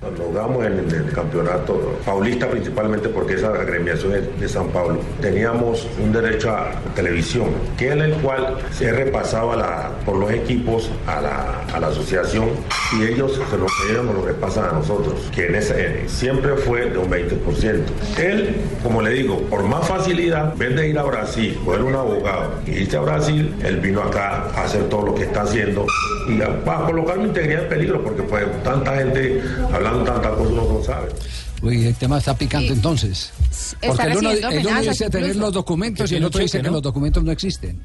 Jugamos 0.00 0.64
en 0.64 0.78
el, 0.78 1.12
campeonato 1.12 1.98
paulista, 2.06 2.48
principalmente 2.48 3.10
porque 3.10 3.34
esa 3.34 3.48
agremiación 3.48 4.14
es 4.14 4.40
de 4.40 4.48
San 4.48 4.68
Pablo, 4.68 4.98
teníamos 5.20 5.86
un 6.02 6.10
derecho 6.10 6.52
a 6.52 6.72
televisión, 6.94 7.48
que 7.76 7.92
en 7.92 8.00
el 8.00 8.14
cual 8.14 8.56
se 8.70 8.90
repasaba 8.92 9.92
por 10.06 10.16
los 10.16 10.30
equipos 10.30 10.90
a 11.06 11.20
la, 11.20 11.86
asociación 11.86 12.48
y 12.98 13.04
ellos, 13.04 13.40
se 13.50 13.58
lo, 13.58 13.66
ellos 13.90 14.04
nos 14.04 14.14
lo 14.14 14.22
repasan 14.22 14.70
a 14.70 14.72
nosotros, 14.72 15.30
que 15.34 15.48
en 15.48 15.56
ese, 15.56 16.08
siempre 16.08 16.56
fue 16.56 16.88
de 16.88 16.96
un 16.96 17.10
20%. 17.10 17.82
Él, 18.18 18.56
como 18.82 19.02
le 19.02 19.10
digo, 19.10 19.38
por 19.50 19.64
más 19.64 19.86
facilidad, 19.86 20.52
en 20.52 20.58
vez 20.58 20.76
de 20.76 20.88
ir 20.88 20.98
a 20.98 21.02
Brasil, 21.02 21.58
coger 21.64 21.82
un 21.82 21.94
abogado 21.94 22.54
y 22.66 22.70
irse 22.70 22.96
a 22.96 23.00
Brasil, 23.00 23.54
él 23.64 23.76
vino 23.80 24.02
acá 24.02 24.44
a 24.54 24.62
hacer 24.62 24.84
todo 24.84 25.06
lo 25.06 25.14
que 25.14 25.24
está 25.24 25.42
haciendo 25.42 25.84
y 26.28 26.40
a, 26.40 26.46
a 26.46 26.86
colocar 26.86 27.18
mi 27.18 27.24
integridad 27.24 27.64
en 27.64 27.68
peligro, 27.68 28.02
porque 28.02 28.22
pues 28.22 28.44
tanta 28.62 28.96
gente 28.96 29.42
hablando 29.72 29.89
tantas 30.04 30.32
cosas 30.32 30.52
uno 30.52 30.72
no 30.72 30.84
sabe. 30.84 31.08
Uy, 31.62 31.86
el 31.86 31.94
tema 31.94 32.18
está 32.18 32.34
picante 32.36 32.72
entonces. 32.72 33.32
Porque 33.86 34.02
el 34.04 34.16
uno, 34.16 34.30
el 34.30 34.88
dice 34.88 35.10
tener 35.10 35.28
incluso. 35.28 35.46
los 35.46 35.54
documentos 35.54 36.10
y 36.10 36.16
el 36.16 36.24
otro 36.24 36.40
dice 36.40 36.58
que 36.58 36.64
¿no? 36.64 36.72
los 36.72 36.82
documentos 36.82 37.22
no 37.22 37.30
existen. 37.30 37.80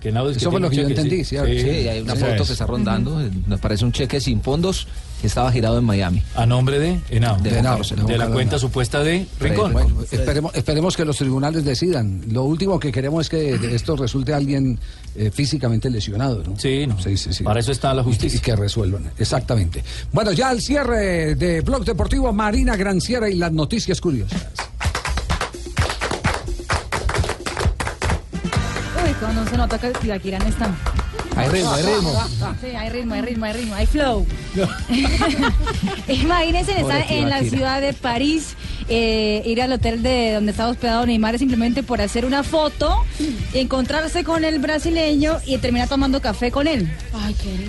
Que 0.00 0.12
nada, 0.12 0.30
es 0.30 0.36
que 0.36 0.42
Eso 0.42 0.50
fue 0.50 0.60
lo 0.60 0.68
que 0.68 0.76
yo 0.76 0.82
entendí, 0.82 1.24
sí. 1.24 1.36
Sí, 1.36 1.68
hay 1.88 2.00
una 2.00 2.14
foto 2.14 2.44
que 2.44 2.52
está 2.52 2.66
rondando, 2.66 3.22
me 3.46 3.58
parece 3.58 3.84
un 3.84 3.92
cheque 3.92 4.20
sin 4.20 4.40
fondos 4.42 4.86
que 5.24 5.28
estaba 5.28 5.50
girado 5.50 5.78
en 5.78 5.84
Miami. 5.86 6.22
A 6.34 6.44
nombre 6.44 6.78
de 6.78 7.00
Henao. 7.08 7.38
De 7.38 7.48
De, 7.48 7.58
Henao, 7.60 7.78
de 7.78 7.94
Henao 7.94 8.18
la 8.18 8.28
cuenta 8.28 8.58
supuesta 8.58 9.02
de 9.02 9.26
Rincón. 9.40 9.72
Bueno, 9.72 10.02
esperemos, 10.10 10.54
esperemos 10.54 10.96
que 10.98 11.06
los 11.06 11.16
tribunales 11.16 11.64
decidan. 11.64 12.20
Lo 12.28 12.42
último 12.42 12.78
que 12.78 12.92
queremos 12.92 13.22
es 13.22 13.30
que 13.30 13.56
de 13.56 13.74
esto 13.74 13.96
resulte 13.96 14.34
alguien 14.34 14.78
eh, 15.16 15.30
físicamente 15.32 15.88
lesionado, 15.88 16.42
¿no? 16.44 16.58
Sí, 16.58 16.86
no. 16.86 17.00
Sí, 17.00 17.16
sí, 17.16 17.32
sí. 17.32 17.42
Para 17.42 17.60
eso 17.60 17.72
está 17.72 17.94
la 17.94 18.02
justicia. 18.02 18.36
Y, 18.36 18.40
que 18.40 18.54
resuelvan, 18.54 19.12
exactamente. 19.18 19.82
Bueno, 20.12 20.30
ya 20.32 20.50
al 20.50 20.60
cierre 20.60 21.36
de 21.36 21.62
Blog 21.62 21.86
Deportivo, 21.86 22.30
Marina 22.30 22.76
Granciera 22.76 23.26
y 23.30 23.36
las 23.36 23.50
noticias 23.50 24.02
curiosas. 24.02 24.44
Uy, 29.02 29.14
cuando 29.18 29.48
se 29.48 29.56
nota 29.56 29.78
que 29.78 29.88
Tibaquirán 29.88 30.46
está. 30.46 30.76
Hay 31.36 31.48
ritmo, 31.48 31.72
hay 31.72 31.82
ritmo. 31.82 32.12
Sí, 32.60 32.66
hay 32.76 32.90
ritmo, 32.90 33.14
hay 33.14 33.22
ritmo, 33.22 33.44
hay 33.46 33.52
ritmo, 33.52 33.74
hay 33.74 33.86
flow. 33.86 34.26
Imagínense 36.08 36.80
estar 36.80 37.10
en 37.10 37.28
la 37.28 37.42
ciudad 37.42 37.80
de 37.80 37.92
París, 37.92 38.54
eh, 38.88 39.42
ir 39.46 39.62
al 39.62 39.72
hotel 39.72 40.02
de 40.02 40.32
donde 40.34 40.52
está 40.52 40.68
hospedado 40.68 41.06
Neymar 41.06 41.38
simplemente 41.38 41.82
por 41.82 42.00
hacer 42.00 42.24
una 42.24 42.42
foto, 42.42 43.04
encontrarse 43.52 44.24
con 44.24 44.44
el 44.44 44.58
brasileño 44.58 45.38
y 45.46 45.58
terminar 45.58 45.88
tomando 45.88 46.20
café 46.20 46.50
con 46.50 46.66
él. 46.66 46.90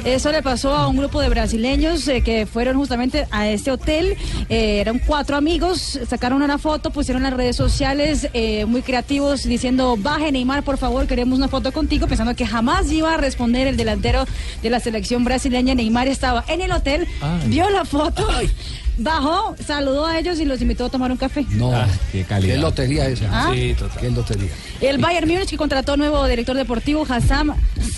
Eso 0.03 0.31
le 0.31 0.41
pasó 0.41 0.75
a 0.75 0.87
un 0.87 0.97
grupo 0.97 1.21
de 1.21 1.29
brasileños 1.29 2.07
eh, 2.07 2.21
que 2.21 2.45
fueron 2.45 2.77
justamente 2.77 3.27
a 3.31 3.47
este 3.49 3.71
hotel. 3.71 4.15
Eh, 4.49 4.79
eran 4.79 4.99
cuatro 4.99 5.37
amigos, 5.37 5.99
sacaron 6.07 6.41
una 6.41 6.57
foto, 6.57 6.91
pusieron 6.91 7.23
en 7.23 7.31
las 7.31 7.37
redes 7.37 7.55
sociales 7.55 8.29
eh, 8.33 8.65
muy 8.65 8.81
creativos 8.81 9.43
diciendo, 9.43 9.97
baje 9.97 10.31
Neymar, 10.31 10.63
por 10.63 10.77
favor, 10.77 11.07
queremos 11.07 11.37
una 11.37 11.47
foto 11.47 11.71
contigo, 11.71 12.07
pensando 12.07 12.35
que 12.35 12.45
jamás 12.45 12.91
iba 12.91 13.13
a 13.13 13.17
responder 13.17 13.67
el 13.67 13.77
delantero 13.77 14.25
de 14.61 14.69
la 14.69 14.79
selección 14.79 15.23
brasileña. 15.23 15.75
Neymar 15.75 16.07
estaba 16.07 16.43
en 16.47 16.61
el 16.61 16.71
hotel, 16.71 17.07
Ay. 17.21 17.49
vio 17.49 17.69
la 17.69 17.85
foto, 17.85 18.27
bajó, 18.97 19.55
saludó 19.65 20.05
a 20.05 20.17
ellos 20.19 20.39
y 20.39 20.45
los 20.45 20.61
invitó 20.61 20.85
a 20.85 20.89
tomar 20.89 21.11
un 21.11 21.17
café. 21.17 21.45
No, 21.49 21.71
Ah, 21.73 21.87
qué 22.11 22.23
calidad. 22.23 22.55
qué 22.55 22.61
lotería 22.61 23.07
esa. 23.07 23.27
Ah. 23.31 23.51
Sí, 23.53 23.73
total. 23.77 23.97
Qué 23.99 24.11
lotería. 24.11 24.49
El 24.81 24.97
Bayern 24.97 25.27
Múnich 25.29 25.49
que 25.49 25.57
contrató 25.57 25.97
nuevo 25.97 26.25
director 26.27 26.55
deportivo 26.55 27.05
Hassam 27.07 27.53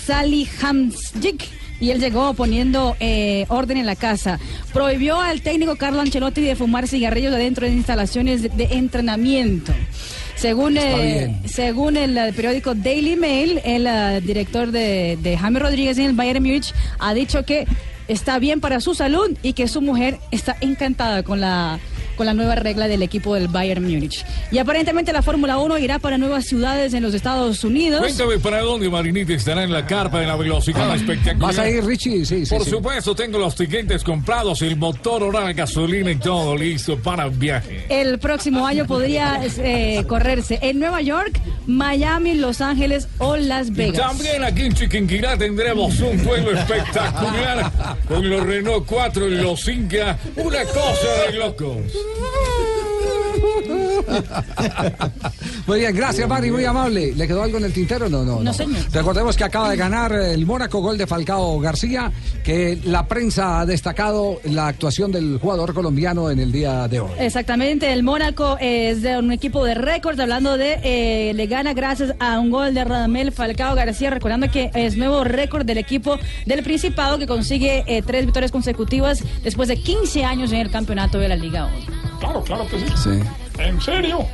Salihamidzic 0.06 1.46
y 1.80 1.90
él 1.90 2.00
llegó 2.00 2.34
poniendo 2.34 2.96
eh, 2.98 3.44
orden 3.48 3.76
en 3.78 3.86
la 3.86 3.94
casa. 3.96 4.38
Prohibió 4.72 5.20
al 5.20 5.42
técnico 5.42 5.76
Carlo 5.76 6.00
Ancelotti 6.00 6.40
de 6.40 6.56
fumar 6.56 6.88
cigarrillos 6.88 7.32
adentro 7.32 7.66
de 7.66 7.72
instalaciones 7.72 8.42
de, 8.42 8.48
de 8.48 8.64
entrenamiento. 8.74 9.72
Según, 10.34 10.76
eh, 10.76 11.40
según 11.46 11.96
el, 11.96 12.16
eh, 12.16 12.32
periódico 12.34 12.74
Daily 12.74 13.16
Mail, 13.16 13.60
el 13.64 14.24
director 14.24 14.70
de, 14.70 15.18
de 15.20 15.36
James 15.36 15.60
Rodríguez 15.62 15.98
en 15.98 16.06
el 16.06 16.12
Bayern 16.14 16.42
Múnich 16.42 16.72
ha 17.00 17.12
dicho 17.14 17.44
que 17.44 17.66
está 18.08 18.38
bien 18.38 18.60
para 18.60 18.80
su 18.80 18.94
salud 18.94 19.36
y 19.42 19.52
que 19.52 19.68
su 19.68 19.80
mujer 19.80 20.18
está 20.30 20.56
encantada 20.60 21.22
con 21.22 21.40
la 21.40 21.78
con 22.18 22.26
la 22.26 22.34
nueva 22.34 22.56
regla 22.56 22.88
del 22.88 23.02
equipo 23.02 23.34
del 23.34 23.48
Bayern 23.48 23.82
Múnich. 23.82 24.26
Y 24.50 24.58
aparentemente 24.58 25.12
la 25.12 25.22
Fórmula 25.22 25.56
1 25.56 25.78
irá 25.78 25.98
para 25.98 26.18
nuevas 26.18 26.44
ciudades 26.44 26.92
en 26.92 27.02
los 27.02 27.14
Estados 27.14 27.64
Unidos. 27.64 28.00
Cuéntame 28.00 28.38
para 28.38 28.60
dónde 28.60 28.90
Marinita 28.90 29.32
estará 29.32 29.62
en 29.62 29.72
la 29.72 29.86
carpa 29.86 30.20
de 30.20 30.26
la 30.26 30.36
velocidad 30.36 30.94
espectacular. 30.94 31.38
¿Vas 31.38 31.58
a 31.58 31.70
ir, 31.70 31.84
Richie? 31.84 32.26
Sí, 32.26 32.44
sí. 32.44 32.54
Por 32.54 32.64
sí. 32.64 32.70
supuesto, 32.70 33.14
tengo 33.14 33.38
los 33.38 33.54
tiquetes 33.54 34.02
comprados, 34.04 34.60
el 34.62 34.76
motor, 34.76 35.22
oral, 35.22 35.54
gasolina 35.54 36.10
y 36.10 36.16
todo 36.16 36.56
listo 36.56 36.98
para 36.98 37.24
el 37.24 37.30
viaje. 37.30 37.86
El 37.88 38.18
próximo 38.18 38.66
año 38.66 38.84
podría 38.86 39.40
eh, 39.58 40.04
correrse 40.08 40.58
en 40.60 40.80
Nueva 40.80 41.00
York, 41.00 41.40
Miami, 41.66 42.34
Los 42.34 42.60
Ángeles 42.60 43.06
o 43.18 43.36
Las 43.36 43.68
Y 43.68 43.72
Vegas. 43.72 44.08
también 44.08 44.42
aquí 44.42 44.62
en 44.62 44.74
Chiquinquirá 44.74 45.38
tendremos 45.38 46.00
un 46.00 46.22
duelo 46.24 46.50
espectacular 46.52 47.70
con 48.08 48.28
los 48.28 48.44
Renault 48.44 48.84
4 48.86 49.28
y 49.28 49.34
los 49.36 49.68
Inca. 49.68 50.18
Una 50.36 50.64
cosa 50.64 51.30
de 51.30 51.38
locos. 51.38 51.76
Hum. 52.16 52.77
Muy 55.66 55.80
bien, 55.80 55.94
gracias 55.94 56.28
Mari, 56.28 56.50
muy 56.50 56.64
amable. 56.64 57.14
¿Le 57.14 57.26
quedó 57.26 57.42
algo 57.42 57.58
en 57.58 57.64
el 57.64 57.72
tintero? 57.72 58.08
No, 58.08 58.24
no. 58.24 58.40
No, 58.40 58.52
señor. 58.52 58.80
Recordemos 58.92 59.36
que 59.36 59.44
acaba 59.44 59.70
de 59.70 59.76
ganar 59.76 60.12
el 60.12 60.46
Mónaco, 60.46 60.80
gol 60.80 60.96
de 60.96 61.06
Falcao 61.06 61.60
García, 61.60 62.10
que 62.42 62.78
la 62.84 63.06
prensa 63.06 63.60
ha 63.60 63.66
destacado 63.66 64.40
la 64.44 64.68
actuación 64.68 65.12
del 65.12 65.38
jugador 65.40 65.74
colombiano 65.74 66.30
en 66.30 66.38
el 66.38 66.52
día 66.52 66.88
de 66.88 67.00
hoy. 67.00 67.10
Exactamente, 67.18 67.92
el 67.92 68.02
Mónaco 68.02 68.56
es 68.60 69.02
de 69.02 69.18
un 69.18 69.32
equipo 69.32 69.64
de 69.64 69.74
récord, 69.74 70.18
hablando 70.18 70.56
de, 70.56 70.80
eh, 70.82 71.32
le 71.34 71.46
gana 71.46 71.74
gracias 71.74 72.14
a 72.18 72.38
un 72.38 72.50
gol 72.50 72.74
de 72.74 72.84
Radamel 72.84 73.32
Falcao 73.32 73.74
García, 73.74 74.10
recordando 74.10 74.50
que 74.50 74.70
es 74.74 74.96
nuevo 74.96 75.24
récord 75.24 75.66
del 75.66 75.78
equipo 75.78 76.18
del 76.46 76.62
Principado 76.62 77.18
que 77.18 77.26
consigue 77.26 77.84
eh, 77.86 78.02
tres 78.02 78.24
victorias 78.24 78.52
consecutivas 78.52 79.22
después 79.42 79.68
de 79.68 79.76
15 79.76 80.24
años 80.24 80.52
en 80.52 80.60
el 80.60 80.70
campeonato 80.70 81.18
de 81.18 81.28
la 81.28 81.36
Liga 81.36 81.66
1. 81.66 82.07
Claro, 82.20 82.42
claro 82.42 82.66
que 82.68 82.78
sí. 82.80 82.86
Sí. 82.96 83.22
¿En 83.58 83.80
serio? 83.80 84.26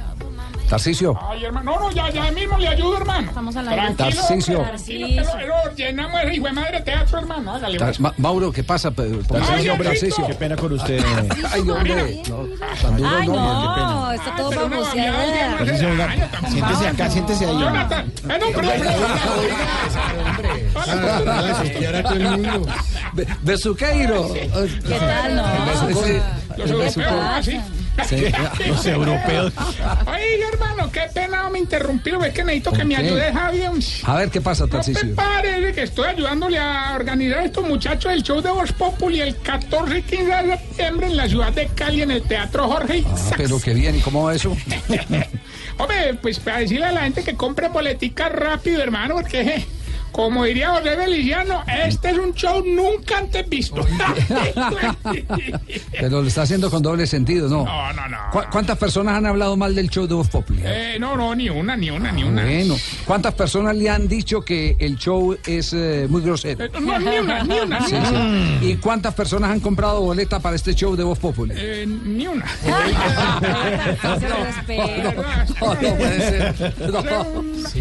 Tarcicio. 0.68 1.16
Ay, 1.30 1.44
hermano. 1.44 1.72
No, 1.72 1.78
no, 1.80 1.90
ya, 1.92 2.08
ya 2.10 2.30
mismo 2.32 2.56
le 2.56 2.68
ayudo, 2.68 2.96
hermano. 2.96 3.28
Estamos 3.28 3.54
al 3.54 3.68
aire. 3.68 3.82
Tranquilo, 3.94 4.22
Tarcisio. 4.22 4.58
hombre, 4.60 4.72
tranquilo, 4.78 5.06
pero- 5.36 5.54
pero 5.64 5.76
llenamos 5.76 6.20
ese 6.22 6.34
hijo 6.34 6.46
de 6.46 6.52
madre 6.52 6.80
teatro, 6.80 7.18
hermano. 7.18 7.54
Hágale, 7.54 7.78
Tar- 7.78 7.88
pues. 7.88 8.00
Ma- 8.00 8.14
Mauro, 8.16 8.50
¿qué 8.50 8.64
pasa? 8.64 8.90
Por- 8.90 9.04
Ay, 9.04 9.22
Tarcisio. 9.28 9.76
Tarcisio. 9.76 10.26
Qué 10.26 10.34
pena 10.34 10.56
con 10.56 10.72
usted. 10.72 11.04
Ay, 11.52 11.60
hombre. 11.60 12.22
No, 12.30 12.36
tan 12.80 12.96
duro 12.96 13.10
Ay, 13.14 13.28
no, 13.28 13.34
no, 13.34 14.12
está 14.12 14.36
todo 14.36 14.50
pero 14.50 14.68
ya, 14.94 16.40
siéntese 16.48 16.88
acá, 16.88 17.10
siéntese 17.10 17.44
ahí. 17.46 17.58
Jonathan, 17.60 18.06
eh, 18.06 18.38
no, 18.40 18.46
perdón, 18.56 18.82
perdón. 22.02 22.66
Be- 23.12 23.26
Besuqueiro. 23.42 24.32
¿Qué 24.32 24.48
tal, 24.98 25.36
no? 25.36 25.44
Sí. 26.02 26.18
Los 26.56 26.70
europeos, 26.70 27.12
así. 27.32 27.60
Sí. 28.08 28.24
Los 28.68 28.86
europeos. 28.86 29.52
Ay, 30.06 30.40
hermano, 30.52 30.90
qué 30.90 31.02
pena 31.14 31.48
me 31.48 31.60
interrumpieron. 31.60 32.24
Es 32.24 32.32
que 32.34 32.42
necesito 32.44 32.72
que 32.72 32.84
me 32.84 32.96
qué? 32.96 33.02
ayude, 33.02 33.32
Javier. 33.32 33.70
A 34.04 34.14
ver, 34.16 34.30
¿qué 34.30 34.40
pasa, 34.40 34.64
No 34.64 34.70
te 34.70 34.76
Tarcisio? 34.76 35.14
parece 35.14 35.72
que 35.72 35.82
estoy 35.82 36.08
ayudándole 36.08 36.58
a 36.58 36.92
organizar 36.96 37.38
a 37.40 37.44
estos 37.44 37.66
muchachos 37.66 38.12
el 38.12 38.22
show 38.22 38.40
de 38.40 38.50
Voz 38.50 38.72
Populi 38.72 39.20
el 39.20 39.36
14 39.36 39.98
y 39.98 40.02
15 40.02 40.24
de 40.24 40.56
septiembre 40.58 41.06
en 41.06 41.16
la 41.16 41.28
ciudad 41.28 41.52
de 41.52 41.66
Cali, 41.68 42.02
en 42.02 42.10
el 42.10 42.22
Teatro 42.22 42.68
Jorge 42.68 43.04
Ah, 43.06 43.14
pero 43.36 43.60
qué 43.60 43.74
bien, 43.74 43.96
¿y 43.96 44.00
cómo 44.00 44.24
va 44.24 44.34
eso? 44.34 44.56
Hombre, 45.78 46.14
pues 46.22 46.38
para 46.38 46.58
decirle 46.58 46.86
a 46.86 46.92
la 46.92 47.02
gente 47.02 47.22
que 47.24 47.34
compre 47.34 47.68
boletica 47.68 48.28
rápido, 48.28 48.82
hermano, 48.82 49.14
porque 49.16 49.64
como 50.14 50.44
diría 50.44 50.70
José 50.70 50.94
Feliciano, 50.96 51.64
este 51.66 52.10
es 52.10 52.18
un 52.18 52.32
show 52.34 52.62
nunca 52.64 53.18
antes 53.18 53.48
visto. 53.48 53.84
Pero 56.00 56.22
lo 56.22 56.28
está 56.28 56.42
haciendo 56.42 56.70
con 56.70 56.82
doble 56.82 57.04
sentido, 57.08 57.48
¿no? 57.48 57.64
No, 57.64 57.92
no, 57.92 58.08
no. 58.08 58.18
¿Cu- 58.30 58.44
¿Cuántas 58.52 58.78
personas 58.78 59.16
han 59.16 59.26
hablado 59.26 59.56
mal 59.56 59.74
del 59.74 59.90
show 59.90 60.06
de 60.06 60.14
Voz 60.14 60.28
Populi? 60.28 60.62
Eh, 60.64 60.98
no, 61.00 61.16
no, 61.16 61.34
ni 61.34 61.48
una, 61.50 61.76
ni 61.76 61.90
una, 61.90 62.12
ni 62.12 62.22
una. 62.22 62.44
Bueno, 62.44 62.76
¿cuántas 63.04 63.34
personas 63.34 63.74
le 63.76 63.90
han 63.90 64.06
dicho 64.06 64.42
que 64.42 64.76
el 64.78 64.96
show 64.98 65.36
es 65.44 65.72
eh, 65.72 66.06
muy 66.08 66.22
grosero? 66.22 66.64
Eh, 66.64 66.70
no, 66.80 66.96
ni 67.00 67.18
una, 67.18 67.42
ni 67.42 67.58
una, 67.58 67.80
ni 67.80 67.86
Sí, 67.86 67.94
una. 67.96 68.58
sí. 68.60 68.66
¿Y 68.68 68.76
cuántas 68.76 69.14
personas 69.14 69.50
han 69.50 69.58
comprado 69.58 70.00
boleta 70.00 70.38
para 70.38 70.54
este 70.54 70.74
show 70.76 70.94
de 70.94 71.02
Voz 71.02 71.18
Populi? 71.18 71.54
Eh, 71.56 71.86
ni 71.86 72.28
una. 72.28 72.44
No, 75.60 75.74
no 75.74 75.96
puede 75.96 76.18
ser. 76.20 76.74
No. 76.90 77.02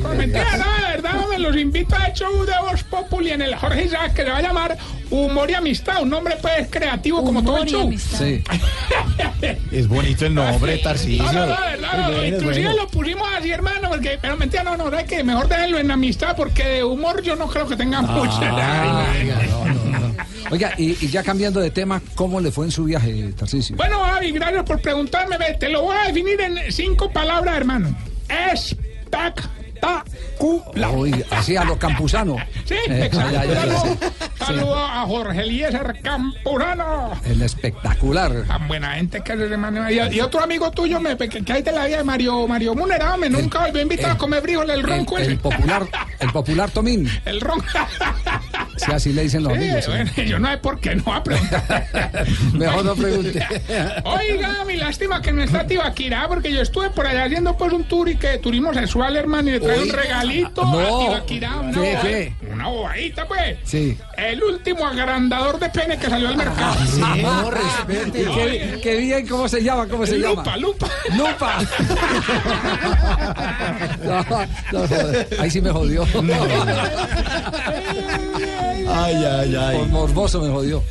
Por 0.02 0.16
mentira, 0.16 0.58
no, 0.58 0.74
de 0.88 0.92
verdad, 0.94 1.14
me 1.30 1.40
los 1.40 1.56
invito 1.58 1.96
a 1.96 2.12
show 2.24 2.46
de 2.46 2.54
Voz 2.62 2.84
Populi 2.84 3.32
en 3.32 3.42
el 3.42 3.56
Jorge 3.56 3.86
Isaac, 3.86 4.14
que 4.14 4.24
se 4.24 4.30
va 4.30 4.38
a 4.38 4.42
llamar 4.42 4.78
Humor 5.10 5.50
y 5.50 5.54
Amistad, 5.56 6.02
un 6.02 6.10
nombre 6.10 6.38
pues 6.42 6.68
creativo 6.70 7.24
como 7.24 7.44
todo 7.44 7.64
el 7.64 7.70
show. 7.70 7.92
Sí. 7.98 8.44
Es 9.72 9.88
bonito 9.88 10.26
el 10.26 10.36
nombre, 10.36 10.78
Tarcisio. 10.78 11.24
No, 11.24 11.34
no, 11.34 11.48
no, 11.48 12.10
no, 12.10 12.18
Es 12.18 12.34
es 12.34 12.40
inclusive 12.40 12.66
bueno. 12.68 12.84
lo 12.84 12.88
pusimos 12.88 13.28
así, 13.38 13.52
hermano, 13.52 13.90
porque, 13.90 14.18
pero 14.22 14.38
mentira, 14.38 14.64
no, 14.64 14.78
no, 14.78 14.90
¿sabes 14.90 15.06
qué? 15.06 15.24
Mejor 15.24 15.48
déjenlo 15.48 15.80
en 15.80 15.92
amistad, 15.92 16.36
porque 16.36 16.64
de 16.64 16.84
humor 16.84 17.22
yo 17.22 17.36
no 17.36 17.48
creo 17.48 17.68
que 17.68 17.76
tenga 17.76 18.02
mucha. 18.02 19.12
Ay, 19.12 19.26
no, 19.26 19.66
no, 19.66 20.00
no. 20.00 20.16
Oiga, 20.52 20.74
y, 20.78 20.92
y 21.04 21.10
ya 21.10 21.24
cambiando 21.24 21.60
de 21.60 21.72
tema, 21.72 22.02
¿cómo 22.16 22.40
le 22.40 22.52
fue 22.52 22.66
en 22.66 22.72
su 22.72 22.86
viaje, 22.86 23.34
Tarcisio? 23.38 23.76
Bueno, 23.76 24.00
Javi, 24.04 24.32
gracias 24.32 24.64
por 24.64 24.82
preguntarme. 24.82 25.38
Te 25.60 25.70
lo 25.70 25.82
voy 25.82 25.96
a 25.98 26.08
definir 26.08 26.40
en 26.40 26.72
cinco 26.72 27.12
palabras, 27.12 27.58
hermano. 27.58 27.96
Espectacular. 28.30 29.63
Uy, 30.40 31.26
así 31.32 31.56
a 31.56 31.64
los 31.64 31.78
campusanos. 31.78 32.38
Sí, 32.66 32.76
Eh, 32.88 33.06
exacto. 33.06 33.98
Saludo, 34.46 34.76
sí. 34.76 34.92
a 34.94 35.02
Jorge 35.06 35.42
Eliezer 35.42 35.96
Campurano. 36.02 37.12
El 37.26 37.42
espectacular. 37.42 38.44
Tan 38.48 38.68
buena 38.68 38.94
gente 38.96 39.22
que 39.22 39.34
es 39.34 39.40
hermano. 39.40 39.90
Y, 39.90 40.00
y 40.16 40.22
otro 40.22 40.42
amigo 40.42 40.72
tuyo 40.72 41.00
me, 41.00 41.18
que, 41.18 41.30
que 41.30 41.54
hay 41.54 41.62
de 41.62 41.72
la 41.72 41.86
vida 41.86 41.98
de 41.98 42.04
Mario, 42.04 42.48
Mario 42.48 42.76
Munera, 42.76 43.18
me 43.18 43.30
nunca 43.30 43.60
volvió 43.60 43.80
a 43.80 43.84
invitar 43.84 44.12
a 44.12 44.18
comer 44.18 44.42
frijoles, 44.42 44.76
el 44.76 44.84
ronco 44.84 45.18
El, 45.18 45.32
el 45.32 45.38
popular, 45.40 45.86
el 46.20 46.32
popular 46.32 46.72
Tomín. 46.72 47.10
El 47.26 47.42
ronco. 47.42 47.66
Si 48.78 48.92
así 48.92 49.14
le 49.14 49.24
dicen 49.24 49.44
los 49.44 49.54
Sí, 49.54 49.70
sí. 49.82 49.90
bueno, 49.92 50.12
yo 50.26 50.40
no 50.40 50.50
sé 50.52 50.58
por 50.58 50.80
qué 50.80 50.96
no 50.96 51.24
preguntar. 51.24 51.88
Mejor 52.54 52.86
no 52.86 52.96
pregunte. 52.96 53.46
Oiga, 54.04 54.66
mi 54.66 54.78
lástima 54.78 55.22
que 55.22 55.32
no 55.32 55.44
está 55.44 55.66
Tibaquirá, 55.68 56.28
porque 56.28 56.52
yo 56.52 56.62
estuve 56.62 56.90
por 56.90 57.06
allá 57.08 57.26
haciendo 57.26 57.56
pues 57.56 57.72
un 57.72 57.84
tour 57.86 58.10
y 58.10 58.16
que 58.16 58.40
turismo 58.40 58.74
sexual, 58.74 59.16
hermano, 59.16 59.50
y 59.50 59.54
le 59.54 59.60
traje 59.60 59.84
un 59.84 59.90
regalito 59.90 60.64
No. 60.66 60.80
a 60.80 61.06
Tibaquirá. 61.06 61.56
Una, 61.60 61.72
¿Qué, 61.72 61.80
boba- 61.96 62.02
qué? 62.02 62.36
Una 62.64 62.78
bobadita, 62.78 63.28
pues. 63.28 63.58
Sí. 63.66 63.98
El 64.18 64.44
último 64.44 64.86
agrandador 64.86 65.60
de 65.60 65.70
pene 65.70 65.98
que 65.98 66.10
salió 66.10 66.30
al 66.30 66.38
mercado. 66.38 66.76
No, 67.22 67.52
respete. 67.52 68.24
Qué, 68.34 68.80
qué 68.82 68.96
bien, 68.98 69.28
¿cómo 69.28 69.48
se 69.50 69.64
llama? 69.64 69.88
¿Cómo 69.88 70.06
se 70.06 70.18
llama? 70.18 70.36
Lupa, 70.56 70.58
lupa. 70.58 70.90
Lupa. 71.16 71.60
No, 74.04 74.24
no, 74.72 74.88
joder. 74.88 75.28
ahí 75.40 75.50
sí 75.50 75.62
me 75.62 75.72
jodió. 75.72 76.06
Ay, 78.96 79.16
ay, 79.16 79.56
ay. 79.56 79.78
Por 79.78 79.88
morboso 79.88 80.42
me 80.42 80.50
jodió. 80.50 80.84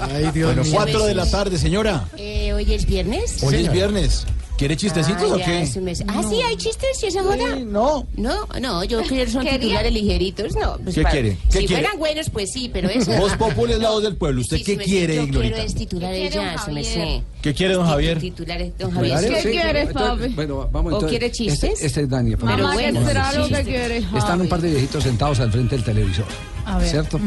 Ay, 0.00 0.30
Dios 0.32 0.48
bueno, 0.54 0.62
mío. 0.62 0.72
cuatro 0.74 1.06
de 1.06 1.14
la 1.14 1.28
tarde, 1.30 1.58
señora. 1.58 2.04
Eh, 2.16 2.52
¿Hoy 2.52 2.72
es 2.72 2.86
viernes? 2.86 3.42
Hoy 3.42 3.54
es 3.56 3.72
viernes. 3.72 4.26
¿Quiere 4.56 4.74
chistecitos 4.74 5.30
Ah, 5.30 5.34
o 5.34 5.36
qué? 5.36 5.68
Ah, 6.08 6.22
sí, 6.30 6.40
hay 6.40 6.56
chistes 6.56 7.02
y 7.02 7.06
esa 7.06 7.22
joda. 7.22 7.56
no. 7.66 8.06
No, 8.16 8.46
no, 8.58 8.84
yo 8.84 9.02
quiero 9.02 9.30
son 9.30 9.42
¿Quería? 9.44 9.58
titulares 9.60 9.92
ligeritos. 9.92 10.54
No, 10.56 10.78
pues 10.82 10.94
¿Qué 10.94 11.02
para- 11.02 11.12
quiere? 11.12 11.36
¿Qué 11.52 11.60
si 11.60 11.66
quiere? 11.66 11.82
fueran 11.82 11.98
buenos, 11.98 12.30
pues 12.30 12.52
sí, 12.52 12.70
pero 12.72 12.88
eso. 12.88 13.12
Voz 13.18 13.34
Populi 13.36 13.74
es 13.74 13.78
la 13.80 13.90
voz 13.90 14.02
del 14.02 14.16
pueblo. 14.16 14.40
¿Usted 14.40 14.56
Sí, 14.56 14.64
qué 14.64 14.72
sí, 14.72 14.78
quiere, 14.78 15.16
Yo 15.16 15.22
quiero 15.24 15.40
quiere, 15.40 16.30
ya, 16.30 16.40
don 16.40 16.54
eso 16.54 16.72
me 16.72 16.84
sé. 16.84 17.22
¿Qué 17.42 17.52
quiere, 17.54 17.74
don 17.74 17.86
Javier? 17.86 18.18
Titulares, 18.18 18.72
don 18.78 18.90
Javier. 18.92 19.20
¿Qué 19.28 19.42
¿sí? 19.42 19.48
quieres, 19.50 19.92
papi? 19.92 20.28
Bueno, 20.28 20.68
vamos 20.72 20.92
¿O 20.92 20.96
entonces. 20.96 21.10
quiere 21.10 21.30
chistes? 21.30 21.72
Este, 21.74 21.86
este 21.86 22.00
es 22.02 22.08
Dani. 22.08 22.34
por 22.36 22.48
Pero 22.50 22.62
favor. 22.64 22.74
bueno, 22.82 23.00
¿qué 23.00 23.06
será 23.06 23.30
sí, 23.32 23.36
lo 23.38 23.48
que 23.48 23.62
quieres, 23.62 24.04
Están 24.16 24.40
un 24.40 24.48
par 24.48 24.60
de 24.62 24.70
viejitos 24.70 25.04
sentados 25.04 25.38
al 25.40 25.52
frente 25.52 25.76
del 25.76 25.84
televisor. 25.84 26.24
A 26.64 26.78
ver. 26.78 26.88
¿Cierto? 26.88 27.20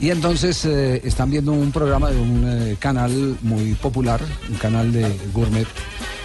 Y 0.00 0.10
entonces 0.10 0.64
eh, 0.66 1.00
están 1.04 1.30
viendo 1.30 1.52
un 1.52 1.70
programa 1.72 2.10
de 2.10 2.20
un 2.20 2.44
eh, 2.46 2.76
canal 2.78 3.36
muy 3.42 3.74
popular, 3.74 4.20
un 4.50 4.56
canal 4.56 4.92
de 4.92 5.06
gourmet. 5.32 5.66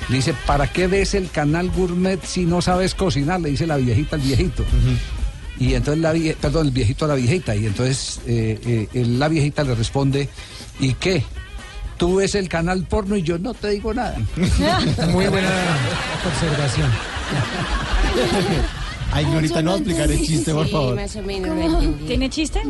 Dice, 0.09 0.33
¿para 0.45 0.67
qué 0.71 0.87
ves 0.87 1.13
el 1.15 1.29
canal 1.29 1.69
gourmet 1.69 2.23
si 2.23 2.45
no 2.45 2.61
sabes 2.61 2.95
cocinar? 2.95 3.41
Le 3.41 3.49
dice 3.49 3.67
la 3.67 3.75
viejita 3.77 4.15
al 4.15 4.21
viejito. 4.21 4.63
Y 5.59 5.73
entonces 5.73 6.01
la 6.01 6.13
vie- 6.13 6.35
perdón, 6.35 6.67
el 6.67 6.71
viejito 6.71 7.05
a 7.05 7.07
la 7.09 7.15
viejita. 7.15 7.55
Y 7.55 7.65
entonces 7.65 8.21
eh, 8.25 8.59
eh, 8.65 8.87
el- 8.93 9.19
la 9.19 9.27
viejita 9.27 9.63
le 9.63 9.75
responde, 9.75 10.29
¿y 10.79 10.93
qué? 10.93 11.23
Tú 11.97 12.17
ves 12.17 12.35
el 12.35 12.47
canal 12.47 12.83
porno 12.85 13.17
y 13.17 13.23
yo 13.23 13.37
no 13.39 13.53
te 13.53 13.69
digo 13.71 13.93
nada. 13.93 14.15
Muy 15.11 15.25
buena 15.27 15.49
observación. 16.25 16.89
Ay, 19.11 19.25
Glorita, 19.25 19.61
no 19.61 19.71
va 19.71 19.75
a 19.77 19.79
explicar 19.79 20.11
el 20.11 20.21
chiste, 20.21 20.53
por 20.53 20.65
Sí, 20.65 20.71
favor. 20.71 20.95
más 20.95 21.15
o 21.15 21.21
menos 21.23 21.55
lo 21.57 21.63
entendí. 21.81 22.05
¿Tiene 22.05 22.29
chiste? 22.29 22.61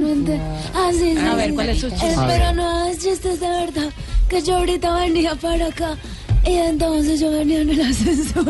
Ah, 0.73 0.91
sí, 0.93 1.13
sí, 1.13 1.17
A 1.17 1.35
ver, 1.35 1.49
sí. 1.49 1.55
¿cuál 1.55 1.69
es 1.69 1.81
su 1.81 1.89
chiste? 1.89 2.13
A 2.15 2.27
pero 2.27 2.45
ver. 2.45 2.55
no 2.55 2.85
es 2.87 2.99
chistes 2.99 3.39
de 3.39 3.47
verdad. 3.49 3.89
Que 4.29 4.41
yo 4.43 4.57
ahorita 4.57 4.93
venía 4.99 5.35
para 5.35 5.67
acá. 5.67 5.97
Y 6.47 6.53
entonces 6.53 7.19
yo 7.19 7.29
venía 7.31 7.61
en 7.61 7.69
el 7.71 7.81
ascensor. 7.81 8.45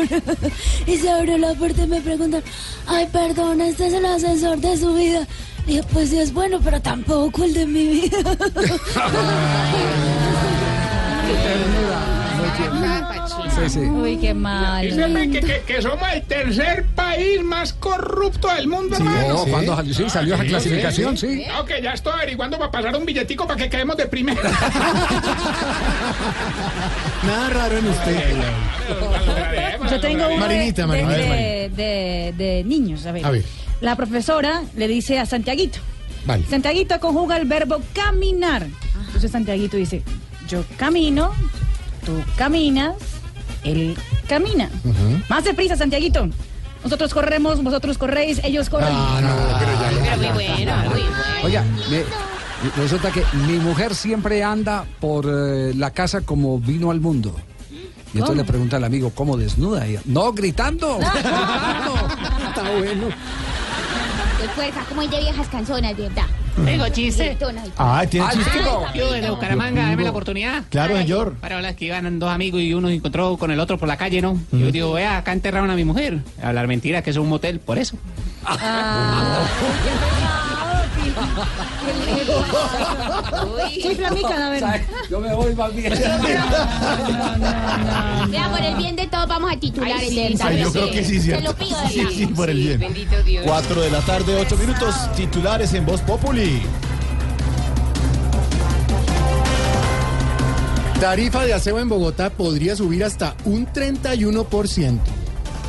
y 0.86 0.96
se 0.96 1.10
abrió 1.10 1.36
la 1.36 1.54
puerta 1.54 1.82
y 1.82 1.88
me 1.88 2.00
preguntan: 2.00 2.42
Ay, 2.86 3.08
perdón, 3.12 3.60
este 3.60 3.88
es 3.88 3.92
el 3.92 4.06
ascensor 4.06 4.58
de 4.58 4.76
su 4.76 4.94
vida. 4.94 5.26
Y 5.66 5.74
yo, 5.74 5.82
pues 5.92 6.10
sí 6.10 6.18
es 6.18 6.32
bueno, 6.32 6.60
pero 6.62 6.80
tampoco 6.80 7.44
el 7.44 7.54
de 7.54 7.66
mi 7.66 7.86
vida. 7.88 8.18
Sí, 13.64 13.70
sí. 13.70 13.80
Uy, 13.80 14.16
qué 14.18 14.34
mal. 14.34 14.82
Dígame 14.88 15.30
que, 15.30 15.40
que, 15.40 15.60
que 15.66 15.82
somos 15.82 16.06
el 16.12 16.22
tercer 16.22 16.86
país 16.94 17.42
más 17.42 17.72
corrupto 17.72 18.48
del 18.54 18.68
mundo, 18.68 18.96
hermano. 18.96 19.28
No, 19.28 19.44
cuando 19.46 19.74
salió, 19.76 19.94
sí, 19.94 20.08
salió 20.08 20.34
esa 20.34 20.42
Sí, 20.44 20.48
clasificación, 20.48 21.16
sí, 21.16 21.26
sí. 21.36 21.44
No, 21.48 21.64
que 21.64 21.82
ya 21.82 21.92
estoy 21.92 22.12
averiguando 22.14 22.58
para 22.58 22.70
pasar 22.70 22.96
un 22.96 23.04
billetico 23.04 23.46
para 23.46 23.58
que 23.62 23.68
quedemos 23.68 23.96
de 23.96 24.06
primera. 24.06 24.40
Nada 27.26 27.50
raro 27.50 27.78
en 27.78 27.86
usted. 27.88 28.22
Yo 29.90 30.00
tengo 30.00 30.18
uno 30.26 30.28
de- 30.28 30.36
Marinita, 30.38 30.82
de, 30.82 30.88
Marinita. 30.88 31.16
de, 31.16 31.70
de- 31.74 32.34
de 32.36 32.64
niños. 32.64 33.04
A 33.06 33.12
ver. 33.12 33.24
A 33.26 33.30
ver. 33.30 33.44
La 33.80 33.96
profesora 33.96 34.62
le 34.76 34.88
dice 34.88 35.18
a 35.18 35.26
Santiaguito. 35.26 35.78
Vale. 36.26 36.44
Santiaguito 36.48 36.98
conjuga 37.00 37.36
el 37.36 37.46
verbo 37.46 37.80
caminar. 37.92 38.66
Entonces 39.06 39.30
Santiaguito 39.30 39.76
dice, 39.76 40.02
yo 40.48 40.64
camino, 40.76 41.32
tú 42.04 42.22
caminas, 42.36 42.94
él 43.64 43.96
camina. 44.28 44.68
Más 45.28 45.44
deprisa, 45.44 45.76
Santiaguito. 45.76 46.28
Nosotros 46.84 47.12
corremos, 47.12 47.62
vosotros 47.62 47.98
corréis, 47.98 48.40
ellos 48.44 48.68
corren. 48.70 48.88
Ah, 48.90 49.20
no, 49.20 49.58
pero 49.58 49.72
ya 50.04 50.16
Pero 50.16 50.34
muy 50.34 50.44
bueno, 50.46 50.76
muy 50.76 50.88
bueno. 51.00 51.12
Oiga, 51.42 51.64
me- 51.90 52.04
resulta 52.82 53.10
que 53.10 53.24
mi 53.46 53.54
mujer 53.58 53.94
siempre 53.94 54.42
anda 54.44 54.84
por 55.00 55.26
eh, 55.26 55.72
la 55.74 55.90
casa 55.90 56.20
como 56.20 56.58
vino 56.60 56.90
al 56.90 57.00
mundo. 57.00 57.34
Y 57.70 58.18
entonces 58.18 58.22
¿Cómo? 58.28 58.34
le 58.36 58.44
pregunta 58.44 58.76
al 58.76 58.84
amigo, 58.84 59.10
¿cómo 59.14 59.36
desnuda? 59.36 59.86
Y 59.86 59.90
ella, 59.90 60.00
no, 60.06 60.32
gritando. 60.32 60.98
Está 61.02 62.62
bueno. 62.78 63.06
De 64.40 64.48
fuerza, 64.54 64.80
como 64.88 65.00
hay 65.02 65.08
de 65.08 65.18
viejas 65.18 65.48
canzonas, 65.48 65.96
de 65.96 66.04
verdad. 66.04 66.26
Tengo 66.64 66.88
chiste. 66.88 67.36
Ah, 67.76 68.04
¿tiene 68.08 68.26
Ah, 68.26 68.32
chiste? 68.32 68.58
Yo 68.94 69.12
de 69.12 69.30
Bucaramanga, 69.30 69.82
dame 69.90 70.04
la 70.04 70.10
oportunidad. 70.10 70.64
Claro, 70.70 70.96
señor. 70.96 71.34
Para 71.34 71.60
las 71.60 71.74
que 71.74 71.86
iban 71.86 72.18
dos 72.18 72.30
amigos 72.30 72.60
y 72.60 72.74
uno 72.74 72.88
se 72.88 72.94
encontró 72.94 73.36
con 73.36 73.50
el 73.50 73.60
otro 73.60 73.78
por 73.78 73.88
la 73.88 73.96
calle, 73.96 74.20
¿no? 74.20 74.40
Y 74.52 74.60
Yo 74.60 74.72
digo, 74.72 74.92
vea, 74.92 75.18
acá 75.18 75.32
enterraron 75.32 75.70
a 75.70 75.74
mi 75.74 75.84
mujer. 75.84 76.18
Hablar 76.42 76.66
mentira, 76.66 77.02
que 77.02 77.10
es 77.10 77.16
un 77.16 77.28
motel, 77.28 77.60
por 77.60 77.78
eso. 77.78 77.96
Sí, 78.46 78.58
flamica, 83.96 84.46
a 84.46 84.50
ver. 84.50 84.64
Yo 85.10 85.20
me 85.20 85.34
voy 85.34 85.54
más 85.54 85.74
bien. 85.74 85.92
Vea, 88.30 88.50
por 88.50 88.60
el 88.60 88.76
bien 88.76 88.96
de 88.96 89.06
todos 89.06 89.28
vamos 89.28 89.52
a 89.52 89.56
titular 89.58 89.98
Ay, 89.98 90.08
el 90.08 90.14
del 90.14 90.38
Ay, 90.42 90.60
yo 90.60 90.72
creo 90.72 90.90
que 90.90 91.04
sí, 91.04 91.20
cierto. 91.20 91.44
lo 91.48 91.56
pido, 91.56 91.80
de 91.80 91.88
Sí, 91.88 92.06
sí, 92.14 92.26
por 92.26 92.50
el 92.50 92.58
bien. 92.58 92.80
Bendito 92.80 93.22
Dios. 93.22 93.44
Cuatro 93.46 93.80
de 93.80 93.90
la 93.90 94.00
tarde, 94.00 94.36
ocho 94.40 94.56
minutos. 94.56 94.94
Titulares 95.16 95.72
en 95.74 95.86
Voz 95.86 96.00
Populi. 96.02 96.62
Tarifa 101.00 101.44
de 101.44 101.54
aseo 101.54 101.78
en 101.78 101.88
Bogotá 101.88 102.30
podría 102.30 102.74
subir 102.74 103.04
hasta 103.04 103.36
un 103.44 103.66
31%. 103.66 104.98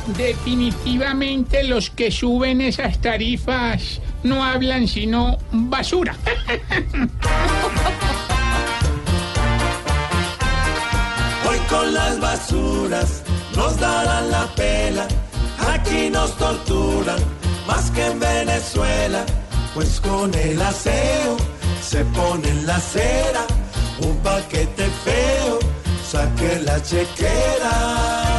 Definitivamente 0.06 1.64
los 1.64 1.90
que 1.90 2.10
suben 2.10 2.60
esas 2.60 3.00
tarifas 3.00 4.00
no 4.22 4.44
hablan 4.44 4.88
sino 4.88 5.38
basura. 5.52 6.16
Hoy 11.48 11.58
con 11.68 11.94
las 11.94 12.20
basuras 12.20 13.22
nos 13.56 13.78
darán 13.78 14.30
la 14.30 14.46
pela. 14.54 15.06
Aquí 15.72 16.10
nos 16.10 16.36
torturan 16.36 17.18
más 17.66 17.90
que 17.90 18.06
en 18.06 18.20
Venezuela. 18.20 19.24
Pues 19.74 20.00
con 20.00 20.34
el 20.34 20.60
aseo 20.60 21.36
se 21.80 22.04
pone 22.06 22.52
la 22.64 22.76
acera 22.76 23.46
un 24.02 24.16
paquete 24.18 24.88
feo. 25.04 25.58
Saque 26.10 26.60
la 26.64 26.82
chequera. 26.82 28.29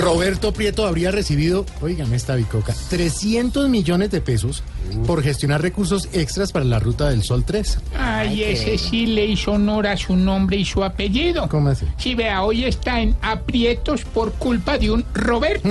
Roberto 0.00 0.52
Prieto 0.52 0.86
habría 0.86 1.10
recibido, 1.10 1.66
oigan 1.82 2.12
esta 2.14 2.34
bicoca, 2.34 2.74
300 2.88 3.68
millones 3.68 4.10
de 4.10 4.20
pesos 4.20 4.62
por 5.06 5.22
gestionar 5.22 5.60
recursos 5.60 6.08
extras 6.12 6.52
para 6.52 6.64
la 6.64 6.78
Ruta 6.78 7.10
del 7.10 7.22
Sol 7.22 7.44
3. 7.44 7.78
Ay, 7.98 8.42
ese 8.42 8.78
sí 8.78 9.06
le 9.06 9.26
hizo 9.26 9.52
honor 9.52 9.86
a 9.86 9.96
su 9.96 10.16
nombre 10.16 10.56
y 10.56 10.64
su 10.64 10.82
apellido. 10.82 11.48
¿Cómo 11.48 11.68
así? 11.68 11.86
Sí, 11.98 12.14
vea, 12.14 12.42
hoy 12.42 12.64
está 12.64 13.00
en 13.00 13.14
aprietos 13.20 14.04
por 14.04 14.32
culpa 14.32 14.78
de 14.78 14.90
un 14.90 15.04
Roberto. 15.14 15.68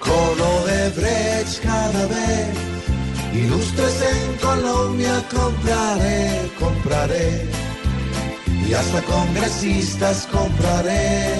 Con 0.00 0.40
Odebrecht 0.40 1.62
cada 1.62 2.06
vez. 2.06 2.70
Ilustres 3.32 4.02
en 4.02 4.36
Colombia 4.38 5.24
compraré, 5.30 6.50
compraré. 6.58 7.59
Y 8.68 8.74
hasta 8.74 9.02
congresistas 9.02 10.28
compraré. 10.30 11.34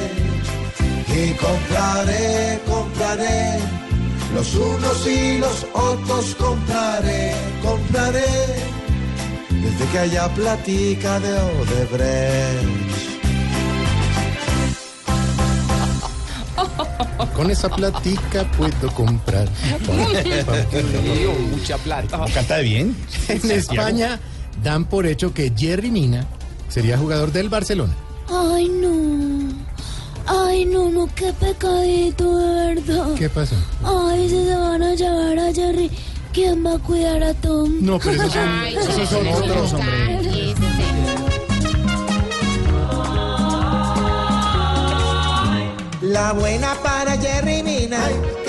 Y 1.08 1.32
compraré, 1.32 2.60
compraré, 2.68 3.58
los 4.32 4.54
unos 4.54 5.06
y 5.06 5.38
los 5.38 5.66
otros 5.74 6.36
compraré, 6.36 7.34
compraré, 7.62 8.24
desde 9.50 9.84
que 9.90 9.98
haya 9.98 10.28
platica 10.28 11.18
de 11.18 11.32
Odebrecht. 11.32 13.00
Con 17.34 17.50
esa 17.50 17.68
platica 17.68 18.44
puedo 18.52 18.94
comprar. 18.94 19.48
Mucha 21.50 21.76
plata. 21.78 22.24
¿Canta 22.32 22.58
bien? 22.58 22.94
En 23.28 23.50
España 23.50 24.20
dan 24.62 24.84
por 24.84 25.06
hecho 25.06 25.34
que 25.34 25.52
Jerry 25.56 25.90
Mina 25.90 26.26
sería 26.70 26.96
jugador 26.96 27.32
del 27.32 27.48
Barcelona. 27.50 27.94
Ay, 28.28 28.68
no. 28.68 29.50
Ay, 30.26 30.64
no, 30.64 30.88
no, 30.90 31.08
qué 31.14 31.32
pecadito, 31.32 32.38
de 32.38 32.74
verdad. 32.74 33.14
¿Qué 33.18 33.28
pasó? 33.28 33.56
Ay, 33.84 34.28
si 34.28 34.44
se 34.44 34.54
van 34.54 34.82
a 34.82 34.94
llevar 34.94 35.38
a 35.38 35.52
Jerry, 35.52 35.90
¿quién 36.32 36.64
va 36.64 36.74
a 36.74 36.78
cuidar 36.78 37.22
a 37.24 37.34
Tom? 37.34 37.72
No, 37.80 37.98
pero 37.98 38.12
esos 38.12 38.32
son, 38.32 38.48
Ay, 38.48 38.76
esos 38.76 39.08
son 39.08 39.24
no, 39.24 39.32
otros, 39.32 39.72
no, 39.72 39.78
hombre. 39.80 40.54
La 46.02 46.32
buena 46.32 46.74
para 46.82 47.16
Jerry 47.18 47.62
Mina, 47.62 47.98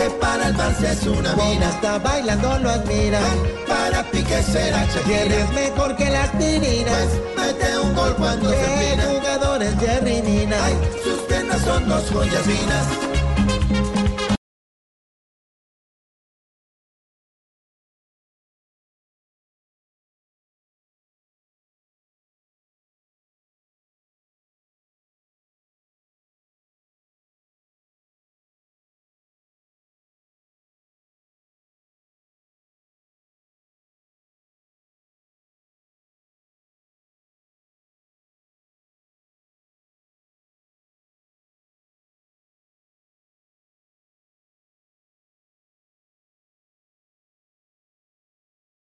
que 0.01 0.09
para 0.11 0.47
el 0.47 0.55
Barça 0.55 0.91
es 0.91 1.05
una 1.05 1.35
mina. 1.35 1.69
está 1.69 1.99
bailando 1.99 2.59
lo 2.59 2.69
admira, 2.69 3.19
para 3.67 4.03
Pique 4.11 4.41
será 4.43 4.85
Jerry 5.05 5.33
es 5.33 5.51
mejor 5.53 5.95
que 5.95 6.09
las 6.09 6.31
tirinas. 6.37 7.07
mete 7.37 7.79
un 7.79 7.93
gol 7.93 8.15
cuando 8.15 8.49
se 8.49 8.55
pina. 8.55 9.03
jugador 9.03 9.63
es 9.63 9.75
Jerry 9.79 10.21
Mina, 10.21 10.57
sus 11.03 11.19
piernas 11.27 11.61
son 11.61 11.87
dos 11.87 12.09
joyas 12.11 12.41
finas. 12.41 13.20